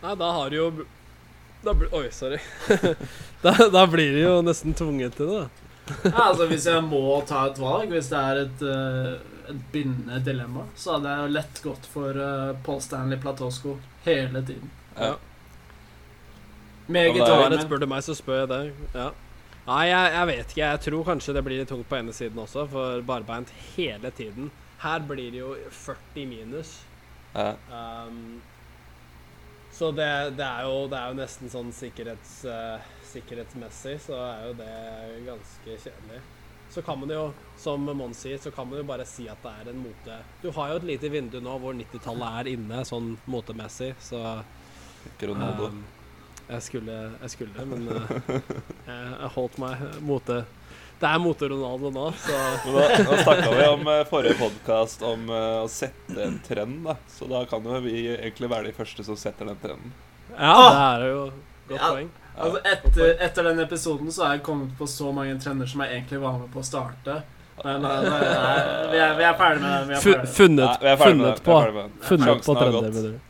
Nei, 0.00 0.16
da 0.18 0.32
har 0.34 0.50
du 0.50 0.56
jo 0.58 0.66
da 1.64 1.74
blir, 1.74 1.94
Oi, 1.94 2.10
sorry. 2.10 2.38
da, 3.44 3.54
da 3.72 3.86
blir 3.86 4.14
du 4.16 4.20
jo 4.22 4.36
nesten 4.44 4.74
tvunget 4.76 5.16
til 5.18 5.32
det, 5.32 5.40
da. 5.40 5.66
Ja, 6.04 6.28
altså 6.28 6.46
Hvis 6.46 6.66
jeg 6.70 6.82
må 6.86 7.02
ta 7.26 7.48
et 7.50 7.58
valg, 7.58 7.90
hvis 7.90 8.10
det 8.12 8.20
er 8.20 8.42
et, 8.44 8.60
uh, 8.62 9.48
et 9.50 9.64
bindende 9.72 10.20
dilemma, 10.24 10.68
så 10.78 10.96
hadde 10.96 11.14
jeg 11.14 11.24
jo 11.24 11.32
lett 11.38 11.62
gått 11.64 11.88
for 11.90 12.20
uh, 12.20 12.52
Paul 12.66 12.78
Stanley 12.84 13.18
Platosco 13.20 13.74
hele 14.04 14.44
tiden. 14.46 14.70
Ja. 14.94 15.16
Ja, 16.90 17.02
gitaren 17.14 17.42
Bare 17.44 17.56
min. 17.56 17.66
spør 17.66 17.82
du 17.82 17.86
meg, 17.90 18.04
så 18.06 18.14
spør 18.18 18.40
jeg 18.42 18.50
deg. 18.50 18.86
Ja. 18.94 19.10
Nei, 19.66 19.82
jeg, 19.90 20.12
jeg 20.16 20.28
vet 20.30 20.52
ikke. 20.54 20.62
Jeg 20.64 20.82
tror 20.86 21.04
kanskje 21.06 21.34
det 21.36 21.42
blir 21.46 21.60
litt 21.60 21.70
tungt 21.70 21.88
på 21.90 21.98
ene 22.00 22.14
siden 22.16 22.40
også, 22.42 22.64
for 22.70 23.02
barbeint 23.06 23.52
hele 23.76 24.10
tiden. 24.16 24.50
Her 24.82 25.02
blir 25.06 25.30
det 25.30 25.42
jo 25.42 25.52
40 25.84 26.26
minus. 26.26 26.72
Ja. 27.34 27.52
Um, 27.70 28.40
så 29.72 29.90
det, 29.94 30.08
det, 30.36 30.44
er 30.44 30.66
jo, 30.66 30.86
det 30.90 30.98
er 30.98 31.12
jo 31.12 31.18
nesten 31.20 31.52
sånn 31.52 31.70
sikkerhets, 31.74 32.34
uh, 32.48 32.82
sikkerhetsmessig 33.12 33.96
så 34.04 34.18
er 34.26 34.44
jo 34.48 34.52
det 34.58 34.74
ganske 35.28 35.76
kjedelig. 35.86 36.20
Så 36.70 36.82
kan 36.86 37.00
man 37.00 37.10
jo, 37.10 37.22
som 37.58 37.82
Mons 37.82 38.20
sier, 38.22 38.38
så 38.38 38.52
kan 38.54 38.68
man 38.70 38.78
jo 38.78 38.86
bare 38.86 39.06
si 39.08 39.24
at 39.30 39.40
det 39.42 39.54
er 39.62 39.70
en 39.72 39.80
mote. 39.82 40.18
Du 40.42 40.52
har 40.54 40.70
jo 40.70 40.76
et 40.78 40.86
lite 40.92 41.10
vindu 41.10 41.40
nå 41.42 41.56
hvor 41.62 41.74
90-tallet 41.74 42.42
er 42.42 42.52
inne, 42.52 42.84
sånn 42.86 43.16
motemessig, 43.30 43.90
så 44.02 44.20
um, 45.32 45.80
jeg 46.50 46.62
skulle, 46.66 46.98
jeg 47.16 47.34
skulle, 47.34 47.66
men 47.72 47.88
uh, 47.90 48.14
jeg, 48.30 49.02
jeg 49.16 49.34
holdt 49.34 49.58
meg 49.64 49.82
mote 50.06 50.44
Det 51.00 51.08
er 51.08 51.20
motor-Ronaldo 51.22 51.90
nå, 51.94 52.06
så 52.20 52.38
Nå, 52.68 52.80
da 53.08 53.16
snakka 53.22 53.50
vi 53.56 53.66
om 53.72 53.86
eh, 53.88 54.02
forrige 54.10 54.34
podkast 54.36 55.00
om 55.08 55.30
eh, 55.32 55.62
å 55.62 55.68
sette 55.72 56.18
en 56.26 56.34
trend, 56.44 56.82
da. 56.84 56.96
Så 57.08 57.24
da 57.30 57.40
kan 57.48 57.64
jo 57.64 57.78
vi 57.86 58.02
egentlig 58.12 58.50
være 58.52 58.68
de 58.68 58.74
første 58.76 59.04
som 59.06 59.16
setter 59.16 59.48
den 59.48 59.56
trenden. 59.62 59.94
Ja, 60.34 60.52
Ah! 60.52 60.98
det 61.00 61.06
er 61.06 61.14
jo 61.14 61.22
godt 61.70 61.78
Ja. 61.80 61.88
poeng. 61.94 62.10
Altså 62.40 62.60
etter, 62.68 63.14
etter 63.26 63.48
den 63.48 63.58
episoden 63.64 64.12
så 64.12 64.26
har 64.26 64.34
jeg 64.36 64.42
kommet 64.46 64.76
på 64.78 64.86
så 64.88 65.08
mange 65.12 65.38
trender 65.40 65.66
som 65.72 65.80
jeg 65.86 65.96
egentlig 65.96 66.20
var 66.20 66.36
med 66.38 66.52
på 66.52 66.60
å 66.60 66.68
starte. 66.68 67.16
Men 67.64 67.82
nei, 67.84 67.96
nei, 68.04 68.20
nei, 68.20 68.54
vi, 68.92 69.00
er, 69.04 69.16
vi 69.18 69.24
er 69.28 69.34
ferdig 69.40 69.60
med 69.64 69.72
den. 69.72 69.90
Er 69.96 70.00
Funnet, 70.36 70.78
er 70.80 70.84
med 70.84 71.02
funnet 71.04 71.42
på. 71.44 71.58
Er. 71.60 71.90
Funnet 72.12 72.44
på 72.46 72.54
trender, 72.60 72.86
mener 72.86 73.08
du. 73.08 73.20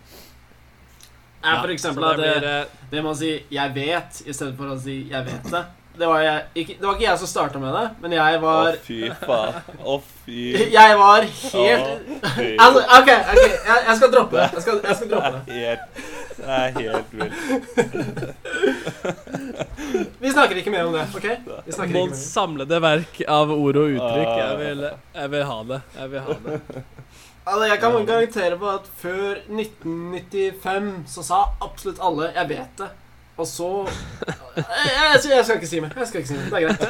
Ja, 1.41 1.55
for 1.63 1.73
eksempel 1.73 2.05
det 2.05 2.17
det, 2.21 2.31
blir, 2.35 2.47
det, 2.47 2.87
det 2.93 3.03
med 3.03 3.11
å 3.11 3.17
si 3.17 3.31
'jeg 3.51 3.75
vet' 3.75 4.23
i 4.29 4.33
stedet 4.37 4.57
for 4.59 4.75
å 4.75 4.79
si 4.79 5.05
'jeg 5.11 5.25
vet 5.27 5.45
det'. 5.55 5.65
Det 5.99 6.07
var, 6.07 6.21
jeg, 6.23 6.43
ikke, 6.55 6.75
det 6.81 6.87
var 6.87 6.95
ikke 6.95 7.05
jeg 7.05 7.19
som 7.19 7.27
starta 7.29 7.59
med 7.61 7.75
det, 7.75 7.91
men 8.01 8.13
jeg 8.15 8.41
var 8.41 8.69
Å, 8.71 8.77
fy 8.85 9.11
faen. 9.21 9.55
Å, 9.85 9.97
fy 10.25 10.53
Jeg 10.79 10.97
var 10.97 11.27
helt 11.27 11.55
Å, 11.91 11.97
fy. 12.37 12.47
Altså, 12.57 12.81
OK, 12.81 13.11
ok, 13.11 13.41
jeg, 13.43 13.79
jeg 13.89 13.97
skal 13.99 14.13
droppe 14.15 14.37
det. 14.39 14.47
Jeg 14.55 14.63
skal, 14.65 14.81
jeg 14.87 14.97
skal 14.97 15.09
droppe 15.11 15.33
det. 15.35 15.43
Det 16.41 16.47
er 16.57 16.69
helt 16.79 17.09
vilt. 17.13 17.37
Vi 20.21 20.33
snakker 20.33 20.57
ikke 20.63 20.73
mer 20.73 20.87
om 20.89 20.95
det, 20.95 21.05
OK? 21.17 21.27
Vi 21.67 21.75
snakker 21.75 21.91
ikke 21.91 21.99
Mons 21.99 22.15
mer. 22.15 22.23
samlede 22.23 22.81
verk 22.87 23.21
av 23.29 23.53
ord 23.55 23.77
og 23.83 23.93
uttrykk. 23.99 24.31
Ah. 24.31 24.41
Jeg 24.45 24.57
vil, 24.63 24.87
jeg 25.21 25.35
vil 25.35 25.45
ha 25.51 25.59
det. 25.75 25.81
Jeg 25.99 26.15
vil 26.15 26.21
ha 26.29 26.39
det. 26.47 26.57
Altså, 27.51 27.65
jeg 27.67 27.79
kan 27.83 28.07
garantere 28.07 28.57
på 28.61 28.69
at 28.71 28.89
før 29.01 29.39
1995 29.51 30.91
så 31.11 31.23
sa 31.27 31.39
absolutt 31.65 32.01
alle 32.01 32.31
'jeg 32.35 32.49
vet 32.49 32.73
det'. 32.79 32.93
Og 33.41 33.47
så 33.49 33.69
jeg, 34.57 34.65
jeg, 34.93 35.31
jeg 35.33 35.45
skal 35.47 35.57
ikke 35.61 35.71
si 35.71 35.81
mer. 35.81 35.95
Jeg 35.97 36.09
skal 36.11 36.21
ikke 36.21 36.29
si 36.31 36.37
mer. 36.37 36.47
Det 36.51 36.57
er 36.59 36.63
greit. 36.67 36.81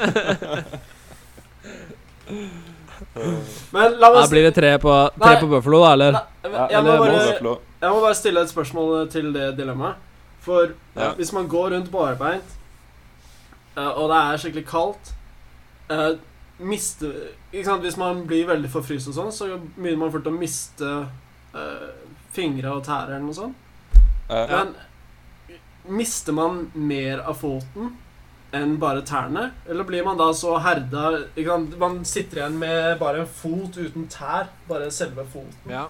Men 3.73 3.97
la 4.01 4.11
meg 4.15 4.31
blir 4.31 4.45
det 4.49 4.55
tre 4.57 4.71
på, 4.83 4.93
tre 5.17 5.33
Nei. 5.35 5.41
på 5.41 5.49
Buffalo, 5.51 5.81
da, 5.85 5.91
eller? 5.97 6.17
La- 6.17 6.67
jeg, 6.71 6.83
må 6.85 6.97
bare, 7.01 7.21
jeg 7.81 7.91
må 7.95 8.01
bare 8.05 8.17
stille 8.19 8.43
et 8.45 8.51
spørsmål 8.53 9.09
til 9.13 9.31
det 9.35 9.53
dilemmaet. 9.59 10.07
For 10.41 10.73
Ja. 10.97 11.11
hvis 11.19 11.33
man 11.37 11.49
går 11.49 11.71
rundt 11.75 11.91
barbeint, 11.93 12.51
eh, 13.77 13.89
og 13.89 14.09
det 14.11 14.17
er 14.21 14.37
skikkelig 14.41 14.67
kaldt 14.69 15.11
eh, 15.93 16.15
miste, 16.59 17.11
ikke 17.53 17.65
sant? 17.67 17.83
Hvis 17.85 17.97
man 18.01 18.25
blir 18.29 18.47
veldig 18.49 18.71
forfryst 18.73 19.09
og 19.09 19.15
sånn, 19.19 19.33
så 19.33 19.51
begynner 19.77 19.99
man 20.05 20.13
fort 20.13 20.27
å 20.29 20.33
miste 20.35 20.91
uh, 21.55 21.91
fingre 22.37 22.73
og 22.77 22.85
tære 22.85 23.17
eller 23.17 23.25
noe 23.25 23.35
sånt. 23.35 23.57
Ja. 24.31 24.45
Men 24.47 24.75
mister 25.89 26.33
man 26.37 26.71
mer 26.75 27.19
av 27.25 27.35
foten 27.41 27.95
enn 28.53 28.77
bare 28.83 29.03
tærne? 29.07 29.51
Eller 29.69 29.85
blir 29.87 30.05
man 30.05 30.19
da 30.19 30.33
så 30.35 30.57
herda? 30.59 31.21
Man 31.79 32.01
sitter 32.05 32.41
igjen 32.43 32.59
med 32.59 32.99
bare 32.99 33.21
en 33.23 33.27
fot 33.31 33.77
uten 33.79 34.09
tær. 34.11 34.49
Bare 34.69 34.91
selve 34.91 35.25
foten. 35.31 35.71
Ja. 35.71 35.87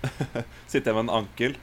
Sitter 0.70 0.90
jeg 0.90 0.96
med 0.96 1.04
en 1.08 1.16
ankel. 1.22 1.54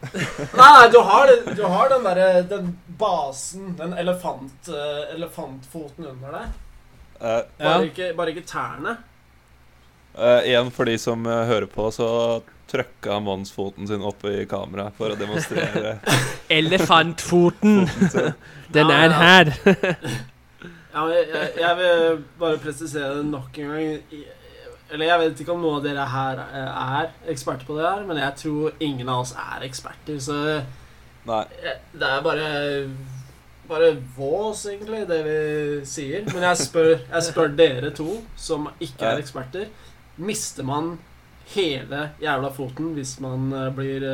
Nei, 0.56 0.88
du 0.88 0.98
har, 1.04 1.28
du 1.52 1.62
har 1.68 1.90
den 1.92 2.06
derre 2.06 2.28
Den 2.48 2.70
basen, 3.00 3.74
den 3.76 3.92
elefant, 4.00 4.70
eh, 4.72 5.10
elefantfoten 5.16 6.06
under 6.14 6.38
deg. 6.38 6.54
Uh, 7.20 7.26
Bare, 7.26 7.44
Ja. 7.60 7.74
ikke, 7.84 8.06
bare 8.16 8.32
ikke 8.32 8.46
tærne. 8.48 8.94
eh, 10.16 10.46
igjen 10.48 10.70
for 10.72 10.88
de 10.88 10.94
som 10.98 11.26
uh, 11.28 11.44
hører 11.50 11.68
på, 11.68 11.90
så 11.92 12.08
trøkka 12.70 13.18
Mons 13.20 13.52
foten 13.52 13.86
sin 13.90 14.00
opp 14.06 14.24
i 14.24 14.46
kamera 14.48 14.88
for 14.96 15.12
å 15.12 15.18
demonstrere 15.20 15.98
Elefantfoten! 16.50 17.86
Den 18.74 18.90
Ja, 18.90 19.04
er 19.06 19.16
her. 19.20 19.52
Ja, 20.90 21.04
men 21.06 21.12
jeg, 21.14 21.50
jeg 21.60 21.76
vil 21.78 22.22
bare 22.40 22.58
presisere 22.58 23.12
det 23.20 23.26
nok 23.30 23.58
en 23.62 23.68
gang. 23.70 24.00
Eller 24.90 25.06
jeg 25.06 25.20
vet 25.20 25.40
ikke 25.44 25.52
om 25.54 25.60
noen 25.62 25.76
av 25.78 25.84
dere 25.84 26.06
her 26.10 26.40
eh, 26.42 26.80
er 26.98 27.12
eksperter 27.30 27.68
på 27.68 27.76
det 27.78 27.84
her, 27.86 28.00
men 28.08 28.18
jeg 28.18 28.34
tror 28.40 28.72
ingen 28.82 29.08
av 29.12 29.20
oss 29.22 29.30
er 29.38 29.62
eksperter, 29.68 30.16
så 30.18 30.38
Nei. 31.30 31.44
eh, 31.62 31.76
det 31.94 32.08
er 32.10 32.24
bare 32.26 32.48
bare 33.70 33.92
vås, 34.16 34.64
egentlig, 34.66 35.04
det 35.06 35.20
vi 35.28 35.36
sier. 35.86 36.24
Men 36.32 36.42
jeg 36.48 36.58
spør, 36.64 36.90
jeg 37.04 37.22
spør 37.28 37.52
dere 37.54 37.92
to, 37.94 38.16
som 38.34 38.66
ikke 38.82 39.12
er 39.12 39.22
eksperter. 39.22 39.68
Mister 40.18 40.66
man 40.66 40.96
hele 41.54 42.08
jævla 42.22 42.50
foten 42.58 42.90
hvis 42.98 43.14
man 43.22 43.46
eh, 43.54 43.68
blir 43.78 44.08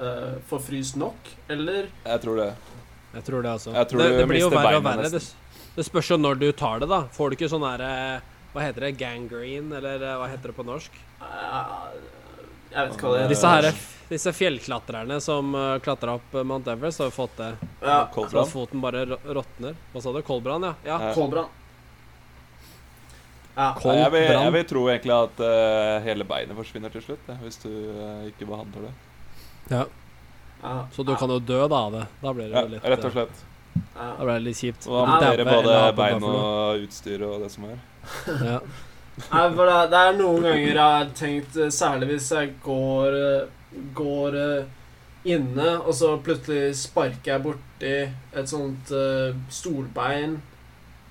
eh, 0.00 0.38
får 0.50 0.62
fryst 0.66 0.96
nok, 1.00 1.30
eller 1.48 1.88
Jeg 2.04 2.20
tror 2.24 2.36
det. 2.42 2.48
Jeg 3.14 3.24
tror 3.24 3.42
det, 3.42 3.50
altså. 3.56 3.72
Tror 3.88 4.02
det, 4.02 4.08
det 4.18 4.26
blir 4.28 4.40
jo 4.44 4.50
verre 4.52 4.76
og 4.78 4.84
verre. 4.84 5.08
Det, 5.12 5.22
det 5.78 5.84
spørs 5.86 6.10
jo 6.12 6.18
når 6.20 6.40
du 6.42 6.48
tar 6.52 6.82
det, 6.82 6.88
da. 6.90 7.02
Får 7.14 7.30
du 7.30 7.38
ikke 7.38 7.48
sånn 7.52 7.64
derre 7.64 7.92
Hva 8.52 8.64
heter 8.64 8.84
det? 8.88 8.94
Gangrene, 9.00 9.78
eller 9.78 10.02
eh, 10.02 10.16
hva 10.20 10.26
heter 10.32 10.52
det 10.52 10.56
på 10.58 10.66
norsk? 10.66 10.98
eh, 11.22 11.94
Jeg 12.72 12.82
vet 12.84 12.96
ikke 12.98 13.06
hva 13.08 13.14
det 13.16 13.22
er. 13.24 13.30
Disse 13.32 13.52
her, 13.54 13.68
disse 14.08 14.32
fjellklatrerne 14.32 15.18
som 15.24 15.54
uh, 15.56 15.78
klatra 15.84 16.14
opp 16.18 16.36
Mount 16.48 16.68
Everest, 16.72 17.00
har 17.02 17.08
jo 17.10 17.14
fått 17.16 17.36
det. 17.40 17.50
Ja, 17.84 18.02
Så 18.12 18.44
foten 18.48 18.80
bare 18.84 19.04
råtner. 19.08 19.76
Hva 19.92 20.02
sa 20.04 20.12
du? 20.12 20.20
Koldbrann, 20.24 20.64
ja. 20.68 20.74
ja. 20.84 20.98
Ja. 21.08 21.14
Kolbrand. 21.16 21.48
Ja. 23.58 23.72
Kold 23.80 23.96
jeg, 23.98 24.10
vil, 24.14 24.26
jeg 24.30 24.52
vil 24.54 24.64
tro 24.70 24.84
egentlig 24.92 25.14
at 25.16 25.40
uh, 25.42 25.96
hele 26.04 26.24
beinet 26.28 26.54
forsvinner 26.56 26.92
til 26.94 27.02
slutt, 27.08 27.30
hvis 27.42 27.58
du 27.64 27.70
uh, 27.72 28.28
ikke 28.28 28.46
behandler 28.46 28.86
det. 28.88 28.92
Ja. 29.70 29.84
Så 30.92 31.04
du 31.06 31.14
kan 31.16 31.30
jo 31.30 31.38
dø 31.38 31.60
da 31.68 31.82
av 31.86 31.92
det. 31.92 32.06
Da 32.22 32.32
blir 32.34 32.48
det 32.48 32.56
Ja, 32.56 32.62
jo 32.66 32.74
litt 32.74 32.84
rett 32.84 33.04
og 33.04 33.10
eh, 33.10 33.16
slett. 33.16 33.44
Da 33.94 34.24
blir 34.24 34.32
det 34.34 34.46
litt 34.48 34.56
kjipt. 34.58 34.88
Og 34.88 35.06
da 35.06 35.18
Ja. 35.20 35.30
dere 35.30 35.44
både 35.46 35.76
bein 35.96 36.24
og 36.24 36.84
utstyr 36.86 37.22
og 37.28 37.42
det 37.44 37.50
som 37.54 37.68
er. 37.68 37.78
Ja. 38.26 38.60
Nei, 39.18 39.44
for 39.54 39.66
det, 39.66 39.78
det 39.90 40.00
er 40.00 40.12
noen 40.18 40.42
ganger 40.46 40.66
jeg 40.66 40.78
har 40.78 41.08
tenkt, 41.18 41.56
eh, 41.56 41.70
særlig 41.74 42.08
hvis 42.12 42.30
jeg 42.32 42.52
går, 42.64 43.16
eh, 43.18 43.48
går 43.94 44.36
inne, 45.28 45.80
og 45.82 45.94
så 45.94 46.12
plutselig 46.22 46.76
sparker 46.78 47.32
jeg 47.34 47.42
borti 47.44 47.94
et 48.38 48.48
sånt 48.50 48.92
uh, 48.94 49.34
stolbein, 49.52 50.38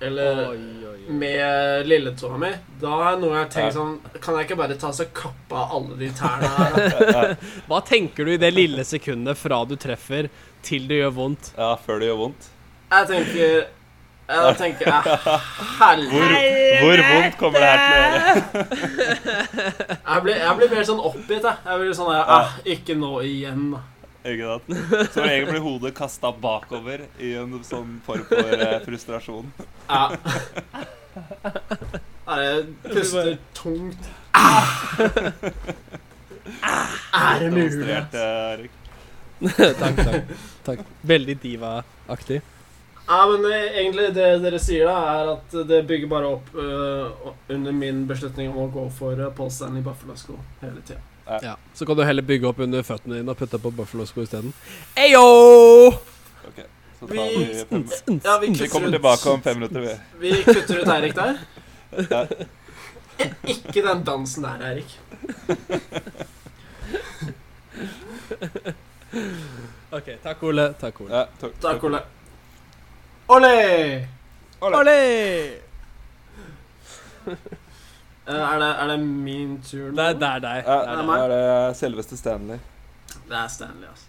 eller 0.00 0.42
Oi, 0.50 0.58
oi, 0.86 0.90
oi. 1.08 1.14
med 1.18 1.86
lilletåa 1.90 2.36
mi, 2.38 2.50
da 2.80 2.90
har 2.92 3.08
jeg 3.12 3.20
noen 3.22 3.32
ganger 3.34 3.48
tenkt 3.50 3.74
sånn 3.74 3.96
Kan 4.22 4.36
jeg 4.38 4.46
ikke 4.46 4.58
bare 4.60 4.76
ta 4.78 4.92
så 4.94 5.06
kappe 5.10 5.56
av 5.58 5.72
alle 5.78 5.96
de 5.98 6.10
tærne 6.14 6.50
her? 7.16 7.32
Hva 7.66 7.80
tenker 7.88 8.28
du 8.28 8.34
i 8.36 8.38
det 8.38 8.52
lille 8.54 8.84
sekundet 8.86 9.40
fra 9.40 9.64
du 9.66 9.74
treffer, 9.80 10.28
til 10.62 10.86
det 10.90 11.00
gjør 11.02 11.16
vondt? 11.18 11.50
ja, 11.58 11.72
før 11.82 11.98
det 12.02 12.12
gjør 12.12 12.20
vondt. 12.26 12.46
Jeg 12.92 13.10
tenker 13.10 13.66
Jeg 14.28 14.56
tenker 14.60 14.88
eh, 14.92 15.04
Hvor, 15.18 15.42
Helvete! 15.80 16.80
hvor 16.84 17.02
vondt 17.10 17.36
kommer 17.40 17.64
det 17.64 17.68
her 17.72 17.78
til 17.82 17.92
å 17.96 18.00
gjøre? 18.04 19.28
Jeg 19.98 20.22
blir, 20.24 20.34
jeg 20.44 20.56
blir 20.58 20.72
mer 20.76 20.84
sånn 20.88 21.00
oppgitt, 21.10 21.42
jeg. 21.48 21.56
Jeg 21.64 21.80
blir 21.82 21.94
sånn 21.96 22.10
jeg, 22.14 22.24
ah, 22.38 22.58
Ikke 22.76 22.96
nå 22.98 23.12
igjen, 23.26 23.70
da. 23.74 23.80
Ikke 24.26 24.44
sant? 24.50 24.66
Så 25.14 25.22
egentlig 25.22 25.52
blir 25.52 25.64
hodet 25.64 25.94
kasta 25.96 26.32
bakover 26.34 27.06
i 27.22 27.34
en 27.38 27.54
sånn 27.66 27.98
form 28.06 28.24
for 28.28 28.58
eh, 28.58 28.78
frustrasjon. 28.86 29.52
Ja. 29.86 30.08
Jeg 32.28 32.64
puster 32.84 33.36
tungt. 33.56 34.10
Ah! 34.36 34.68
Er 37.14 37.40
det 37.40 37.48
mulig? 37.54 37.88
Eh, 37.88 38.68
takk, 39.80 39.96
takk. 39.96 40.36
takk. 40.66 40.86
Veldig 41.08 41.38
diva-aktig. 41.42 42.42
Ja, 43.08 43.26
men 43.26 43.52
eh, 43.52 43.78
egentlig 43.80 44.10
det 44.12 44.26
dere 44.42 44.58
sier, 44.60 44.84
da, 44.84 44.96
er 45.16 45.30
at 45.32 45.54
det 45.70 45.84
bygger 45.88 46.10
bare 46.10 46.32
opp 46.34 46.50
uh, 46.52 47.30
under 47.48 47.72
min 47.72 48.02
beslutning 48.10 48.50
om 48.52 48.66
å 48.66 48.72
gå 48.74 48.84
for 48.98 49.16
uh, 49.16 49.30
Paul 49.32 49.48
Stanley 49.54 49.80
Buffalo-sko 49.86 50.36
hele 50.60 50.82
tida. 50.84 51.00
Ja. 51.28 51.56
Så 51.74 51.86
kan 51.86 51.96
du 51.96 52.04
heller 52.04 52.22
bygge 52.22 52.48
opp 52.48 52.58
under 52.64 52.82
føttene 52.82 53.18
dine 53.20 53.30
og 53.34 53.36
putte 53.38 53.58
på 53.60 53.70
Buffalo-sko 53.74 54.22
isteden. 54.24 54.52
Eyo! 54.96 55.22
Ok, 56.48 56.58
så 57.00 57.06
tar 57.06 57.14
vi 57.14 57.64
fem 57.68 57.84
Ja, 58.24 58.38
vi 58.42 58.46
Vi 58.56 58.68
kommer 58.68 58.90
tilbake 58.90 59.30
om 59.30 59.42
fem 59.42 59.58
minutter, 59.60 59.80
vi. 59.80 59.94
Vi 60.22 60.42
kutter 60.44 60.80
ut 60.82 60.88
Eirik 60.96 61.14
der. 61.18 61.38
Ja. 62.10 62.26
Ikke 63.48 63.82
den 63.82 64.04
dansen 64.06 64.44
der, 64.46 64.62
Eirik. 64.68 64.90
OK. 69.90 70.08
Takk, 70.22 70.42
Ole. 70.42 70.72
Takk, 70.80 71.00
Ole. 71.00 71.14
Ja, 71.14 71.24
takk. 71.40 71.52
Takk, 71.60 71.84
Ole. 71.88 72.02
Olé! 73.28 74.06
Ole. 74.60 74.76
Ole! 74.76 74.96
Eh, 78.28 78.36
er, 78.36 78.58
det, 78.60 78.70
er 78.82 78.90
det 78.92 78.98
min 79.04 79.54
tur 79.64 79.86
nå? 79.88 79.94
Det 79.96 80.04
er, 80.04 80.16
det 80.20 80.28
er 80.28 80.42
deg. 80.44 80.58
Ja, 80.66 80.80
Det 80.82 80.88
er 80.88 80.96
det 80.96 80.96
deg. 80.98 81.06
nå 81.08 81.20
er 81.24 81.34
det 81.34 81.76
selveste 81.78 82.18
Stanley. 82.20 82.58
Det 83.28 83.36
er 83.42 83.52
Stanley, 83.52 83.88
altså. 83.88 84.04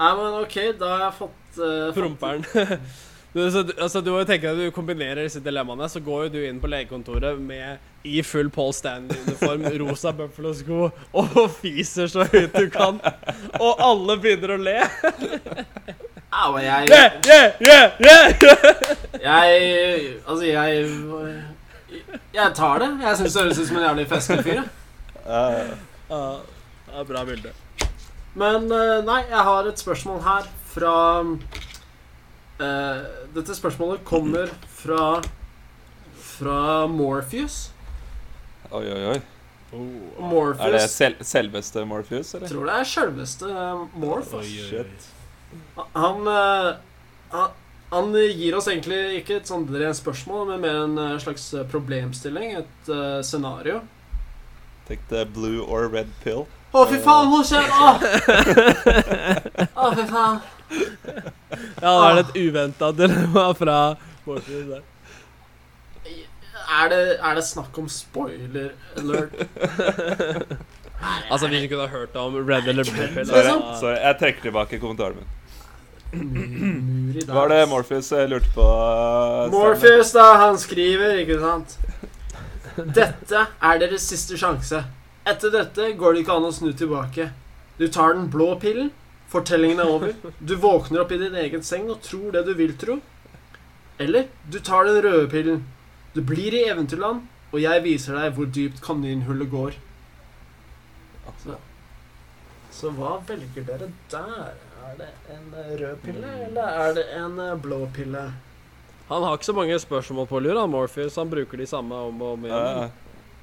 Nei, 0.00 0.10
men 0.16 0.34
OK, 0.40 0.58
da 0.80 0.90
har 0.94 1.06
jeg 1.06 1.14
fått 1.20 1.62
uh, 1.62 1.94
Promperen. 1.96 2.44
Du, 3.30 3.38
så, 3.54 3.60
altså, 3.78 4.00
du 4.02 4.08
må 4.10 4.24
jo 4.24 4.26
tenke 4.26 4.48
deg 4.48 4.56
at 4.58 4.72
du 4.72 4.74
kombinerer 4.74 5.22
disse 5.22 5.38
dilemmaene. 5.38 5.86
Så 5.86 6.00
går 6.02 6.24
jo 6.24 6.30
du 6.34 6.38
inn 6.48 6.56
på 6.58 6.66
legekontoret 6.66 7.38
med 7.38 7.78
i 8.02 8.24
full 8.26 8.48
Paul 8.50 8.72
Stanley-uniform, 8.74 9.68
rosa 9.84 10.10
Buffalo-sko 10.18 10.88
og 11.14 11.36
fiser 11.60 12.10
så 12.10 12.26
høyt 12.26 12.56
du 12.58 12.66
kan. 12.74 12.98
Og 13.62 13.84
alle 13.86 14.16
begynner 14.18 14.56
å 14.56 14.58
le. 14.58 14.74
Au, 16.40 16.58
jeg, 16.58 16.90
Yeah, 16.90 17.14
yeah, 17.26 17.62
yeah, 17.62 17.94
yeah! 18.02 18.26
jeg 19.22 20.18
Altså, 20.26 20.44
jeg 20.46 20.90
Jeg 22.34 22.54
tar 22.54 22.82
det. 22.82 22.90
Jeg 23.02 23.18
syns 23.20 23.34
det 23.34 23.42
høres 23.42 23.58
ut 23.58 23.68
som 23.68 23.80
en 23.80 23.88
jævlig 23.88 24.06
festlig 24.10 24.44
fyr. 24.46 24.62
Uh, 25.26 25.74
det 26.90 27.02
er 27.02 27.08
bra 27.08 27.24
bilde. 27.28 27.52
Men 28.38 28.70
eh, 28.70 29.00
nei, 29.06 29.24
jeg 29.26 29.42
har 29.46 29.66
et 29.66 29.80
spørsmål 29.80 30.20
her 30.22 30.46
fra 30.70 30.94
eh, 32.62 33.00
Dette 33.34 33.56
spørsmålet 33.58 34.04
kommer 34.06 34.52
fra 34.70 35.20
Fra 36.14 36.86
Morpheus. 36.86 37.70
oi, 38.70 38.86
oi, 38.86 39.00
oi. 39.14 39.20
Oh. 39.72 40.30
Morpheus 40.30 40.66
Er 40.66 40.72
det 40.74 40.84
sel 40.90 41.16
selveste 41.22 41.84
Morpheus, 41.86 42.34
eller? 42.34 42.46
Jeg 42.46 42.54
tror 42.54 42.70
det 42.70 42.76
er 42.78 42.88
selveste 42.92 43.50
Morpheus. 43.94 44.46
Oi, 44.46 44.46
oi, 44.46 44.62
oi. 44.62 44.68
Shit. 44.70 45.10
Han, 45.94 46.30
eh, 46.30 46.70
han, 47.34 47.58
han 47.90 48.14
gir 48.14 48.54
oss 48.54 48.68
egentlig 48.70 49.18
ikke 49.20 49.36
et 49.40 49.48
sånt 49.50 49.70
rent 49.74 49.98
spørsmål, 49.98 50.46
men 50.52 50.60
mer 50.62 50.76
en 50.84 50.98
eh, 51.02 51.16
slags 51.22 51.48
problemstilling. 51.72 52.52
Et 52.60 52.90
uh, 52.92 53.18
scenario. 53.26 53.80
Take 54.86 55.02
the 55.10 55.24
blue 55.26 55.64
or 55.64 55.88
red 55.90 56.06
pill. 56.22 56.46
Å, 56.70 56.84
fy 56.86 57.00
faen, 57.02 57.26
hvor 57.32 57.42
skjer 57.42 57.66
Å! 59.74 59.90
Fy 59.96 60.04
faen. 60.06 60.38
Ja, 60.70 61.82
da 61.82 61.94
er 62.06 62.14
det 62.20 62.24
et 62.28 62.36
uventa 62.38 62.92
dilemma 62.94 63.50
fra 63.58 63.98
Morpheus 64.22 64.70
der. 64.70 64.86
Er 66.70 66.86
det, 66.92 67.18
er 67.18 67.34
det 67.34 67.42
snakk 67.48 67.74
om 67.82 67.90
spoiler 67.90 68.70
alert? 69.00 69.34
Altså, 71.30 71.48
hvis 71.48 71.62
du 71.64 71.68
kunne 71.72 71.88
hørt 71.88 72.12
om 72.20 72.34
Red 72.36 72.68
eller 72.68 72.84
Blue 72.84 73.08
Pill 73.14 73.24
Sorry, 73.24 73.48
sorry, 73.80 73.96
jeg 73.96 74.18
trekker 74.20 74.42
tilbake 74.50 74.76
kommentaren 74.82 75.16
min. 75.16 75.24
Mur 76.12 77.16
i 77.16 77.24
Hva 77.26 77.34
var 77.36 77.52
det. 77.52 77.60
Morpheus 77.70 78.10
jeg 78.12 78.30
lurte 78.32 78.50
på? 78.54 78.64
eh, 78.66 79.50
Morpheus, 79.52 80.12
da. 80.16 80.24
Han 80.44 80.58
skriver, 80.58 81.20
ikke 81.22 81.38
sant? 81.42 81.76
Dette 82.96 83.44
er 83.60 83.78
deres 83.82 84.06
siste 84.10 84.38
sjanse. 84.40 84.82
Etter 85.28 85.52
dette 85.52 85.90
går 86.00 86.14
det 86.16 86.24
ikke 86.24 86.36
an 86.38 86.48
å 86.48 86.52
snu 86.54 86.72
tilbake. 86.72 87.28
Du 87.78 87.86
tar 87.88 88.14
den 88.16 88.28
blå 88.32 88.54
pillen, 88.60 88.90
fortellingen 89.30 89.80
er 89.84 89.90
over. 89.92 90.14
Du 90.40 90.54
våkner 90.56 91.02
opp 91.04 91.12
i 91.12 91.18
din 91.20 91.36
egen 91.38 91.62
seng 91.66 91.90
og 91.92 92.00
tror 92.04 92.32
det 92.34 92.44
du 92.48 92.54
vil 92.58 92.72
tro. 92.80 92.98
Eller 94.00 94.26
du 94.50 94.58
tar 94.64 94.88
den 94.88 95.02
røde 95.04 95.28
pillen. 95.30 95.62
Du 96.14 96.22
blir 96.26 96.54
i 96.56 96.64
eventyrland, 96.70 97.26
og 97.52 97.60
jeg 97.62 97.84
viser 97.84 98.16
deg 98.18 98.34
hvor 98.34 98.48
dypt 98.50 98.80
kaninhullet 98.82 99.50
går. 99.52 99.76
Så, 101.44 101.54
så 102.74 102.90
hva 102.96 103.18
velger 103.28 103.64
dere 103.68 103.90
der? 104.10 104.56
Er 104.90 104.96
det 104.98 105.08
en 105.30 105.54
eh, 105.54 105.80
rød 105.80 105.96
pille, 106.02 106.28
eller 106.46 106.62
er 106.62 106.94
det 106.94 107.04
en 107.14 107.38
eh, 107.38 107.56
blå 107.62 107.86
pille? 107.94 108.22
Han 109.08 109.22
har 109.22 109.36
ikke 109.36 109.46
så 109.46 109.52
mange 109.52 109.78
spørsmål 109.78 110.26
på 110.26 110.38
lur, 110.42 110.58
han 110.60 110.70
Morpheus. 110.70 111.16
Han 111.16 111.30
bruker 111.30 111.58
de 111.58 111.66
samme 111.66 111.94
om 111.94 112.22
og 112.22 112.32
om 112.32 112.46
igjen. 112.46 112.56
Ja, 112.58 112.88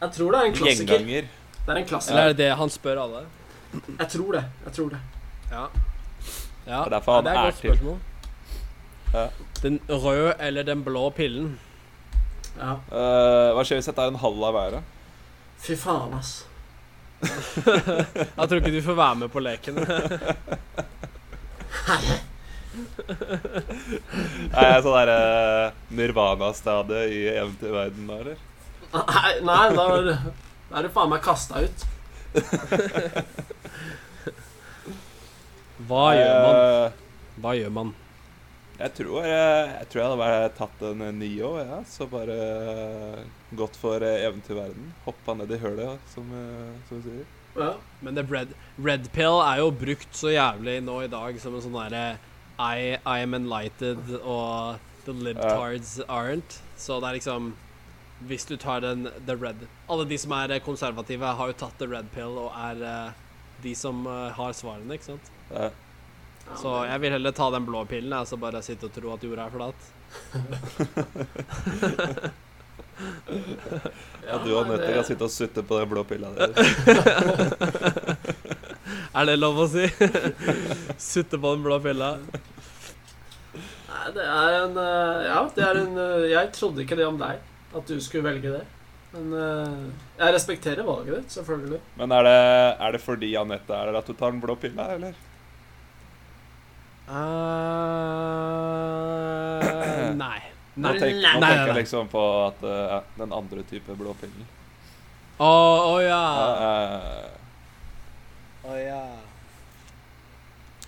Jeg 0.02 0.12
tror 0.18 0.32
det 0.32 0.40
er 0.40 0.46
en 0.50 0.54
klassiker. 0.54 0.94
Gjenganger. 0.94 1.30
Det 1.66 1.72
er 1.74 1.80
en 1.82 1.86
klassiker. 1.86 2.14
Eller 2.16 2.24
er 2.24 2.34
det 2.34 2.38
det 2.38 2.58
han 2.60 2.70
spør 2.70 3.02
alle? 3.04 3.22
Jeg 4.00 4.08
tror 4.10 4.32
det. 4.32 4.44
Jeg 4.66 4.74
tror 4.74 4.90
det. 4.90 5.00
Ja. 5.52 5.64
ja. 6.68 6.84
Det 6.84 6.86
er 6.86 6.90
derfor 6.98 7.16
han 7.16 7.26
det 7.26 7.34
er 7.34 7.48
er 7.48 7.52
til. 7.52 7.98
Ja. 9.14 9.26
Den 9.64 9.80
røde 9.90 10.34
eller 10.40 10.64
den 10.64 10.84
blå 10.84 11.10
pillen? 11.10 11.60
Ja. 12.58 12.76
Uh, 12.92 13.56
hva 13.56 13.64
skjer 13.64 13.80
hvis 13.80 13.88
dette 13.88 14.04
er 14.04 14.12
en 14.12 14.20
halv 14.20 14.44
av 14.44 14.54
været? 14.54 14.84
Fy 15.64 15.76
faen, 15.80 16.14
ass. 16.20 16.46
Jeg 18.38 18.50
tror 18.50 18.60
ikke 18.60 18.76
du 18.76 18.82
får 18.82 18.94
være 18.94 19.16
med 19.16 19.30
på 19.30 19.40
leken. 19.40 19.80
Er 24.54 24.68
jeg 24.72 24.84
sånn 24.86 24.98
derre 24.98 25.20
Nirvana-stadiet 25.98 27.14
i 27.16 27.22
eventyrverdenen 27.34 28.10
da, 28.12 28.18
eller? 28.22 28.38
Nei, 28.94 29.32
nei 29.48 29.64
da 29.76 29.86
er 29.98 30.04
det, 30.08 30.18
da 30.70 30.74
er 30.80 30.88
du 30.88 30.92
faen 30.96 31.12
meg 31.12 31.22
kasta 31.26 31.64
ut. 31.66 31.80
Hva 35.88 36.04
gjør 36.18 36.38
man? 36.44 36.58
Eh, 36.58 36.92
Hva 37.44 37.52
gjør 37.58 37.74
man? 37.80 37.90
Jeg 38.78 38.94
tror 38.94 39.26
jeg, 39.26 39.70
jeg 39.74 39.88
tror 39.90 40.00
jeg 40.02 40.06
hadde 40.08 40.22
bare 40.22 40.50
tatt 40.58 40.82
en 40.86 41.02
Nio, 41.18 41.52
ja. 41.58 41.80
Så 41.90 42.06
bare 42.12 42.36
eh, 42.38 43.24
gått 43.58 43.76
for 43.82 44.04
eh, 44.06 44.20
eventyrverden. 44.28 44.92
Hoppa 45.08 45.34
ned 45.40 45.50
i 45.56 45.60
hølet, 45.64 45.98
som, 46.14 46.26
eh, 46.38 46.76
som 46.90 47.02
vi 47.02 47.08
sier. 47.10 47.26
Ja. 47.58 47.74
Men 48.00 48.16
det 48.16 48.28
red, 48.32 48.54
red 48.78 49.12
pill 49.14 49.42
er 49.42 49.62
jo 49.62 49.72
brukt 49.74 50.16
så 50.16 50.32
jævlig 50.34 50.78
nå 50.86 51.00
i 51.04 51.12
dag 51.12 51.40
som 51.42 51.56
en 51.58 51.64
sånn 51.66 51.78
derre 51.78 52.18
I, 52.58 52.98
I 52.98 53.24
am 53.24 53.34
enlightened 53.38 54.12
og 54.22 54.78
the 55.06 55.14
libtards 55.14 55.98
aren't. 56.08 56.60
Så 56.78 57.00
det 57.02 57.10
er 57.10 57.18
liksom 57.20 57.56
Hvis 58.28 58.46
du 58.50 58.58
tar 58.58 58.82
den 58.82 59.10
the 59.26 59.36
red 59.38 59.68
Alle 59.90 60.06
de 60.10 60.18
som 60.18 60.34
er 60.38 60.56
eh, 60.56 60.64
konservative, 60.64 61.26
har 61.26 61.48
jo 61.52 61.58
tatt 61.58 61.78
the 61.82 61.90
red 61.90 62.10
pill 62.14 62.38
og 62.46 62.54
er 62.54 62.82
eh, 62.82 63.12
de 63.64 63.76
som 63.76 64.06
eh, 64.06 64.32
har 64.38 64.54
svarene, 64.54 64.94
ikke 64.94 65.14
sant? 65.14 65.32
Ja. 65.50 65.70
Så 66.56 66.74
jeg 66.88 67.02
vil 67.04 67.12
heller 67.18 67.34
ta 67.36 67.50
den 67.52 67.66
blå 67.68 67.84
pillen, 67.90 68.14
og 68.14 68.28
så 68.30 68.38
bare 68.40 68.62
sitte 68.64 68.88
og 68.88 68.94
tro 68.96 69.12
at 69.14 69.24
jorda 69.26 69.48
er 69.50 69.56
flat. 69.58 69.80
ja, 72.98 74.38
du 74.44 74.52
og 74.58 74.68
Nøtter 74.70 74.94
kan 74.96 75.06
sitte 75.06 75.28
og 75.28 75.34
sutte 75.34 75.64
på 75.66 75.78
den 75.80 75.90
blå 75.92 76.04
pilla 76.08 76.32
di. 76.34 76.42
Er 79.18 79.26
det 79.26 79.38
lov 79.40 79.58
å 79.64 79.68
si? 79.70 79.86
Sutte 81.10 81.38
på 81.42 81.54
den 81.56 81.64
blå 81.66 81.78
pilla. 81.84 82.10
Nei, 83.88 84.08
det 84.16 84.26
er 84.26 84.58
en 84.62 84.76
eh, 84.82 85.22
Ja, 85.28 85.40
det 85.56 85.64
er 85.66 85.80
en 85.82 85.96
eh, 86.02 86.26
Jeg 86.32 86.52
trodde 86.56 86.84
ikke 86.84 86.98
det 87.00 87.08
om 87.08 87.18
deg, 87.20 87.36
at 87.74 87.86
du 87.90 87.96
skulle 88.04 88.28
velge 88.30 88.50
det. 88.58 88.66
Men 89.16 89.26
eh, 89.40 89.78
jeg 90.20 90.36
respekterer 90.36 90.84
valget 90.88 91.14
ditt, 91.16 91.32
selvfølgelig. 91.38 91.80
Men 92.00 92.08
er 92.18 92.24
det, 92.28 92.38
er 92.86 92.90
det 92.94 93.02
fordi 93.04 93.30
Anette 93.40 93.74
er 93.74 93.86
der 93.90 94.00
at 94.02 94.08
du 94.10 94.14
tar 94.14 94.32
den 94.36 94.44
blå 94.44 94.54
pilla, 94.60 94.86
eller? 94.98 95.14
Uh, 97.08 97.14
nei. 100.20 100.57
Nå, 100.78 100.92
tenk, 100.94 101.18
nå 101.18 101.42
tenker 101.42 101.72
jeg 101.72 101.76
liksom 101.80 102.10
på 102.12 102.24
at 102.46 102.60
uh, 102.62 103.00
den 103.18 103.32
andre 103.34 103.64
type 103.66 103.96
blå 103.98 104.14
pillen. 104.20 104.46
Å 105.42 105.48
oh, 105.50 105.98
ja. 106.02 106.26
Uh, 106.62 107.26
oh, 108.70 108.78
ja. 108.78 109.02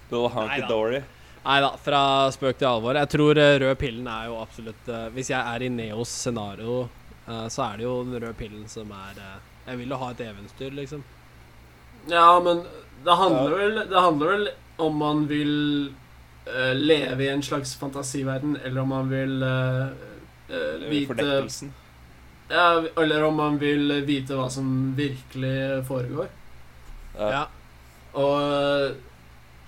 little 0.10 0.30
honky-dory. 0.34 1.02
Nei 1.44 1.58
da, 1.64 1.72
fra 1.82 2.02
spøk 2.36 2.60
til 2.60 2.68
alvor. 2.70 2.98
Jeg 3.00 3.10
tror 3.16 3.40
eh, 3.40 3.56
rød 3.64 3.78
pillen 3.80 4.08
er 4.12 4.28
jo 4.28 4.40
absolutt 4.42 4.90
uh, 4.92 5.08
Hvis 5.16 5.30
jeg 5.32 5.40
er 5.40 5.64
i 5.64 5.70
Neos 5.72 6.12
scenario, 6.12 6.82
uh, 7.30 7.48
så 7.50 7.64
er 7.70 7.80
det 7.80 7.88
jo 7.88 7.94
den 8.04 8.20
røde 8.20 8.36
pillen 8.38 8.68
som 8.70 8.92
er 8.94 9.18
Jeg 9.66 9.80
vil 9.80 9.96
jo 9.96 10.02
ha 10.02 10.12
et 10.14 10.22
eventyr, 10.28 10.76
liksom. 10.76 11.02
Ja, 12.10 12.40
men 12.44 12.62
det 13.06 13.16
handler 13.16 13.56
vel 13.58 13.82
Det 13.90 14.04
handler 14.06 14.34
vel 14.36 14.50
om 14.80 15.02
man 15.02 15.26
vil 15.30 15.56
eh, 16.46 16.74
leve 16.76 17.24
i 17.24 17.30
en 17.30 17.44
slags 17.44 17.76
fantasiverden, 17.76 18.58
eller 18.64 18.82
om 18.82 18.90
man 18.90 19.10
vil 19.10 19.44
uh, 19.44 19.88
eh, 20.50 20.90
vite 20.90 21.46
ja, 22.50 22.84
Eller 22.98 23.24
om 23.24 23.36
man 23.36 23.60
vil 23.62 24.02
vite 24.06 24.34
hva 24.34 24.48
som 24.50 24.96
virkelig 24.98 25.86
foregår. 25.88 26.28
Ja. 27.20 27.30
Ja. 27.30 27.44
Og 28.14 28.96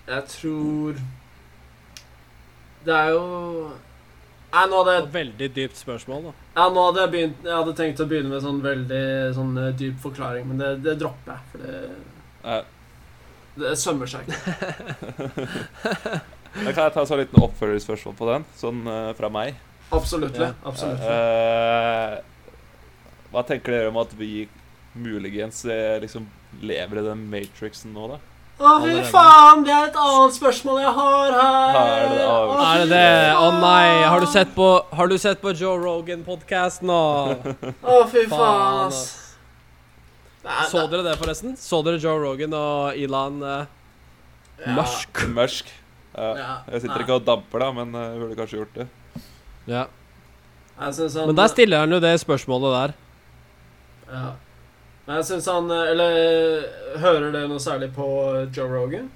jeg 0.07 0.23
tror 0.27 0.95
Det 2.85 2.93
er 2.95 3.11
jo 3.13 3.25
Nei, 4.51 4.63
nå 4.67 4.79
hadde 4.81 4.95
veldig 5.13 5.47
dypt 5.55 5.77
spørsmål, 5.79 6.25
da. 6.25 6.31
Ja, 6.57 6.65
nå 6.73 6.81
hadde 6.87 7.03
jeg 7.03 7.11
begynt 7.13 7.45
Jeg 7.45 7.55
hadde 7.55 7.75
tenkt 7.77 8.01
å 8.03 8.07
begynne 8.09 8.33
med 8.33 8.43
sånn 8.43 8.59
veldig 8.65 9.05
sånn 9.37 9.53
dyp 9.79 10.01
forklaring, 10.03 10.49
men 10.49 10.59
det, 10.59 10.71
det 10.83 10.97
dropper 10.99 11.37
jeg. 11.37 11.43
For 11.53 11.57
det, 11.63 11.77
Ja. 12.43 12.57
det 13.61 13.77
sømmer 13.79 14.11
seg 14.11 14.27
ikke. 14.27 16.19
Da 16.55 16.71
kan 16.73 16.83
jeg 16.83 16.93
ta 16.95 17.05
så 17.07 17.15
en 17.15 17.21
liten 17.23 17.43
oppfølgerspørsmål 17.45 18.15
på 18.17 18.27
den, 18.27 18.47
sånn 18.59 18.81
uh, 18.87 19.11
fra 19.17 19.29
meg. 19.31 19.55
Absolutt. 19.91 20.35
Ja. 20.39 20.51
absolutt. 20.67 21.03
Uh, 21.03 22.19
hva 23.31 23.43
tenker 23.47 23.71
dere 23.75 23.91
om 23.91 23.99
at 24.01 24.11
vi 24.19 24.47
muligens 24.91 25.63
eh, 25.65 26.01
liksom 26.03 26.25
lever 26.61 26.99
i 26.99 27.03
den 27.05 27.23
matrixen 27.31 27.93
nå, 27.95 28.09
da? 28.11 28.17
Å, 28.61 28.73
fy 28.83 28.97
faen! 29.09 29.63
Det 29.65 29.71
er 29.73 29.87
et 29.87 29.97
annet 29.97 30.35
spørsmål 30.35 30.81
jeg 30.83 30.91
har 30.97 31.31
her. 31.37 31.77
Er 31.79 32.03
det? 32.11 32.25
Å, 32.27 32.57
Er 32.59 32.83
det 32.83 32.89
det? 32.91 33.31
Å 33.39 33.47
nei! 33.55 33.87
Har 34.03 34.21
du 34.21 34.27
sett 34.29 34.51
på, 34.53 34.67
har 34.91 35.09
du 35.09 35.15
sett 35.21 35.41
på 35.41 35.53
Joe 35.55 35.79
Rogan-podkast 35.81 36.83
nå? 36.85 37.01
Å, 37.95 37.97
fy 38.11 38.27
faen, 38.29 38.91
ass. 38.91 39.01
Nei, 40.45 40.61
Så 40.69 40.85
dere 40.91 41.07
det, 41.07 41.15
forresten? 41.21 41.55
Så 41.57 41.81
dere 41.87 42.01
Joe 42.01 42.19
Rogan 42.21 42.53
og 42.57 42.99
Elon 42.99 43.41
uh, 43.41 43.61
Ja. 44.61 44.75
Musk? 44.77 45.23
Mørsk. 45.31 45.71
Jeg 46.15 46.81
sitter 46.81 46.95
nei. 46.95 47.03
ikke 47.05 47.15
og 47.19 47.25
damper, 47.27 47.59
da, 47.63 47.71
men 47.71 47.95
eh, 47.95 48.07
jeg 48.11 48.19
burde 48.23 48.35
kanskje 48.39 48.57
gjort 48.61 48.73
det. 48.81 48.87
Ja. 49.71 49.85
Altså, 50.81 51.07
sånn, 51.13 51.27
Men 51.29 51.37
der 51.37 51.51
stiller 51.51 51.83
han 51.85 51.91
jo 51.93 51.99
det 52.03 52.13
spørsmålet 52.19 52.73
der. 52.75 52.93
Ja. 54.11 54.25
Men 55.07 55.15
jeg 55.21 55.25
syns 55.29 55.47
han 55.49 55.69
eh, 55.71 55.89
Eller 55.91 56.15
hører 57.01 57.31
du 57.33 57.37
noe 57.49 57.61
særlig 57.63 57.91
på 57.95 58.05
Joe 58.53 58.67
Rogan? 58.69 59.07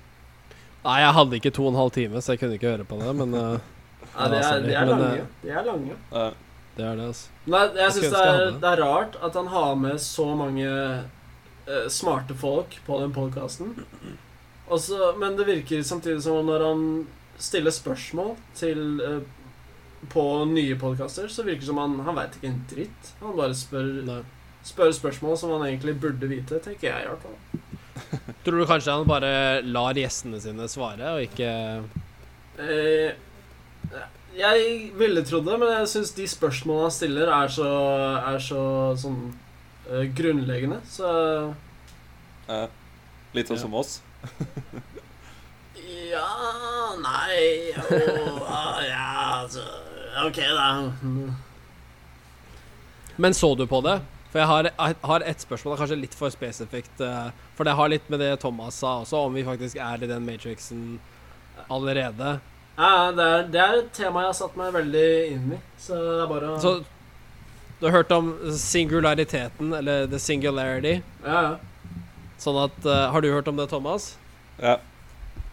Nei, 0.86 1.00
jeg 1.02 1.14
hadde 1.18 1.38
ikke 1.40 1.52
to 1.56 1.66
og 1.66 1.72
en 1.74 1.80
halv 1.82 1.92
time, 1.96 2.22
så 2.22 2.34
jeg 2.36 2.40
kunne 2.44 2.58
ikke 2.60 2.72
høre 2.76 2.86
på 2.86 3.00
det, 3.02 3.12
men 3.18 3.34
uh, 3.34 3.56
Nei, 4.20 4.28
det 4.32 4.42
er, 4.46 4.60
de 4.66 4.74
er 4.78 4.86
men, 4.86 5.00
lange. 5.02 5.22
eh, 5.24 5.40
De 5.42 5.50
er 5.58 5.66
lange. 5.66 5.96
Ja. 6.14 6.26
det 6.78 6.86
er 6.86 7.00
det, 7.00 7.08
altså. 7.10 7.32
Nei, 7.50 7.64
jeg 7.82 7.96
syns 7.96 8.12
det, 8.14 8.22
er- 8.30 8.60
det 8.62 8.70
er 8.72 8.82
rart 8.86 9.18
at 9.26 9.40
han 9.40 9.50
har 9.54 9.72
med 9.82 9.98
så 10.04 10.28
mange 10.38 10.68
uh, 10.70 11.88
smarte 11.90 12.38
folk 12.38 12.78
på 12.86 13.00
den 13.02 13.16
podkasten. 13.18 13.74
Men 15.20 15.36
det 15.38 15.46
virker 15.48 15.84
samtidig 15.86 16.24
som 16.24 16.40
om 16.42 16.46
når 16.50 16.64
han 16.66 16.86
stiller 17.38 17.72
spørsmål 17.72 18.36
til 18.58 19.02
eh, 19.04 19.20
på 20.10 20.24
nye 20.50 20.78
podkaster, 20.80 21.28
så 21.30 21.44
virker 21.44 21.66
det 21.66 21.68
som 21.70 21.82
han 21.82 22.00
Han 22.06 22.16
veit 22.16 22.38
ikke 22.38 22.50
en 22.52 22.64
dritt. 22.70 23.12
Han 23.22 23.36
bare 23.38 23.56
spør, 23.58 23.92
Nei. 24.08 24.22
spør 24.66 24.92
spørsmål 24.96 25.38
som 25.38 25.54
han 25.56 25.68
egentlig 25.68 25.98
burde 26.02 26.30
vite, 26.32 26.60
tenker 26.64 26.90
jeg 26.92 27.06
i 27.06 27.12
hvert 27.12 27.26
fall. 27.26 27.62
Tror 28.46 28.60
du 28.60 28.66
kanskje 28.70 28.96
han 28.96 29.08
bare 29.10 29.62
lar 29.66 29.98
gjestene 29.98 30.40
sine 30.42 30.68
svare, 30.72 31.16
og 31.16 31.26
ikke 31.28 31.52
Eh, 32.56 33.12
jeg 34.36 34.92
ville 34.96 35.24
trodd 35.28 35.44
det, 35.48 35.58
men 35.60 35.72
jeg 35.74 35.90
syns 35.92 36.14
de 36.16 36.28
spørsmålene 36.28 36.88
han 36.88 36.94
stiller, 36.96 37.32
er 37.32 37.52
så, 37.52 37.68
er 38.32 38.40
så 38.44 38.62
sånn 39.00 39.20
uh, 39.90 40.04
grunnleggende. 40.16 40.80
Så 40.88 41.10
Ja. 42.48 42.68
Litt 43.36 43.48
sånn 43.52 43.58
Ja. 43.60 43.62
som 43.66 43.74
oss. 43.76 43.98
Ja 46.12 46.28
Nei 47.02 47.74
jo, 47.76 48.38
ah, 48.48 48.80
Ja, 48.88 49.08
altså 49.42 49.64
OK, 50.26 50.38
da. 50.40 50.68
Men 53.20 53.34
så 53.36 53.50
du 53.56 53.66
på 53.68 53.82
det? 53.84 53.98
For 54.32 54.40
jeg 54.40 54.48
har, 54.48 54.68
jeg 54.72 54.96
har 55.08 55.24
et 55.28 55.44
spørsmål, 55.44 55.74
det 55.74 55.76
er 55.78 55.82
kanskje 55.84 55.98
litt 56.02 56.16
for 56.16 56.32
spesifikt. 56.32 57.02
eh, 57.04 57.28
For 57.56 57.68
det 57.68 57.76
har 57.76 57.92
litt 57.92 58.08
med 58.12 58.20
det 58.24 58.30
Thomas 58.40 58.80
sa 58.80 58.94
også, 59.04 59.26
om 59.28 59.36
vi 59.36 59.44
faktisk 59.48 59.76
er 59.80 60.04
i 60.04 60.10
den 60.10 60.26
matrixen 60.28 60.82
allerede. 61.72 62.38
Ja, 62.78 63.12
det 63.16 63.28
er, 63.28 63.46
det 63.52 63.62
er 63.64 63.78
et 63.82 63.92
tema 63.96 64.24
jeg 64.26 64.32
har 64.34 64.40
satt 64.40 64.58
meg 64.60 64.74
veldig 64.76 65.06
inn 65.36 65.54
i, 65.56 65.60
så 65.80 66.00
det 66.00 66.18
er 66.26 66.32
bare 66.32 66.50
å 66.56 66.58
Så 66.64 66.74
du 67.80 67.86
har 67.88 67.96
hørt 67.98 68.12
om 68.16 68.34
singulariteten, 68.56 69.72
eller 69.80 70.08
the 70.12 70.20
singularity? 70.20 70.98
Ja, 71.24 71.42
ja. 71.52 71.56
Sånn 72.42 72.58
at 72.60 72.78
uh, 72.86 73.08
Har 73.14 73.24
du 73.24 73.32
hørt 73.32 73.48
om 73.48 73.58
det, 73.60 73.68
Thomas? 73.72 74.16
Ja. 74.60 74.80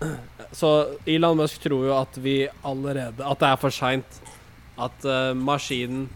Så 0.58 0.70
Elon 1.06 1.38
Musk 1.38 1.62
tror 1.62 1.86
jo 1.86 1.94
at 1.96 2.18
vi 2.18 2.36
allerede 2.66 3.24
At 3.26 3.42
det 3.42 3.52
er 3.52 3.60
for 3.62 3.74
seint. 3.74 4.18
At 4.80 5.06
uh, 5.06 5.30
maskinen 5.36 6.08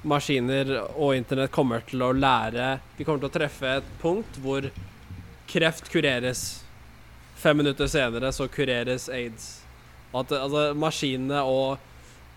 Maskiner 0.00 0.70
og 0.96 1.12
internett 1.12 1.52
kommer 1.52 1.82
til 1.84 2.00
å 2.00 2.14
lære 2.16 2.78
Vi 2.96 3.04
kommer 3.04 3.20
til 3.20 3.28
å 3.28 3.34
treffe 3.34 3.74
et 3.80 3.90
punkt 4.00 4.38
hvor 4.40 4.70
kreft 5.50 5.90
kureres. 5.92 6.62
Fem 7.36 7.58
minutter 7.58 7.88
senere 7.90 8.30
så 8.32 8.46
kureres 8.48 9.10
aids. 9.12 9.58
At 10.16 10.32
altså, 10.32 10.70
maskinene 10.78 11.42
og 11.44 11.78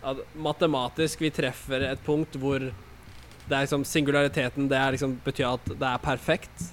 at 0.03 0.19
Matematisk 0.35 1.23
vi 1.23 1.31
treffer 1.31 1.85
et 1.87 2.01
punkt 2.03 2.35
hvor 2.35 2.59
det 2.63 3.55
er 3.55 3.65
liksom 3.65 3.83
singulariteten 3.87 4.69
Det 4.71 4.77
er 4.79 4.95
liksom 4.95 5.17
betyr 5.23 5.53
at 5.53 5.71
det 5.71 5.87
er 5.87 6.03
perfekt. 6.03 6.67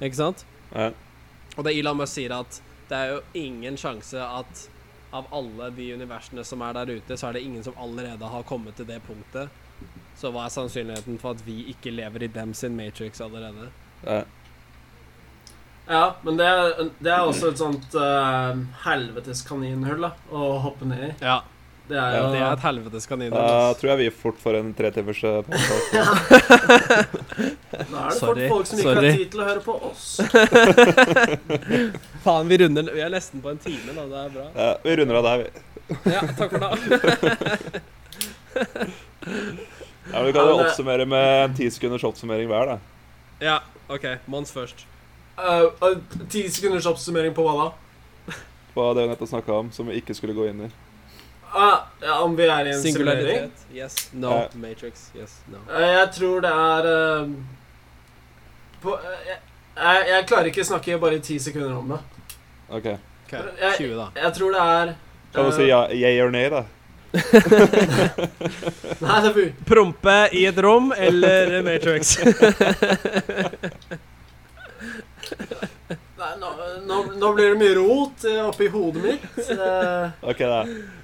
Ikke 0.00 0.16
sant? 0.16 0.44
Ja. 0.72 0.90
Og 1.56 1.66
det 1.66 1.76
Elon 1.76 1.98
Musk 2.00 2.16
sier 2.16 2.34
at 2.34 2.60
det 2.90 2.98
er 2.98 3.12
jo 3.14 3.22
ingen 3.38 3.76
sjanse 3.78 4.18
at 4.18 4.66
av 5.14 5.26
alle 5.34 5.70
de 5.74 5.88
universene 5.94 6.44
som 6.46 6.62
er 6.62 6.74
der 6.78 6.92
ute, 6.98 7.16
så 7.18 7.28
er 7.28 7.38
det 7.38 7.42
ingen 7.46 7.64
som 7.66 7.78
allerede 7.78 8.26
har 8.30 8.46
kommet 8.46 8.76
til 8.78 8.86
det 8.86 9.00
punktet. 9.06 9.50
Så 10.18 10.30
hva 10.30 10.46
er 10.46 10.54
sannsynligheten 10.54 11.18
for 11.18 11.34
at 11.34 11.42
vi 11.46 11.64
ikke 11.72 11.92
lever 11.94 12.26
i 12.26 12.30
dem 12.30 12.52
sin 12.54 12.76
matrix 12.78 13.22
allerede? 13.24 13.70
Ja. 14.04 14.20
ja 15.88 16.04
men 16.22 16.38
det 16.38 16.46
er, 16.46 16.90
det 17.00 17.14
er 17.14 17.26
også 17.26 17.50
et 17.50 17.62
sånt 17.62 17.96
uh, 17.98 18.58
helvetes 18.84 19.42
kaninhull 19.48 20.06
da, 20.06 20.12
å 20.30 20.52
hoppe 20.66 20.90
ned 20.90 21.08
i. 21.08 21.12
Ja, 21.24 21.40
Det 21.90 21.98
er 21.98 22.12
ja, 22.14 22.26
det 22.30 22.38
er 22.38 22.52
et 22.54 22.62
helvetes 22.62 23.06
kanin. 23.10 23.32
Da 23.34 23.72
tror 23.74 23.90
jeg 23.90 23.98
vi 23.98 24.10
fort 24.14 24.36
får 24.38 24.58
en 24.60 24.68
tretimers 24.78 25.18
timers 25.18 25.46
podcast. 25.50 25.88
Da 27.70 28.04
er 28.04 28.12
det 28.12 28.18
Sorry, 28.18 28.44
folk, 28.46 28.52
folk 28.52 28.68
som 28.70 28.82
ikke 28.82 28.92
har 28.94 29.06
tid 29.08 29.24
til 29.32 29.40
å 29.42 29.48
høre 29.48 29.62
på 29.64 29.74
oss. 29.88 30.04
Faen, 32.24 32.46
vi 32.52 32.58
runder 32.62 32.92
Vi 32.94 33.02
er 33.02 33.10
nesten 33.10 33.42
på 33.42 33.50
en 33.50 33.58
time, 33.62 33.94
da. 33.96 34.04
Det 34.12 34.20
er 34.22 34.30
bra. 34.36 34.46
Ja, 34.54 34.68
vi 34.84 34.94
runder 35.00 35.18
av 35.18 35.26
der, 35.26 35.42
vi. 35.42 35.48
Ja, 36.14 36.20
takk 36.38 36.54
for 36.54 36.60
det. 36.62 37.82
Ja, 40.10 40.16
men 40.20 40.26
vi 40.28 40.32
kan 40.36 40.46
jo 40.46 40.52
Ja, 40.54 40.56
det- 40.56 40.68
oppsummere 40.68 41.06
med 41.10 41.44
en 41.48 41.56
ti 41.58 41.70
sekunders 41.70 42.06
oppsummering 42.06 42.46
hver, 42.50 42.66
da. 42.66 42.78
Ja, 43.42 43.56
OK. 43.90 44.06
Mons 44.30 44.52
først. 44.54 44.86
Ti 45.40 45.42
uh, 45.42 45.98
Ti 46.30 46.44
sekunders 46.52 46.86
oppsummering 46.86 47.34
på 47.34 47.42
hva 47.46 47.54
da? 47.64 48.36
På 48.74 48.92
det 48.94 49.02
vi 49.08 49.10
nettopp 49.10 49.32
snakka 49.32 49.58
om, 49.64 49.72
som 49.74 49.90
vi 49.90 49.98
ikke 49.98 50.14
skulle 50.14 50.36
gå 50.38 50.46
inn 50.52 50.68
i. 50.68 50.70
Ah, 51.52 51.78
ja, 52.02 52.20
om 52.22 52.36
vi 52.36 52.42
er 52.46 52.66
i 52.66 52.70
en 52.70 52.82
simulering? 52.82 53.26
Singularitet. 53.26 53.50
Yes. 53.74 54.08
No. 54.12 54.28
Uh, 54.28 54.42
Matrix. 54.54 55.10
Yes. 55.16 55.30
No. 55.50 55.56
Uh, 55.70 55.80
Jeg 55.82 56.10
tror 56.14 56.40
det 56.44 56.50
er 56.50 56.84
eh, 56.90 57.28
på, 58.82 58.94
eh, 58.94 59.00
jeg, 59.28 59.36
jeg, 59.76 60.04
jeg 60.08 60.26
klarer 60.30 60.44
ikke 60.52 60.60
å 60.64 60.68
snakke 60.70 60.98
bare 61.02 61.14
i 61.18 61.20
ti 61.26 61.38
sekunder 61.42 61.74
om 61.76 61.88
det. 61.94 61.98
Ok. 62.70 62.86
okay. 63.26 63.40
Jeg- 63.60 63.76
20, 63.78 63.96
da. 63.98 64.06
Jeg 64.22 64.32
tror 64.38 64.50
det 64.54 64.60
er 64.60 64.94
Kan 65.34 65.44
du 65.44 65.50
si 65.54 65.62
ja, 65.68 65.80
jeg 65.94 66.22
or 66.24 66.30
nay, 66.34 66.48
da? 66.50 66.62
Nei, 69.00 69.20
det 69.24 69.30
blir 69.34 69.48
Prompe 69.66 70.28
i 70.38 70.44
et 70.46 70.58
rom 70.62 70.92
eller 70.94 71.62
Matrix? 71.66 72.18
Nei, 76.20 76.34
nå, 76.36 76.48
nå, 76.84 76.96
nå 77.16 77.32
blir 77.32 77.54
det 77.54 77.58
mye 77.62 77.74
rot 77.78 78.24
eh, 78.28 78.42
oppi 78.44 78.68
hodet 78.68 79.02
mitt. 79.06 79.26
Eh, 79.54 80.10
Ok, 80.20 80.42
da. 80.44 80.58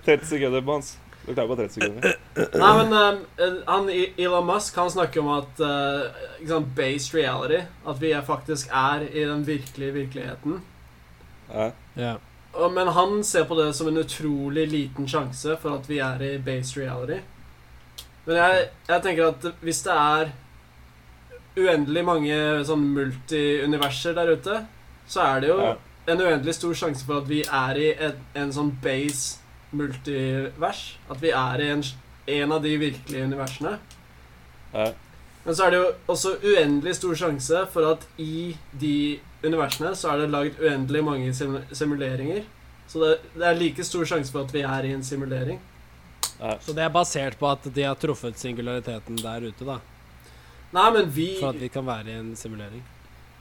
30 0.04 0.28
sekunder, 0.28 0.60
Mons. 0.60 0.96
Du 1.24 1.32
klarer 1.32 1.48
på 1.48 1.56
30 1.56 1.72
sekunder. 1.72 2.18
Nei, 2.60 2.72
men 2.82 2.92
um, 2.92 3.56
han, 3.66 3.88
Elon 3.90 4.46
Musk 4.46 4.76
han 4.76 4.92
snakker 4.92 5.24
om 5.24 5.30
at 5.38 5.62
uh, 5.64 6.20
liksom, 6.38 6.68
based 6.76 7.16
reality 7.16 7.62
At 7.88 7.98
vi 8.02 8.12
er 8.14 8.22
faktisk 8.22 8.70
er 8.70 9.08
i 9.08 9.24
den 9.24 9.42
virkelige 9.46 9.96
virkeligheten. 9.96 10.60
Ja. 11.48 11.70
Yeah. 11.96 12.20
Og, 12.52 12.68
men 12.72 12.92
han 12.92 13.24
ser 13.24 13.48
på 13.48 13.56
det 13.58 13.72
som 13.76 13.88
en 13.88 14.04
utrolig 14.04 14.68
liten 14.68 15.08
sjanse 15.08 15.56
for 15.62 15.80
at 15.80 15.88
vi 15.90 15.98
er 16.04 16.22
i 16.22 16.36
based 16.38 16.76
reality. 16.76 17.22
Men 18.28 18.42
jeg, 18.42 18.68
jeg 18.88 19.02
tenker 19.02 19.32
at 19.32 19.50
hvis 19.64 19.82
det 19.86 19.96
er 19.96 20.32
uendelig 21.56 22.04
mange 22.04 22.38
sånn 22.68 22.88
multi-universer 22.94 24.16
der 24.16 24.34
ute, 24.36 24.62
så 25.06 25.20
er 25.36 25.40
det 25.40 25.48
jo 25.48 25.58
Ja. 25.62 25.74
en 26.08 26.20
uendelig 26.20 26.54
stor 26.54 26.74
sjanse 26.74 27.04
for 27.06 27.18
at 27.22 27.28
vi 27.28 27.42
er 27.42 27.78
i 27.78 27.88
en, 27.98 28.12
en 28.34 28.52
sånn 28.52 28.70
base 28.82 29.38
multivers. 29.72 30.96
At 31.10 31.20
vi 31.22 31.30
er 31.30 31.60
i 31.64 31.68
en, 31.74 31.82
en 32.26 32.52
av 32.52 32.62
de 32.62 32.76
virkelige 32.78 33.24
universene. 33.24 33.78
Ja. 34.74 34.92
Men 35.44 35.54
så 35.54 35.66
er 35.66 35.70
det 35.70 35.78
jo 35.78 35.90
også 36.10 36.34
uendelig 36.42 36.96
stor 36.98 37.14
sjanse 37.14 37.66
for 37.72 37.92
at 37.92 38.06
i 38.18 38.56
de 38.80 39.20
universene 39.44 39.92
så 39.94 40.10
er 40.12 40.24
det 40.24 40.30
laget 40.32 40.58
uendelig 40.60 41.04
mange 41.06 41.32
sim 41.34 41.58
simuleringer. 41.72 42.42
Så 42.90 43.02
det, 43.02 43.12
det 43.34 43.46
er 43.46 43.58
like 43.58 43.84
stor 43.86 44.04
sjanse 44.06 44.32
for 44.34 44.46
at 44.46 44.54
vi 44.54 44.62
er 44.66 44.88
i 44.88 44.92
en 44.94 45.04
simulering. 45.06 45.60
Ja. 46.40 46.56
Så 46.60 46.74
det 46.76 46.82
er 46.84 46.90
basert 46.92 47.38
på 47.38 47.48
at 47.50 47.62
de 47.74 47.82
har 47.86 47.94
truffet 47.98 48.38
singulariteten 48.38 49.16
der 49.22 49.46
ute, 49.48 49.64
da. 49.64 49.78
Nei, 50.74 50.90
men 50.92 51.08
vi 51.14 51.28
For 51.40 51.54
at 51.54 51.60
vi 51.62 51.68
kan 51.72 51.86
være 51.86 52.10
i 52.10 52.18
en 52.18 52.34
simulering. 52.36 52.82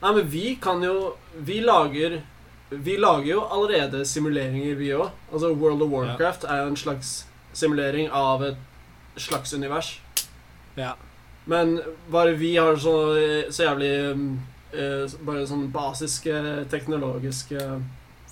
Nei, 0.01 0.13
men 0.13 0.27
vi 0.29 0.55
kan 0.61 0.83
jo 0.83 1.15
Vi 1.47 1.61
lager 1.63 2.21
Vi 2.69 2.97
lager 2.97 3.29
jo 3.29 3.41
allerede 3.45 4.05
simuleringer, 4.05 4.75
vi 4.75 4.91
òg. 4.95 5.09
Altså 5.31 5.53
World 5.53 5.85
of 5.85 5.91
Warcraft 5.93 6.47
er 6.49 6.63
jo 6.63 6.71
en 6.73 6.79
slags 6.79 7.11
simulering 7.55 8.09
av 8.11 8.43
et 8.43 8.57
slags 9.21 9.53
univers. 9.53 9.99
Ja. 10.75 10.95
Men 11.45 11.77
bare 12.11 12.33
vi 12.35 12.55
har 12.57 12.75
så, 12.75 12.95
så 13.53 13.67
jævlig 13.69 13.91
eh, 14.73 15.13
Bare 15.21 15.45
sånne 15.47 15.69
basiske 15.71 16.41
teknologiske 16.73 17.61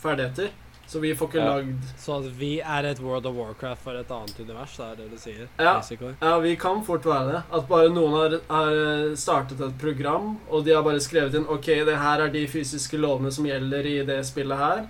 ferdigheter. 0.02 0.50
Så 0.88 1.00
vi 1.00 1.16
får 1.16 1.28
ikke 1.30 1.40
Ja. 1.40 1.56
lagd 1.56 1.84
Så 1.98 2.18
at 2.20 2.26
vi 2.38 2.60
er 2.62 2.86
et 2.86 3.00
World 3.00 3.26
of 3.26 3.36
Warcraft 3.36 3.82
for 3.82 3.96
et 3.96 4.12
annet 4.12 4.40
univers, 4.40 4.76
det 4.78 4.86
er 4.86 4.96
det 4.96 5.12
du 5.12 5.18
sier? 5.18 5.48
Ja. 5.58 5.82
Ja, 6.22 6.40
vi 6.40 6.56
kan 6.56 6.84
fort 6.84 7.06
være 7.06 7.32
det. 7.32 7.44
At 7.52 7.68
bare 7.68 7.90
noen 7.90 8.12
har, 8.14 8.40
har 8.50 9.16
startet 9.16 9.62
et 9.62 9.78
program, 9.80 10.38
og 10.50 10.66
de 10.66 10.74
har 10.76 10.84
bare 10.84 11.00
skrevet 11.00 11.34
inn 11.36 11.48
Ok, 11.48 11.66
det 11.86 11.98
her 11.98 12.22
er 12.22 12.30
de 12.30 12.48
fysiske 12.48 12.98
lovene 13.00 13.32
som 13.32 13.46
gjelder 13.46 13.86
i 13.86 14.04
det 14.06 14.26
spillet 14.26 14.58
her. 14.58 14.86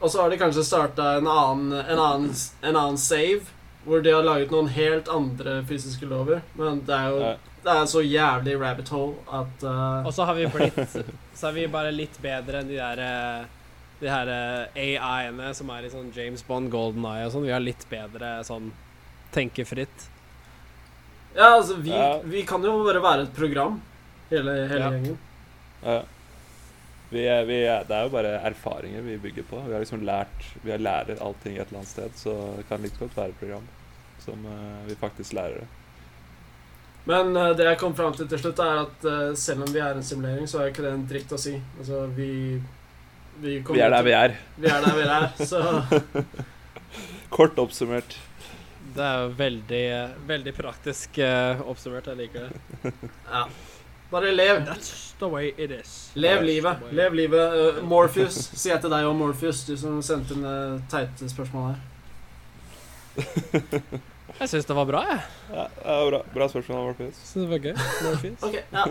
Og 0.00 0.10
så 0.10 0.22
har 0.22 0.30
de 0.30 0.38
kanskje 0.38 0.64
starta 0.64 1.16
en 1.18 1.26
en 1.26 2.30
en 2.62 2.76
annen 2.76 2.98
save 2.98 3.42
hvor 3.86 4.02
de 4.02 4.10
har 4.10 4.22
laget 4.26 4.50
noen 4.50 4.68
helt 4.68 5.08
andre 5.08 5.60
fysiske 5.68 6.06
lover. 6.10 6.42
Men 6.58 6.80
det 6.86 6.94
er 6.94 7.10
jo 7.10 7.20
Ja. 7.20 7.36
Det 7.66 7.72
er 7.74 7.86
så 7.86 8.00
jævlig 8.00 8.60
rabbit 8.60 8.88
hole 8.88 9.14
at 9.26 9.62
uh... 9.64 10.06
Og 10.06 10.12
så 10.14 10.24
har 10.24 10.34
vi 10.34 10.46
blitt 10.46 10.76
Så 11.34 11.48
er 11.48 11.52
vi 11.52 11.66
bare 11.66 11.90
litt 11.90 12.14
bedre 12.22 12.60
enn 12.60 12.68
de 12.68 12.76
der 12.78 13.00
eh, 13.02 13.46
De 14.00 14.10
her 14.12 14.28
eh, 14.28 14.98
AI-ene 15.00 15.52
som 15.56 15.70
er 15.72 15.86
i 15.86 15.92
sånn 15.92 16.10
James 16.14 16.42
Bond, 16.46 16.70
Golden 16.70 17.04
Eye 17.08 17.24
og 17.26 17.32
sånn. 17.32 17.46
Vi 17.48 17.54
har 17.54 17.62
litt 17.64 17.86
bedre 17.88 18.38
sånn 18.44 18.72
tenkefritt. 19.32 20.10
Ja, 21.36 21.54
altså, 21.56 21.76
vi, 21.80 21.90
Ja. 21.90 22.18
vi 22.24 22.42
kan 22.48 22.62
jo 22.64 22.84
bare 22.84 23.00
være 23.04 23.22
et 23.26 23.34
program, 23.36 23.80
hele, 24.30 24.52
hele 24.68 24.80
Ja. 24.80 24.90
gjengen. 24.90 25.18
Ja. 25.82 26.02
Vi 27.10 27.22
er, 27.22 27.44
vi 27.46 27.56
er, 27.62 27.84
det 27.86 27.94
er 27.94 28.02
jo 28.08 28.10
bare 28.10 28.40
erfaringer 28.48 29.02
vi 29.02 29.16
bygger 29.16 29.44
på. 29.46 29.60
Vi 29.66 29.72
har 29.72 29.80
liksom 29.80 30.02
lært 30.02 30.46
Vi 30.64 30.70
har 30.72 30.78
lærer 30.78 31.20
allting 31.22 31.56
et 31.56 31.68
eller 31.68 31.78
annet 31.78 31.88
sted, 31.88 32.10
så 32.16 32.56
det 32.56 32.68
kan 32.68 32.82
like 32.82 32.98
godt 32.98 33.16
være 33.16 33.28
et 33.28 33.38
program 33.38 33.68
som 34.18 34.46
uh, 34.46 34.82
vi 34.88 34.94
faktisk 34.98 35.32
lærer 35.32 35.60
det. 35.60 35.66
Men 37.06 37.36
uh, 37.36 37.52
det 37.54 37.64
jeg 37.68 37.78
kom 37.78 37.94
fram 37.94 38.12
til 38.12 38.26
til 38.28 38.38
slutt, 38.38 38.58
er 38.58 38.80
at 38.82 39.04
uh, 39.06 39.34
selv 39.38 39.62
om 39.62 39.72
vi 39.72 39.78
er 39.78 39.94
en 39.94 40.02
simulering, 40.02 40.48
så 40.48 40.58
er 40.58 40.72
ikke 40.72 40.82
det 40.82 40.92
en 40.92 41.06
dritt 41.06 41.30
å 41.32 41.38
si. 41.38 41.54
Altså, 41.78 42.06
vi 42.16 42.60
Vi, 43.40 43.58
Vi 43.72 43.80
er 43.80 43.90
der 43.90 44.02
vi 44.02 44.10
er. 44.16 44.36
Vi 44.56 44.66
er 44.66 44.80
der 44.80 44.94
vi 44.96 45.02
er, 45.02 45.46
så 45.46 45.82
Kort 47.36 47.58
oppsummert. 47.58 48.16
Det 48.96 49.04
er 49.04 49.22
jo 49.22 49.32
veldig, 49.36 49.86
veldig 50.26 50.54
praktisk 50.56 51.18
uh, 51.20 51.60
oppsummert. 51.68 52.06
Jeg 52.06 52.16
liker 52.16 52.46
det. 52.46 52.92
ja. 53.34 53.42
Bare 54.10 54.32
lev. 54.32 54.62
That's 54.64 55.12
the 55.18 55.28
way 55.28 55.52
it 55.58 55.70
is. 55.70 56.12
Lev 56.14 56.38
That's 56.38 56.46
livet. 56.46 56.76
Lev 56.92 57.14
livet. 57.14 57.76
Uh, 57.76 57.84
Morpheus, 57.84 58.38
sier 58.60 58.76
jeg 58.76 58.86
til 58.86 58.94
deg 58.94 59.10
og 59.10 59.16
Morpheus, 59.18 59.64
du 59.68 59.76
som 59.76 60.00
sendte 60.06 60.36
inn 60.36 60.46
det 60.46 60.56
teite 60.92 61.28
spørsmål 61.28 61.74
her. 61.74 61.78
Jeg 64.36 64.48
syns 64.52 64.66
det 64.68 64.76
var 64.76 64.88
bra, 64.88 65.04
jeg. 65.10 65.20
Ja, 65.50 65.68
det 65.76 66.00
var 66.00 66.10
bra, 66.10 66.24
bra 66.34 66.48
spørsmål, 66.54 66.90
Morpheus. 66.90 67.20
Syns 67.20 67.44
det 67.44 67.52
var 67.52 67.64
gøy. 67.68 67.76
Morpheus. 68.08 68.42
Ok, 68.48 68.60
ja. 68.72 68.84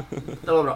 Det 0.46 0.54
var 0.54 0.64
bra. 0.70 0.76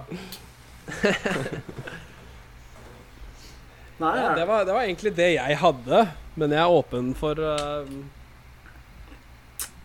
Nei, 4.00 4.14
Ja, 4.22 4.36
det, 4.36 4.46
var, 4.48 4.66
det 4.66 4.74
var 4.74 4.86
egentlig 4.88 5.12
det 5.18 5.34
jeg 5.36 5.58
hadde, 5.60 6.04
men 6.40 6.54
jeg 6.56 6.62
er 6.64 6.76
åpen 6.80 7.10
for 7.20 7.40
uh, 7.40 7.90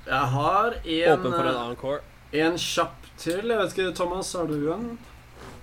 jeg 0.05 0.29
har 0.35 0.77
en, 0.85 1.11
Åpen 1.17 1.33
for 1.33 1.49
en 1.49 1.57
eh, 1.57 1.71
encore. 1.73 2.01
en 2.45 2.59
kjapp 2.61 3.07
til. 3.19 3.49
Jeg 3.51 3.59
vet 3.59 3.73
ikke, 3.75 3.95
Thomas, 3.97 4.31
har 4.37 4.47
du 4.51 4.69
en? 4.75 4.87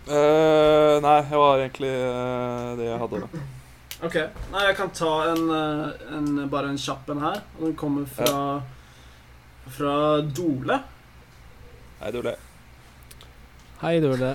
Uh, 0.09 0.97
nei, 1.05 1.17
det 1.29 1.37
var 1.37 1.61
egentlig 1.61 1.91
uh, 1.93 2.71
det 2.79 2.87
jeg 2.89 3.01
hadde. 3.05 3.23
da. 3.25 3.41
Ok. 4.01 4.15
Nei, 4.49 4.63
jeg 4.65 4.75
kan 4.79 4.89
ta 4.97 5.11
en, 5.29 5.43
en 6.17 6.29
bare 6.49 6.71
en 6.73 6.79
kjapp 6.81 7.11
en 7.13 7.19
her. 7.21 7.43
Og 7.59 7.67
den 7.67 7.75
kommer 7.77 8.07
fra 8.09 8.39
Fra 9.75 9.91
Dole. 10.25 10.79
Hei, 11.99 12.09
Dole. 12.15 12.33
Hei, 13.83 13.99
Dole. 14.01 14.31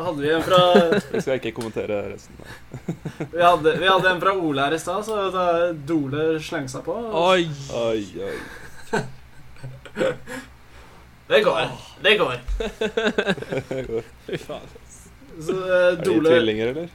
Da 0.00 0.04
hadde 0.06 0.22
vi 0.24 0.30
en 0.32 0.40
fra 0.42 0.58
Det 1.12 1.20
skal 1.20 1.34
ikke 1.36 1.50
kommentere 1.58 1.96
resten. 2.08 2.32
Vi 3.34 3.42
hadde, 3.44 3.74
vi 3.76 3.84
hadde 3.90 4.08
en 4.14 4.20
fra 4.22 4.32
Ole 4.32 4.62
her 4.64 4.72
i 4.72 4.78
stad, 4.80 5.02
så 5.04 5.26
da 5.34 5.42
Dole 5.88 6.38
slengte 6.40 6.72
seg 6.72 6.86
på. 6.86 6.94
Oi! 7.20 7.42
Oi, 7.76 8.00
oi. 8.24 8.36
Det 11.28 11.40
går. 11.44 11.68
Det 12.06 12.14
går. 12.22 12.36
Fy 14.30 14.38
faen. 14.40 14.64
Så 15.40 15.52
eh, 15.58 15.74
Er 15.74 16.00
de 16.00 16.16
trillinger, 16.24 16.72
eller? 16.72 16.88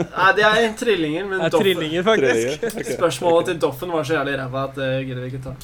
Nei, 0.00 0.30
de 0.38 0.42
er 0.48 0.72
trillinger, 0.80 1.28
men 1.28 1.36
Det 1.44 1.50
er 1.50 1.52
Doffen- 1.52 1.68
trillinger, 1.68 2.02
faktisk. 2.08 2.64
Trillinger? 2.64 2.80
Ok. 2.80 2.88
Spørsmålet 2.96 3.44
til 3.52 3.60
Doffen 3.66 3.92
var 3.92 4.08
så 4.08 4.16
jævlig 4.16 4.38
ræva 4.40 4.64
at 4.70 4.74
det 4.80 4.88
gidder 5.10 5.20
vi 5.26 5.30
ikke 5.34 5.44
ta. 5.50 5.54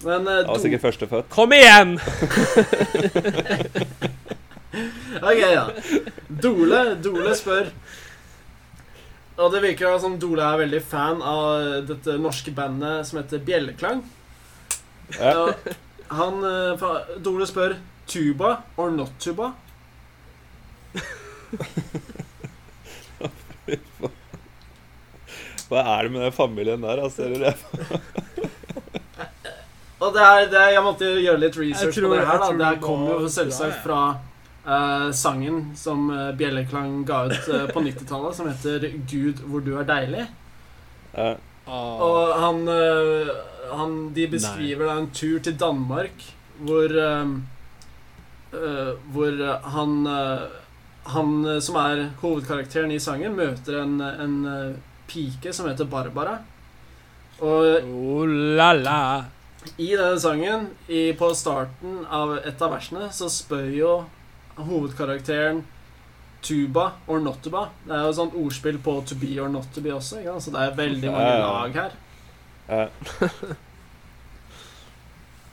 Men 0.00 0.24
uh, 0.24 0.24
det 0.24 0.48
var 0.48 0.56
Do- 0.56 0.64
sikkert 0.64 0.80
førstefødt. 0.88 1.28
Kom 1.36 1.52
igjen! 1.52 2.00
Ok, 5.30 5.40
ja. 5.40 5.64
Dole, 6.28 6.80
Dole 7.02 7.32
spør 7.34 7.70
Og 9.40 9.48
det 9.54 9.62
virker 9.64 9.96
som 10.02 10.14
Dole 10.22 10.44
er 10.46 10.60
veldig 10.62 10.80
fan 10.86 11.22
av 11.26 11.86
dette 11.88 12.14
norske 12.20 12.52
bandet 12.54 13.08
som 13.08 13.18
heter 13.18 13.40
Bjelleklang. 13.46 14.02
Ja. 15.16 15.48
Han, 16.12 16.42
eh, 16.44 16.84
Dole 17.24 17.46
spør 17.48 17.74
tuba 18.10 18.58
or 18.76 18.90
not 18.94 19.16
tuba. 19.22 19.52
Hva 25.70 25.82
er 25.86 26.06
det 26.08 26.12
med 26.14 26.24
den 26.26 26.34
familien 26.34 26.82
der? 26.82 27.02
Altså, 27.04 27.28
eller? 27.30 27.54
Og 30.00 30.14
det 30.16 30.22
er, 30.24 30.46
det 30.50 30.58
er, 30.58 30.70
jeg 30.74 30.82
måtte 30.82 31.10
gjøre 31.20 31.40
litt 31.44 31.56
research 31.60 31.94
tror- 31.98 32.08
på 32.10 32.16
det 32.16 32.26
her. 32.26 32.38
da 32.58 32.70
Det 32.74 32.80
kommer 32.82 33.20
jo 33.20 33.28
selvsagt 33.30 33.82
fra 33.84 34.00
eh, 34.70 35.10
sangen 35.12 35.72
som 35.76 36.10
eh, 36.10 36.32
Bjelleklang 36.38 37.04
ga 37.04 37.24
ut 37.26 37.48
uh, 37.48 37.66
på 37.72 37.82
90-tallet, 37.82 38.36
som 38.36 38.48
heter 38.48 38.86
'Gud, 39.10 39.42
hvor 39.46 39.64
du 39.64 39.74
er 39.78 39.88
deilig'. 39.88 40.26
Uh. 41.14 41.36
Og 41.70 42.34
han, 42.40 42.68
han 43.70 43.92
De 44.14 44.26
beskriver 44.30 44.88
da 44.88 44.96
en 44.98 45.10
tur 45.14 45.38
til 45.38 45.54
Danmark 45.60 46.24
hvor 46.58 46.90
Hvor 49.12 49.42
han 49.74 50.08
Han 51.14 51.60
som 51.62 51.76
er 51.76 52.08
hovedkarakteren 52.22 52.90
i 52.90 52.98
sangen, 52.98 53.36
møter 53.36 53.82
en, 53.82 54.00
en 54.00 54.74
pike 55.06 55.52
som 55.52 55.68
heter 55.68 55.84
Barbara. 55.84 56.38
Og 57.40 57.86
Oh 57.86 58.26
la 58.26 58.72
la. 58.72 59.24
i 59.78 59.92
denne 59.96 60.18
sangen, 60.20 60.66
i, 60.88 61.12
på 61.12 61.30
starten 61.34 62.02
av 62.08 62.38
et 62.38 62.62
av 62.62 62.74
versene, 62.74 63.10
så 63.12 63.28
spør 63.32 63.70
jo 63.76 63.94
hovedkarakteren 64.68 65.64
tuba 66.42 66.90
or 67.06 67.20
not 67.20 67.42
tuba. 67.44 67.66
Det 67.86 67.92
er 67.96 68.06
jo 68.06 68.12
sånt 68.16 68.34
ordspill 68.40 68.78
på 68.80 68.94
to 69.06 69.14
be 69.20 69.34
or 69.42 69.48
not 69.52 69.66
to 69.74 69.80
be 69.84 69.92
også, 69.94 70.18
ikke 70.22 70.38
så 70.40 70.50
det 70.54 70.60
er 70.66 70.76
veldig 70.78 71.10
mange 71.12 71.34
lag 71.42 71.72
her. 71.80 71.90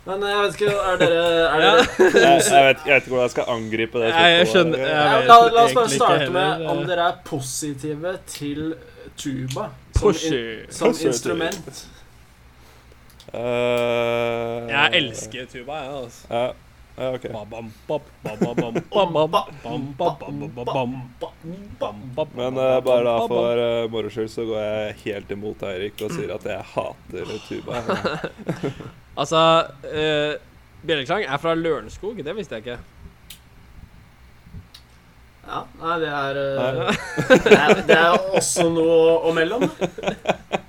Men 0.07 0.21
jeg 0.23 0.37
vet 0.39 0.53
ikke, 0.55 0.71
er 0.71 0.99
dere, 1.01 1.23
er 1.51 1.59
dere 1.59 1.81
Jeg, 1.99 2.43
jeg, 2.47 2.63
vet, 2.63 2.83
jeg 2.85 2.93
vet 2.93 3.01
ikke 3.01 3.09
hvordan 3.11 3.25
jeg 3.25 3.33
skal 3.33 3.49
angripe 3.51 3.99
det. 3.99 4.11
Nei, 4.13 4.27
jeg 4.37 4.47
skjønner- 4.53 4.83
jeg 4.85 5.25
la, 5.27 5.37
la 5.51 5.63
oss 5.65 5.73
bare 5.75 5.89
starte 5.91 6.29
med 6.31 6.63
om 6.71 6.77
eh. 6.79 6.85
dere 6.87 7.07
er 7.11 7.17
positive 7.27 8.13
til 8.31 8.61
tuba 9.19 9.65
som, 9.97 10.13
in, 10.13 10.71
som 10.71 10.95
instrument. 11.09 11.81
Eh, 13.33 14.69
Jeg 14.71 14.89
elsker 15.01 15.45
tuba, 15.51 15.81
jeg, 15.81 15.91
altså. 16.03 16.23
Ja, 16.31 16.45
ja 16.97 17.11
ok. 17.13 17.25
Men 22.33 22.57
eh, 22.57 22.79
bare 22.83 23.03
da 23.05 23.15
for 23.29 23.61
uh, 23.61 23.85
moro 23.93 24.09
skyld 24.13 24.31
så 24.33 24.45
går 24.49 24.59
jeg 24.65 24.97
helt 25.05 25.33
imot 25.37 25.65
Eirik 25.69 26.01
og 26.01 26.13
sier 26.17 26.33
at 26.35 26.45
jeg 26.49 26.69
hater 26.75 27.33
tuba. 27.47 27.81
Altså, 29.17 29.39
uh, 29.81 30.33
Bjelleklang 30.85 31.23
er 31.25 31.39
fra 31.41 31.55
Lørenskog, 31.57 32.19
det 32.21 32.35
visste 32.37 32.59
jeg 32.59 32.67
ikke. 32.67 32.77
Ja, 35.47 35.61
nei, 35.79 35.99
det 36.01 36.07
er, 36.11 36.37
eh, 36.41 36.57
Nei. 36.59 37.37
det 37.45 37.57
er 37.57 37.81
Det 37.87 37.95
er 37.97 38.25
også 38.35 38.67
noe 38.73 39.13
å 39.23 39.33
melde 39.35 39.61
om. 39.61 39.69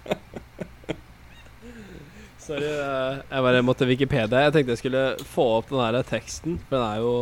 Sorry, 2.49 2.65
eh, 2.65 3.19
jeg 3.29 3.45
bare 3.45 3.61
måtte 3.63 3.87
Wikipedia. 3.89 4.47
Jeg 4.47 4.53
tenkte 4.55 4.73
jeg 4.73 4.81
skulle 4.81 5.03
få 5.35 5.45
opp 5.59 5.69
den 5.69 5.83
der 5.83 6.07
teksten, 6.09 6.57
for 6.69 6.79
den 6.79 6.87
er 6.87 7.03
jo 7.03 7.13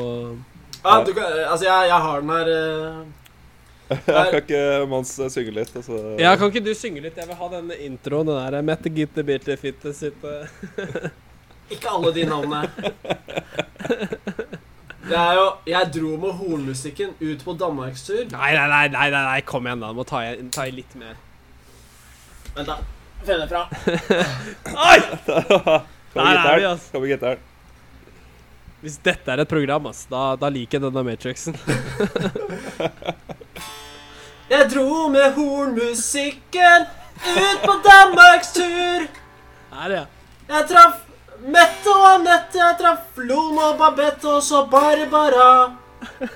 Ja, 0.85 1.01
du 1.03 1.11
kan, 1.17 1.25
altså, 1.51 1.67
jeg, 1.67 1.89
jeg 1.91 2.01
har 2.05 2.21
den 2.21 2.31
her 2.31 2.51
uh, 3.91 3.97
Jeg 4.07 4.31
kan 4.31 4.39
ikke 4.45 4.63
Mons 4.87 5.17
eh, 5.19 5.33
synge 5.35 5.57
litt? 5.59 5.75
Altså. 5.75 5.99
Ja, 6.23 6.37
kan 6.39 6.55
ikke 6.55 6.63
du 6.69 6.73
synge 6.79 7.03
litt? 7.03 7.19
Jeg 7.19 7.27
vil 7.27 7.41
ha 7.41 7.51
denne 7.57 7.81
introen. 7.89 8.31
Den 8.31 8.55
der 8.55 8.69
Mette 8.71 8.95
gitte 8.95 9.27
bitte 9.27 9.59
fitte 9.59 9.95
sitte 9.95 10.37
Ikke 11.75 11.91
alle 11.91 12.15
de 12.15 12.25
navnene. 12.31 12.69
Det 15.07 15.19
er 15.19 15.33
jo 15.41 15.47
Jeg 15.67 15.91
dro 15.95 16.17
med 16.23 16.39
hornmusikken 16.39 17.17
ut 17.19 17.43
på 17.43 17.59
danmarkstur. 17.59 18.29
Nei, 18.31 18.53
nei, 18.55 18.67
nei, 18.71 18.89
nei, 18.95 19.11
nei, 19.11 19.41
kom 19.47 19.67
igjen, 19.67 19.83
da. 19.83 19.91
Må 19.95 20.07
ta 20.07 20.23
i, 20.23 20.37
ta 20.55 20.71
i 20.71 20.75
litt 20.75 20.95
mer. 20.99 21.19
Vent, 22.55 22.71
da. 22.71 22.79
Finne 23.27 23.49
fra. 23.51 23.67
Oi! 24.91 24.99
Der 26.17 26.39
er 26.41 26.59
vi, 26.59 26.65
altså. 26.65 26.93
Kom 26.93 27.03
med 27.05 27.11
gitaren. 27.13 27.43
Hvis 28.85 28.99
dette 29.03 29.33
er 29.33 29.41
et 29.43 29.51
program, 29.51 29.87
ass, 29.91 30.05
da, 30.11 30.37
da 30.39 30.49
liker 30.53 30.79
jeg 30.79 30.85
denne 30.87 31.03
Matrixen. 31.07 31.57
Jeg 34.47 34.69
dro 34.71 35.09
med 35.11 35.33
hornmusikken 35.35 36.85
ut 37.19 37.65
på 37.65 37.73
danmarkstur. 37.83 39.09
Her, 39.73 39.91
ja. 39.91 40.05
Jeg 40.47 40.69
traff 40.71 41.01
Mette 41.43 41.91
og 41.91 42.05
Anette, 42.13 42.61
jeg 42.61 42.77
traff 42.79 43.19
Lone 43.27 43.65
og 43.73 43.81
Babette 43.81 44.31
og 44.31 44.45
så 44.47 44.63
Barbara. 44.71 45.49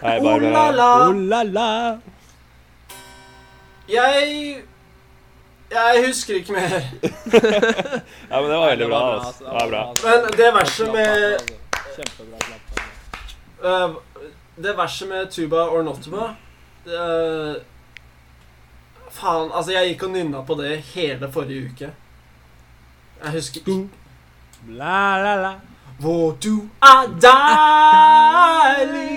Hei, 0.03 0.17
Oh 0.19 0.43
la 0.43 0.65
la. 0.75 0.89
Oh 1.07 1.15
la 1.31 1.43
la. 1.47 1.69
Jeg 3.89 4.65
Jeg 5.71 6.05
husker 6.07 6.35
ikke 6.35 6.53
mer. 6.53 6.69
Ja, 8.31 8.41
men 8.41 8.51
det 8.51 8.59
var 8.59 8.69
veldig 8.69 8.87
bra. 8.89 9.15
altså. 9.15 9.27
Altså. 9.29 9.45
Det 9.45 9.53
var 9.53 9.69
bra. 9.69 9.95
Men 10.05 10.21
det 10.39 10.55
verset 10.55 10.93
med 10.93 11.39
øh, 13.63 13.91
Det 14.65 14.77
verset 14.77 15.09
med 15.09 15.27
tuba 15.31 15.57
or 15.57 15.83
not 15.83 16.03
tuba 16.03 16.35
det, 16.85 17.57
Faen, 19.11 19.51
altså, 19.55 19.73
jeg 19.73 19.89
gikk 19.89 20.03
og 20.07 20.11
nynna 20.15 20.41
på 20.47 20.55
det 20.55 20.79
hele 20.95 21.33
forrige 21.33 21.71
uke. 21.71 21.91
Jeg 23.25 23.33
husker 23.33 23.61
ikke 23.61 23.89
La, 24.69 25.19
la, 25.23 25.35
la. 25.43 25.53
Hvor 26.01 26.37
du 26.45 26.69
er 26.83 27.07
deilig 28.81 29.13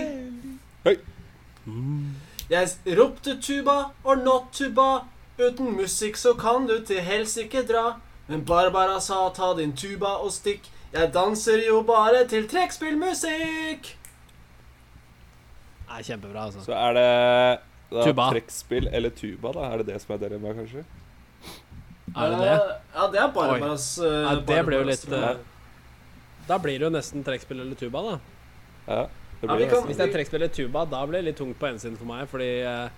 Høy. 0.84 0.98
Jeg 2.50 2.68
ropte 3.00 3.38
tuba 3.42 3.78
or 4.04 4.16
not 4.16 4.44
tuba 4.54 5.00
Uten 5.38 5.74
musikk 5.78 6.18
så 6.18 6.34
kan 6.38 6.68
du 6.70 6.76
til 6.86 7.02
helsike 7.02 7.64
dra 7.68 7.96
Men 8.28 8.44
Barbara 8.46 9.00
sa 9.02 9.30
ta 9.34 9.54
din 9.58 9.74
tuba 9.74 10.18
og 10.22 10.32
stikk 10.32 10.68
Jeg 10.94 11.10
danser 11.16 11.64
jo 11.68 11.82
bare 11.88 12.26
til 12.30 12.46
trekkspillmusikk 12.52 13.94
Nei, 15.94 16.02
kjempebra, 16.02 16.48
altså. 16.48 16.62
Så 16.66 16.74
er 16.74 16.94
det 16.98 17.08
da, 17.94 18.04
Tuba. 18.08 18.30
trekkspill 18.34 18.88
eller 18.90 19.12
tuba, 19.14 19.52
da? 19.54 19.66
Er 19.74 19.82
det 19.84 19.92
det 19.92 20.00
som 20.02 20.16
er 20.16 20.22
dilemmaet, 20.24 20.56
kanskje? 20.64 20.86
Er 22.16 22.32
det 22.32 22.40
det? 22.40 22.54
Eh, 22.54 22.72
Ja, 22.96 23.08
det 23.14 23.20
er 23.22 23.28
Barbaras 23.36 23.86
uh, 24.02 24.08
Ja, 24.08 24.32
det 24.48 24.62
blir 24.66 24.80
jo 24.82 24.88
litt 24.88 25.04
eh, 25.14 25.36
Da 26.48 26.58
blir 26.62 26.80
det 26.82 26.88
jo 26.88 26.94
nesten 26.94 27.26
trekkspill 27.26 27.62
eller 27.62 27.78
tuba, 27.78 28.02
da. 28.08 28.16
Ja, 28.88 29.02
det 29.04 29.50
Ja, 29.50 29.54
blir 29.54 29.62
vi 29.66 29.70
kan- 29.74 29.86
Hvis 29.90 29.98
det 30.02 30.08
er 30.10 30.14
trekkspill 30.18 30.42
eller 30.42 30.54
tuba, 30.56 30.86
da 30.90 31.04
blir 31.06 31.20
det 31.22 31.26
litt 31.32 31.38
tungt 31.42 31.60
på 31.62 31.70
ensiden 31.70 31.98
for 32.00 32.06
meg, 32.10 32.26
fordi 32.32 32.50
eh, 32.66 32.90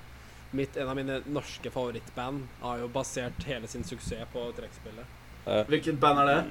mitt, 0.52 0.78
en 0.78 0.90
av 0.90 0.96
mine 0.96 1.22
norske 1.26 1.72
favorittband 1.72 2.46
har 2.62 2.78
jo 2.84 2.88
basert 2.92 3.44
hele 3.48 3.68
sin 3.68 3.84
suksess 3.84 4.28
på 4.34 4.46
trekkspillet. 4.58 5.06
Hvilket 5.70 6.00
band 6.02 6.20
er 6.24 6.32
det? 6.32 6.44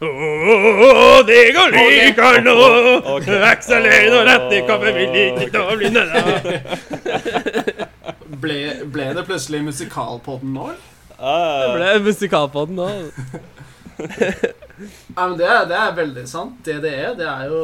Oh, 0.00 1.20
det 1.28 1.52
går 1.52 1.74
like 1.74 2.28
nå 2.40 2.54
Ok. 3.16 3.26
Akselin 3.50 4.14
og 4.16 4.22
retning 4.24 4.64
kommer 4.68 4.94
vi 4.96 5.04
like 5.12 5.50
til 5.52 5.60
å 5.60 5.76
bli 5.76 5.90
Ble, 8.40 8.56
ble 8.88 9.10
det 9.18 9.26
plutselig 9.28 9.60
musikalpodden 9.66 10.54
nå? 10.56 10.70
Det 10.70 11.20
Ah, 11.20 11.74
ble 11.76 11.98
musikal 12.00 12.46
på 12.48 12.62
den 12.70 12.78
nå. 12.80 12.86
Nei, 14.00 15.26
men 15.26 15.34
det, 15.36 15.48
det 15.68 15.76
er 15.76 15.98
veldig 15.98 16.22
sant. 16.30 16.62
DDE 16.64 17.10
det 17.18 17.26
er 17.28 17.50
jo 17.50 17.58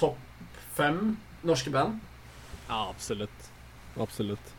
topp 0.00 0.18
fem 0.74 0.98
norske 1.46 1.70
band. 1.70 2.00
Ja, 2.66 2.88
absolutt. 2.88 3.43
Absolutt. 4.00 4.52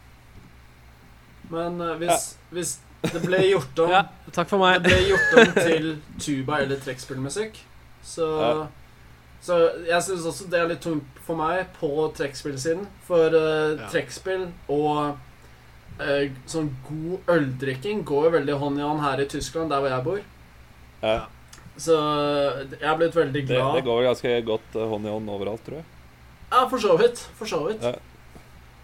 Men 1.52 1.82
uh, 1.82 1.94
hvis, 2.00 2.32
hvis 2.56 2.72
det 3.06 3.22
ble 3.26 3.42
gjort 3.52 3.80
om 3.84 3.92
Ja, 3.98 4.06
takk 4.34 4.50
for 4.50 4.66
Det 4.80 4.88
ble 4.88 5.02
gjort 5.12 5.36
om 5.42 5.52
til 5.60 5.92
tuba 6.22 6.62
eller 6.64 6.82
trekkspillmusikk, 6.82 7.60
så 8.04 8.32
Ja. 8.42 8.66
Så 9.46 9.60
jeg 9.86 10.02
syns 10.02 10.24
også 10.26 10.48
det 10.50 10.58
er 10.58 10.70
litt 10.72 10.82
tungt 10.82 11.20
for 11.22 11.38
meg 11.38 11.68
på 11.78 11.90
trekkspillsiden. 12.18 12.88
For 13.06 13.30
uh, 13.30 13.76
Ja. 13.78 13.90
trekkspill 13.92 14.48
og 14.74 15.20
uh, 16.00 16.24
sånn 16.50 16.72
god 16.88 17.30
øldrikking 17.36 18.02
går 18.10 18.24
jo 18.26 18.32
veldig 18.40 18.56
hånd 18.64 18.82
i 18.82 18.88
hånd 18.88 19.04
her 19.06 19.22
i 19.22 19.28
Tyskland, 19.30 19.70
der 19.70 19.84
hvor 19.84 19.94
jeg 19.94 20.04
bor. 20.08 20.20
ja. 21.04 21.20
Så 21.78 21.92
jeg 22.72 22.88
er 22.88 22.96
blitt 22.98 23.16
veldig 23.16 23.42
glad. 23.50 23.74
det 23.76 23.84
går 23.84 23.98
vel 24.00 24.06
ganske 24.08 24.30
godt 24.48 24.76
hånd 24.80 25.06
i 25.06 25.12
hånd 25.12 25.30
overalt, 25.30 25.62
tror 25.66 25.82
jeg. 25.82 25.86
Ja, 26.54 26.62
for 26.72 26.80
så 26.80 26.94
vidt. 26.98 27.20
For 27.36 27.46
så 27.52 27.60
vidt. 27.68 27.84
Ja. 27.84 27.92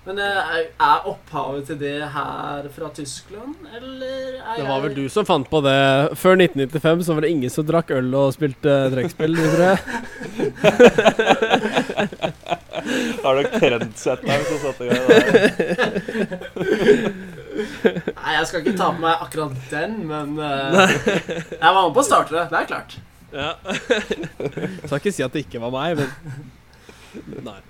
Men 0.01 0.17
eh, 0.17 0.65
er 0.81 1.03
opphavet 1.05 1.67
til 1.69 1.77
det 1.77 2.01
her 2.09 2.65
fra 2.73 2.87
Tyskland, 2.95 3.53
eller 3.77 4.39
er 4.39 4.55
Det 4.57 4.63
var 4.65 4.81
vel 4.87 4.95
du 4.97 5.05
som 5.13 5.25
fant 5.27 5.45
på 5.49 5.61
det. 5.61 5.75
Før 6.17 6.33
1995 6.39 7.03
så 7.05 7.13
var 7.13 7.21
det 7.21 7.29
ingen 7.35 7.49
som 7.53 7.65
drakk 7.67 7.91
øl 7.93 8.15
og 8.17 8.33
spilte 8.33 8.89
trekkspill, 8.95 9.35
tror 9.37 9.61
jeg. 9.67 9.77
Har 13.21 13.35
du 13.37 13.43
trendsetteren 13.59 14.43
som 14.47 14.57
satte 14.65 14.81
i 14.85 14.87
gang 14.89 15.05
det 15.05 15.21
der? 15.21 15.29
Nei, 18.17 18.31
jeg 18.39 18.45
skal 18.49 18.59
ikke 18.63 18.79
ta 18.79 18.87
på 18.89 19.01
meg 19.03 19.15
akkurat 19.21 19.53
den, 19.69 19.91
men 20.09 20.27
uh, 20.39 20.43
Jeg 21.61 21.61
var 21.61 21.81
med 21.83 21.93
på 21.93 22.01
å 22.01 22.09
starte 22.09 22.33
det. 22.39 22.45
Det 22.49 22.57
er 22.57 22.65
klart. 22.73 22.91
Ja. 23.31 23.53
Skal 24.87 24.97
ikke 24.97 25.11
si 25.13 25.23
at 25.25 25.33
det 25.35 25.41
ikke 25.45 25.61
var 25.61 25.71
meg, 25.77 25.89
men 26.01 26.09
Nei. 27.45 27.61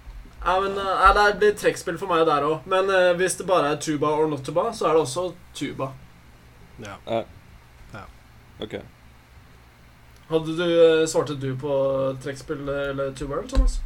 Ja, 0.45 0.59
men 0.59 0.77
eh, 0.77 1.15
Det 1.15 1.39
blir 1.39 1.53
trekkspill 1.57 1.99
for 2.01 2.09
meg 2.09 2.25
der 2.25 2.47
òg. 2.47 2.65
Men 2.69 2.89
eh, 2.89 3.11
hvis 3.19 3.37
det 3.37 3.47
bare 3.49 3.75
er 3.75 3.81
tuba 3.81 4.09
or 4.17 4.27
not 4.29 4.45
tuba, 4.45 4.71
så 4.73 4.89
er 4.89 4.97
det 4.97 5.03
også 5.05 5.27
tuba. 5.53 5.91
Ja. 6.81 6.97
Ok. 8.61 8.75
Hadde 10.31 10.57
du 10.57 10.65
eh, 10.65 11.07
Svarte 11.09 11.35
du 11.35 11.55
på 11.59 11.71
trekkspill 12.23 12.69
eller 12.69 13.13
tuba, 13.13 13.37
eller, 13.37 13.49
Thomas? 13.49 13.79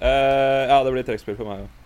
Eh, 0.00 0.68
ja, 0.70 0.84
det 0.84 0.92
blir 0.92 1.06
trekkspill 1.06 1.36
for 1.36 1.48
meg 1.48 1.64
òg. 1.64 1.80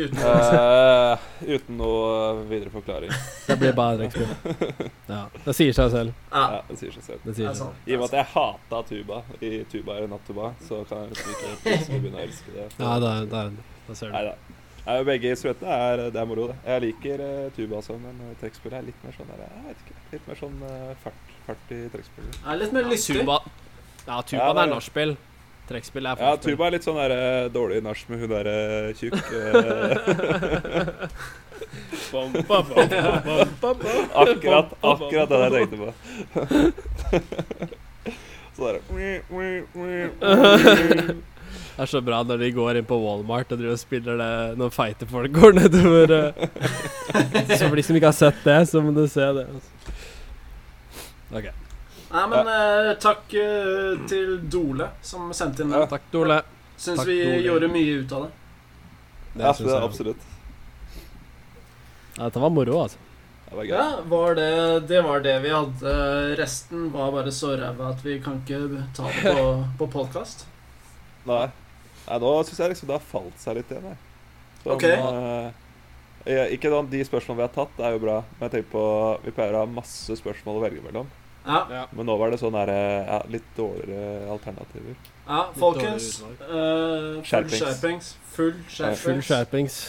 Uten 0.00 0.20
uh, 0.24 1.24
uten 1.54 1.76
noe 1.80 2.44
videre 2.50 2.70
forklaring. 2.72 3.10
Det 3.48 3.56
blir 3.60 3.72
bare 3.76 3.98
trekkspill. 4.00 4.90
Ja. 5.10 5.22
Det 5.44 5.54
sier 5.58 5.76
seg 5.76 5.90
selv. 5.94 6.14
Ja, 6.30 6.44
Ja, 6.56 6.60
Det 6.70 6.78
sier 6.80 6.94
seg 6.96 7.04
selv. 7.08 7.24
Det 7.26 7.34
sier 7.38 7.48
er 7.50 7.58
seg 7.58 7.66
selv. 7.66 7.82
I 7.90 7.96
og 7.96 8.02
med 8.04 8.06
at 8.08 8.16
jeg 8.20 8.30
hata 8.34 8.82
tuba 8.88 9.20
i 9.40 9.52
tuba 9.72 9.96
eller 9.98 10.10
nattuba, 10.14 10.52
så 10.68 10.80
kan 10.88 11.04
jeg 11.10 11.76
ikke 11.76 11.98
begynne 12.00 12.18
å 12.20 12.24
elske 12.26 12.54
det. 12.56 12.68
Ja, 12.80 12.94
det 13.02 13.12
er, 13.16 13.28
det 13.34 13.44
er, 13.44 13.52
da 13.88 13.98
ser 14.00 14.10
du. 14.12 14.16
Nei 14.16 14.24
da. 14.30 14.34
Nei, 14.80 14.94
begge 15.04 15.30
instrumentene 15.34 15.74
er, 15.76 16.00
det 16.14 16.20
er 16.22 16.28
moro, 16.30 16.46
det. 16.50 16.54
Jeg 16.66 16.82
liker 16.86 17.20
uh, 17.20 17.48
tuba 17.56 17.76
også, 17.82 17.98
men 18.00 18.16
uh, 18.24 18.30
trekkspillet 18.40 18.78
er 18.78 18.86
litt 18.88 19.02
mer 19.04 19.12
sånn 19.18 19.28
der, 19.28 19.42
Jeg 19.44 19.64
vet 19.66 19.82
ikke. 19.84 19.96
Litt 20.14 20.30
mer 20.30 20.38
sånn 20.40 20.62
uh, 20.64 20.94
fart, 21.02 21.34
fart 21.46 21.74
i 21.76 21.80
trekkspill. 21.92 22.30
Det 22.38 22.46
er 22.54 22.60
litt 22.62 22.72
mer 22.78 22.88
lystig. 22.88 23.18
Tuba 23.20 23.36
Ja, 24.06 24.22
tuba 24.24 24.40
Ja, 24.40 24.46
er 24.54 24.62
er- 24.64 24.72
nachspiel. 24.72 25.12
Trekkspill 25.70 26.06
er 26.10 26.18
Ja, 26.18 26.32
tuba 26.42 26.66
er 26.66 26.74
litt 26.74 26.86
sånn 26.86 26.98
der, 26.98 27.12
eh, 27.14 27.48
dårlig 27.54 27.78
nach 27.86 28.00
med 28.10 28.18
hun 28.24 28.30
derre 28.32 28.56
tjukk 28.98 29.14
eh, 29.38 30.88
bam, 32.12 32.32
bam. 32.48 32.66
Akkurat, 34.18 34.72
akkurat 34.82 35.28
det 35.30 35.38
jeg 35.40 35.52
tenkte 35.54 35.76
på. 35.78 35.88
Så 38.56 38.60
der 38.66 38.76
Det 41.70 41.84
er 41.84 41.88
så 41.88 42.00
bra 42.04 42.18
når 42.26 42.42
de 42.42 42.50
går 42.52 42.76
inn 42.80 42.88
på 42.88 42.98
Walmart 43.00 43.52
og 43.54 43.60
driver 43.60 43.76
og 43.76 43.80
spiller 43.80 44.18
det 44.20 44.58
når 44.60 44.72
feite 44.74 45.06
folk 45.08 45.32
går 45.32 45.54
nedover. 45.56 46.12
eh. 46.18 46.32
Så 47.56 47.62
for 47.70 47.76
de 47.78 47.84
som 47.86 47.96
ikke 47.96 48.10
har 48.10 48.18
sett 48.18 48.42
det, 48.44 48.58
så 48.68 48.82
må 48.84 48.92
du 48.96 49.06
se 49.08 49.24
det. 49.38 49.46
altså. 49.48 49.70
Ok. 51.40 51.48
Nei, 52.10 52.24
men 52.32 52.48
eh, 52.50 52.94
takk 52.98 53.34
eh, 53.38 54.00
til 54.10 54.32
Dole, 54.50 54.88
som 55.06 55.28
sendte 55.36 55.62
inn 55.62 55.70
Ja. 55.70 55.84
den. 55.84 55.92
Takk, 55.92 56.08
Dole. 56.10 56.40
Syns 56.76 56.98
takk, 56.98 57.06
vi 57.10 57.18
Dole. 57.22 57.42
gjorde 57.46 57.68
mye 57.70 57.92
ut 58.02 58.12
av 58.16 58.24
det. 58.26 58.30
Ja, 59.44 59.52
synes 59.54 59.68
det, 59.68 59.76
jeg. 59.76 59.84
absolutt. 59.84 60.26
Ja, 62.16 62.24
dette 62.26 62.42
var 62.42 62.50
moro, 62.50 62.80
altså. 62.82 62.98
Det 63.50 63.56
var 63.58 63.64
gøy. 63.66 63.74
Ja, 63.76 64.00
var 64.10 64.34
det, 64.38 64.48
det 64.90 65.00
var 65.06 65.22
det 65.24 65.36
vi 65.42 65.50
hadde. 65.54 65.94
Resten 66.38 66.90
var 66.94 67.10
bare 67.14 67.32
så 67.34 67.54
ræva 67.58 67.88
at 67.94 68.02
vi 68.06 68.18
kan 68.22 68.40
ikke 68.42 68.84
ta 68.94 69.06
det 69.10 69.32
på, 69.38 69.46
på 69.80 69.88
podkast. 69.94 70.44
Nei. 71.26 71.46
Nei, 72.08 72.18
nå 72.22 72.34
syns 72.46 72.58
jeg 72.62 72.72
liksom 72.74 72.90
det 72.90 72.96
har 72.98 73.06
falt 73.10 73.38
seg 73.42 73.58
litt 73.60 73.70
igjen. 73.74 73.86
Jeg. 73.90 73.98
Sånn, 74.64 74.74
Ok. 74.76 74.84
eh, 76.26 76.46
ikke 76.54 76.70
sånn, 76.74 76.90
De 76.92 77.00
spørsmålene 77.06 77.40
vi 77.40 77.46
har 77.48 77.54
tatt, 77.54 77.78
er 77.86 77.94
jo 77.96 78.02
bra, 78.02 78.18
men 78.36 78.46
jeg 78.48 78.52
tenker 78.58 78.70
på 78.74 78.84
Vi 79.24 79.32
pleier 79.36 79.54
å 79.56 79.62
ha 79.64 79.70
masse 79.70 80.16
spørsmål 80.18 80.58
å 80.60 80.64
velge 80.66 80.82
mellom. 80.84 81.10
Ja. 81.50 81.86
Men 81.96 82.08
nå 82.08 82.16
var 82.20 82.32
det 82.32 82.40
sånn 82.40 82.56
der, 82.56 82.72
eh, 82.74 83.08
ja, 83.08 83.20
litt 83.32 83.48
dårligere 83.56 84.28
alternativer. 84.34 84.94
ja 85.26 85.40
folkens. 85.56 86.10
eh, 86.22 87.24
full 87.24 87.50
Skjerpings. 87.50 88.14
Full 88.36 88.54
skjerpings. 88.68 89.02
Full 89.04 89.24
skjerpings. 89.26 89.80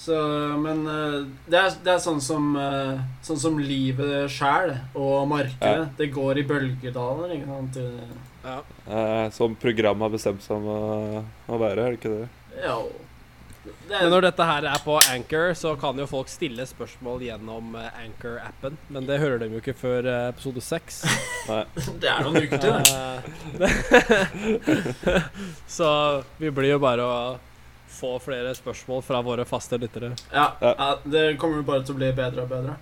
Så, 0.00 0.16
men 0.56 0.86
uh, 0.88 1.26
det, 1.44 1.58
er, 1.58 1.74
det 1.84 1.90
er 1.92 1.98
sånn 2.00 2.22
som 2.24 2.54
uh, 2.56 2.96
Sånn 3.20 3.36
som 3.36 3.58
livet 3.60 4.30
sjæl 4.32 4.72
og 4.96 5.26
markedet. 5.28 5.82
Ja. 5.82 5.90
Det 5.98 6.06
går 6.14 6.40
i 6.40 6.44
bølgedaler, 6.48 7.34
ikke 7.36 7.50
sant. 7.50 7.76
Ja. 8.40 8.62
Eh, 8.88 9.30
som 9.30 9.54
programmet 9.60 10.06
har 10.06 10.14
bestemt 10.14 10.42
seg 10.44 10.56
om 10.56 10.68
å, 10.72 11.22
å 11.52 11.60
være, 11.60 11.84
er 11.84 11.92
det 11.92 12.00
ikke 12.00 12.14
det? 12.14 12.28
Ja. 12.64 12.78
Det 13.64 13.72
Men 13.90 14.08
når 14.08 14.24
dette 14.24 14.44
her 14.48 14.64
er 14.70 14.80
på 14.84 14.94
Anchor, 15.12 15.50
så 15.58 15.74
kan 15.76 15.98
jo 16.00 16.06
folk 16.08 16.30
stille 16.32 16.64
spørsmål 16.66 17.20
gjennom 17.26 17.74
eh, 17.76 17.98
Anchor-appen. 18.06 18.78
Men 18.88 19.04
det 19.08 19.18
hører 19.20 19.42
de 19.42 19.50
jo 19.52 19.60
ikke 19.60 19.74
før 19.76 20.06
eh, 20.08 20.28
episode 20.30 20.62
seks. 20.64 21.02
Det 22.00 22.08
er 22.08 22.24
noen 22.24 22.40
uker 22.40 22.58
til, 22.62 22.72
det. 23.60 23.70
Så 25.66 25.88
vi 26.38 26.50
blir 26.54 26.72
jo 26.74 26.78
bare 26.82 27.04
å 27.04 27.16
få 27.90 28.14
flere 28.22 28.54
spørsmål 28.56 29.02
fra 29.04 29.20
våre 29.26 29.44
faste 29.48 29.76
lyttere. 29.80 30.14
Ja, 30.32 30.52
Ja. 30.60 30.74
ja, 30.78 30.90
det 31.04 31.24
kommer 31.42 31.60
jo 31.60 31.66
bare 31.68 31.84
til 31.84 31.96
å 31.96 32.00
bli 32.00 32.12
bedre 32.16 32.46
og 32.46 32.52
bedre. 32.52 32.76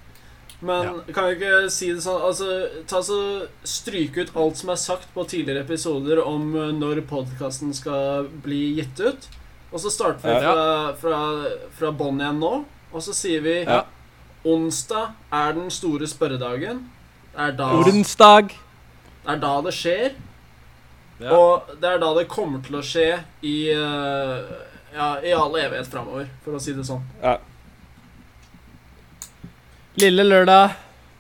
Men 0.61 1.01
kan 1.14 1.29
vi 1.29 1.37
ikke 1.37 1.68
si 1.70 1.93
det 1.95 2.01
sånn 2.03 2.18
Altså, 2.26 2.47
ta 2.91 2.99
så 3.07 3.18
Stryk 3.62 4.16
ut 4.18 4.33
alt 4.35 4.59
som 4.59 4.72
er 4.74 4.81
sagt 4.83 5.07
på 5.14 5.22
tidligere 5.31 5.62
episoder 5.62 6.18
om 6.24 6.49
eh, 6.59 6.72
når 6.74 7.05
podkasten 7.11 7.70
skal 7.74 8.26
bli 8.45 8.74
gitt 8.81 8.99
ut. 9.01 9.29
Og 9.73 9.81
så 9.81 9.91
starter 9.93 10.23
vi 10.25 10.45
Ja. 10.45 10.53
fra, 10.53 10.93
fra, 10.97 11.19
fra 11.79 11.91
bånn 11.93 12.21
igjen 12.23 12.39
nå. 12.41 12.64
og 12.93 13.03
så 13.05 13.12
sier 13.12 13.41
vi 13.45 13.64
Ja. 13.64 13.83
onsdag 14.45 15.11
er 15.33 15.53
den 15.53 15.71
store 15.71 16.07
spørredagen. 16.09 16.89
Det 17.35 17.41
er 17.49 17.53
da, 17.53 17.66
Onsdag. 17.85 18.49
det 19.25 19.35
er 19.35 19.37
da 19.39 19.61
det 19.62 19.75
skjer. 19.75 20.14
Ja. 21.21 21.31
Og 21.37 21.62
det 21.81 21.85
er 21.91 21.99
da 21.99 22.14
det 22.14 22.29
kommer 22.29 22.62
til 22.64 22.77
å 22.77 22.83
skje 22.83 23.21
i 23.43 23.71
eh, 23.71 24.43
Ja, 24.95 25.19
i 25.21 25.33
all 25.33 25.53
evighet 25.53 25.87
framover, 25.87 26.27
for 26.43 26.53
å 26.57 26.61
si 26.61 26.73
det 26.73 26.87
sånn. 26.87 27.03
Ja. 27.23 27.37
Lille 30.01 30.25
lørdag. 30.25 30.71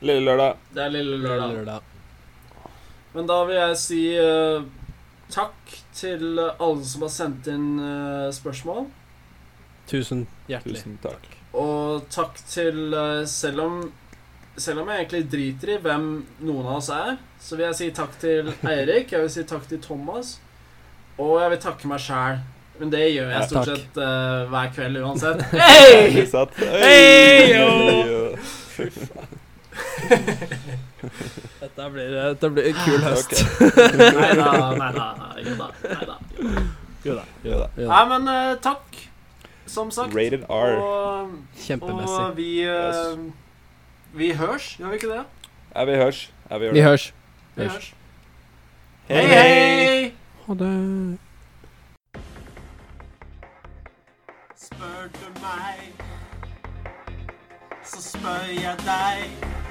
Lille 0.00 0.22
lørdag. 0.24 0.56
Det 0.74 0.82
er 0.84 0.90
lille 0.94 1.16
Lille 1.18 1.28
lørdag. 1.28 1.52
lørdag. 1.52 1.82
Men 3.14 3.26
da 3.26 3.38
vil 3.44 3.56
jeg 3.56 3.76
si 3.76 4.00
eh, 4.16 4.62
takk 5.32 5.74
til 5.96 6.40
alle 6.40 6.84
som 6.86 7.04
har 7.04 7.12
sendt 7.12 7.48
inn 7.52 7.78
eh, 7.82 8.28
spørsmål. 8.34 8.86
Tusen 9.88 10.26
hjertelig. 10.48 10.82
Tusen 10.82 10.98
takk. 11.02 11.28
Og 11.58 12.04
takk 12.12 12.36
til 12.48 12.92
eh, 12.92 13.24
selv 13.28 13.64
om 13.64 13.80
Selv 14.58 14.80
om 14.82 14.88
jeg 14.90 15.04
egentlig 15.04 15.30
driter 15.30 15.70
i 15.70 15.78
hvem 15.78 16.06
noen 16.42 16.66
av 16.66 16.80
oss 16.80 16.88
er, 16.90 17.12
så 17.38 17.54
vil 17.54 17.68
jeg 17.68 17.76
si 17.78 17.86
takk 17.94 18.16
til 18.18 18.48
Eirik, 18.66 19.12
jeg 19.14 19.22
vil 19.22 19.30
si 19.30 19.44
takk 19.46 19.68
til 19.70 19.78
Thomas, 19.78 20.32
og 21.14 21.36
jeg 21.38 21.52
vil 21.52 21.60
takke 21.62 21.86
meg 21.92 22.02
sjæl. 22.02 22.40
Men 22.80 22.90
det 22.90 23.04
gjør 23.12 23.30
jeg 23.36 23.46
stort 23.52 23.70
sett 23.70 24.00
uh, 24.02 24.50
hver 24.50 24.74
kveld 24.74 24.98
uansett. 24.98 25.46
Hei! 25.62 26.26
Hei, 26.82 27.54
Dette 31.62 31.90
blir, 31.94 32.08
dette 32.14 32.50
blir 32.50 32.68
en 32.70 32.78
kul 32.84 33.02
høst. 33.04 33.34
Okay. 33.62 33.98
Nei 34.18 34.32
da, 34.38 34.50
nei 34.82 34.92
da. 34.96 35.68
Jo 37.04 37.14
da. 37.14 37.24
Jo 37.44 37.58
da. 37.60 37.68
Nei, 37.78 38.00
men 38.10 38.28
uh, 38.28 38.54
takk, 38.64 38.98
som 39.70 39.90
sagt. 39.94 40.14
Rated 40.16 40.44
R. 40.50 40.74
Og, 40.82 41.36
Kjempemessig. 41.62 42.16
og 42.24 42.36
vi 42.36 42.48
eh, 42.66 43.22
Vi 44.18 44.32
hørs, 44.34 44.72
gjør 44.80 44.88
vi 44.88 44.94
ikke 45.02 45.12
det? 45.12 45.22
Ja, 45.74 45.84
vi 45.84 45.96
hørs. 46.00 46.24
Ja, 46.50 46.58
vi 46.58 46.70
Vi 46.72 46.82
hørs. 46.82 47.12
Vi 47.54 47.62
Hørs. 47.68 47.94
Hei, 49.08 49.24
hei! 49.26 50.14
Ha 50.46 50.54
det. 50.54 50.72
Spør 54.56 55.08
du 55.14 55.28
meg, 55.42 55.92
så 57.84 58.02
spør 58.02 58.44
jeg 58.52 58.76
deg. 58.84 59.67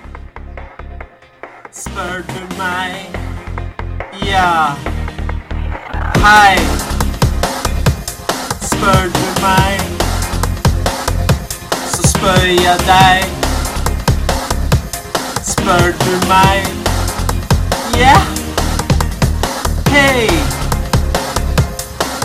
Spør 1.71 2.21
du 2.27 2.57
meg, 2.57 3.15
ja. 4.25 4.71
Hei. 6.15 6.57
Spør 8.61 9.03
du 9.15 9.27
meg, 9.41 9.79
så 11.91 12.07
spør 12.07 12.45
jeg 12.45 12.79
deg. 12.87 13.23
Spør 15.43 15.91
du 16.05 16.27
meg, 16.27 16.67
ja. 17.97 18.17
Hei. 19.89 20.29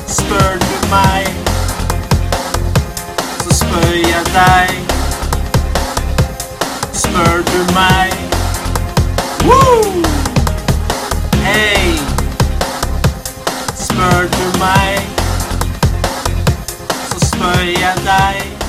Spør 0.08 0.58
du 0.60 0.88
meg 0.90 1.26
så 3.42 3.54
spør 3.54 3.92
jeg 3.92 4.24
deg. 4.34 4.76
Spør 6.92 7.42
du 7.52 7.72
meg 7.74 8.41
Woo! 9.44 10.02
Hei! 11.42 11.98
Spør 13.74 14.28
du 14.32 14.58
meg, 14.58 14.98
så 17.10 17.26
spør 17.26 17.62
jeg 17.80 17.96
deg. 18.06 18.61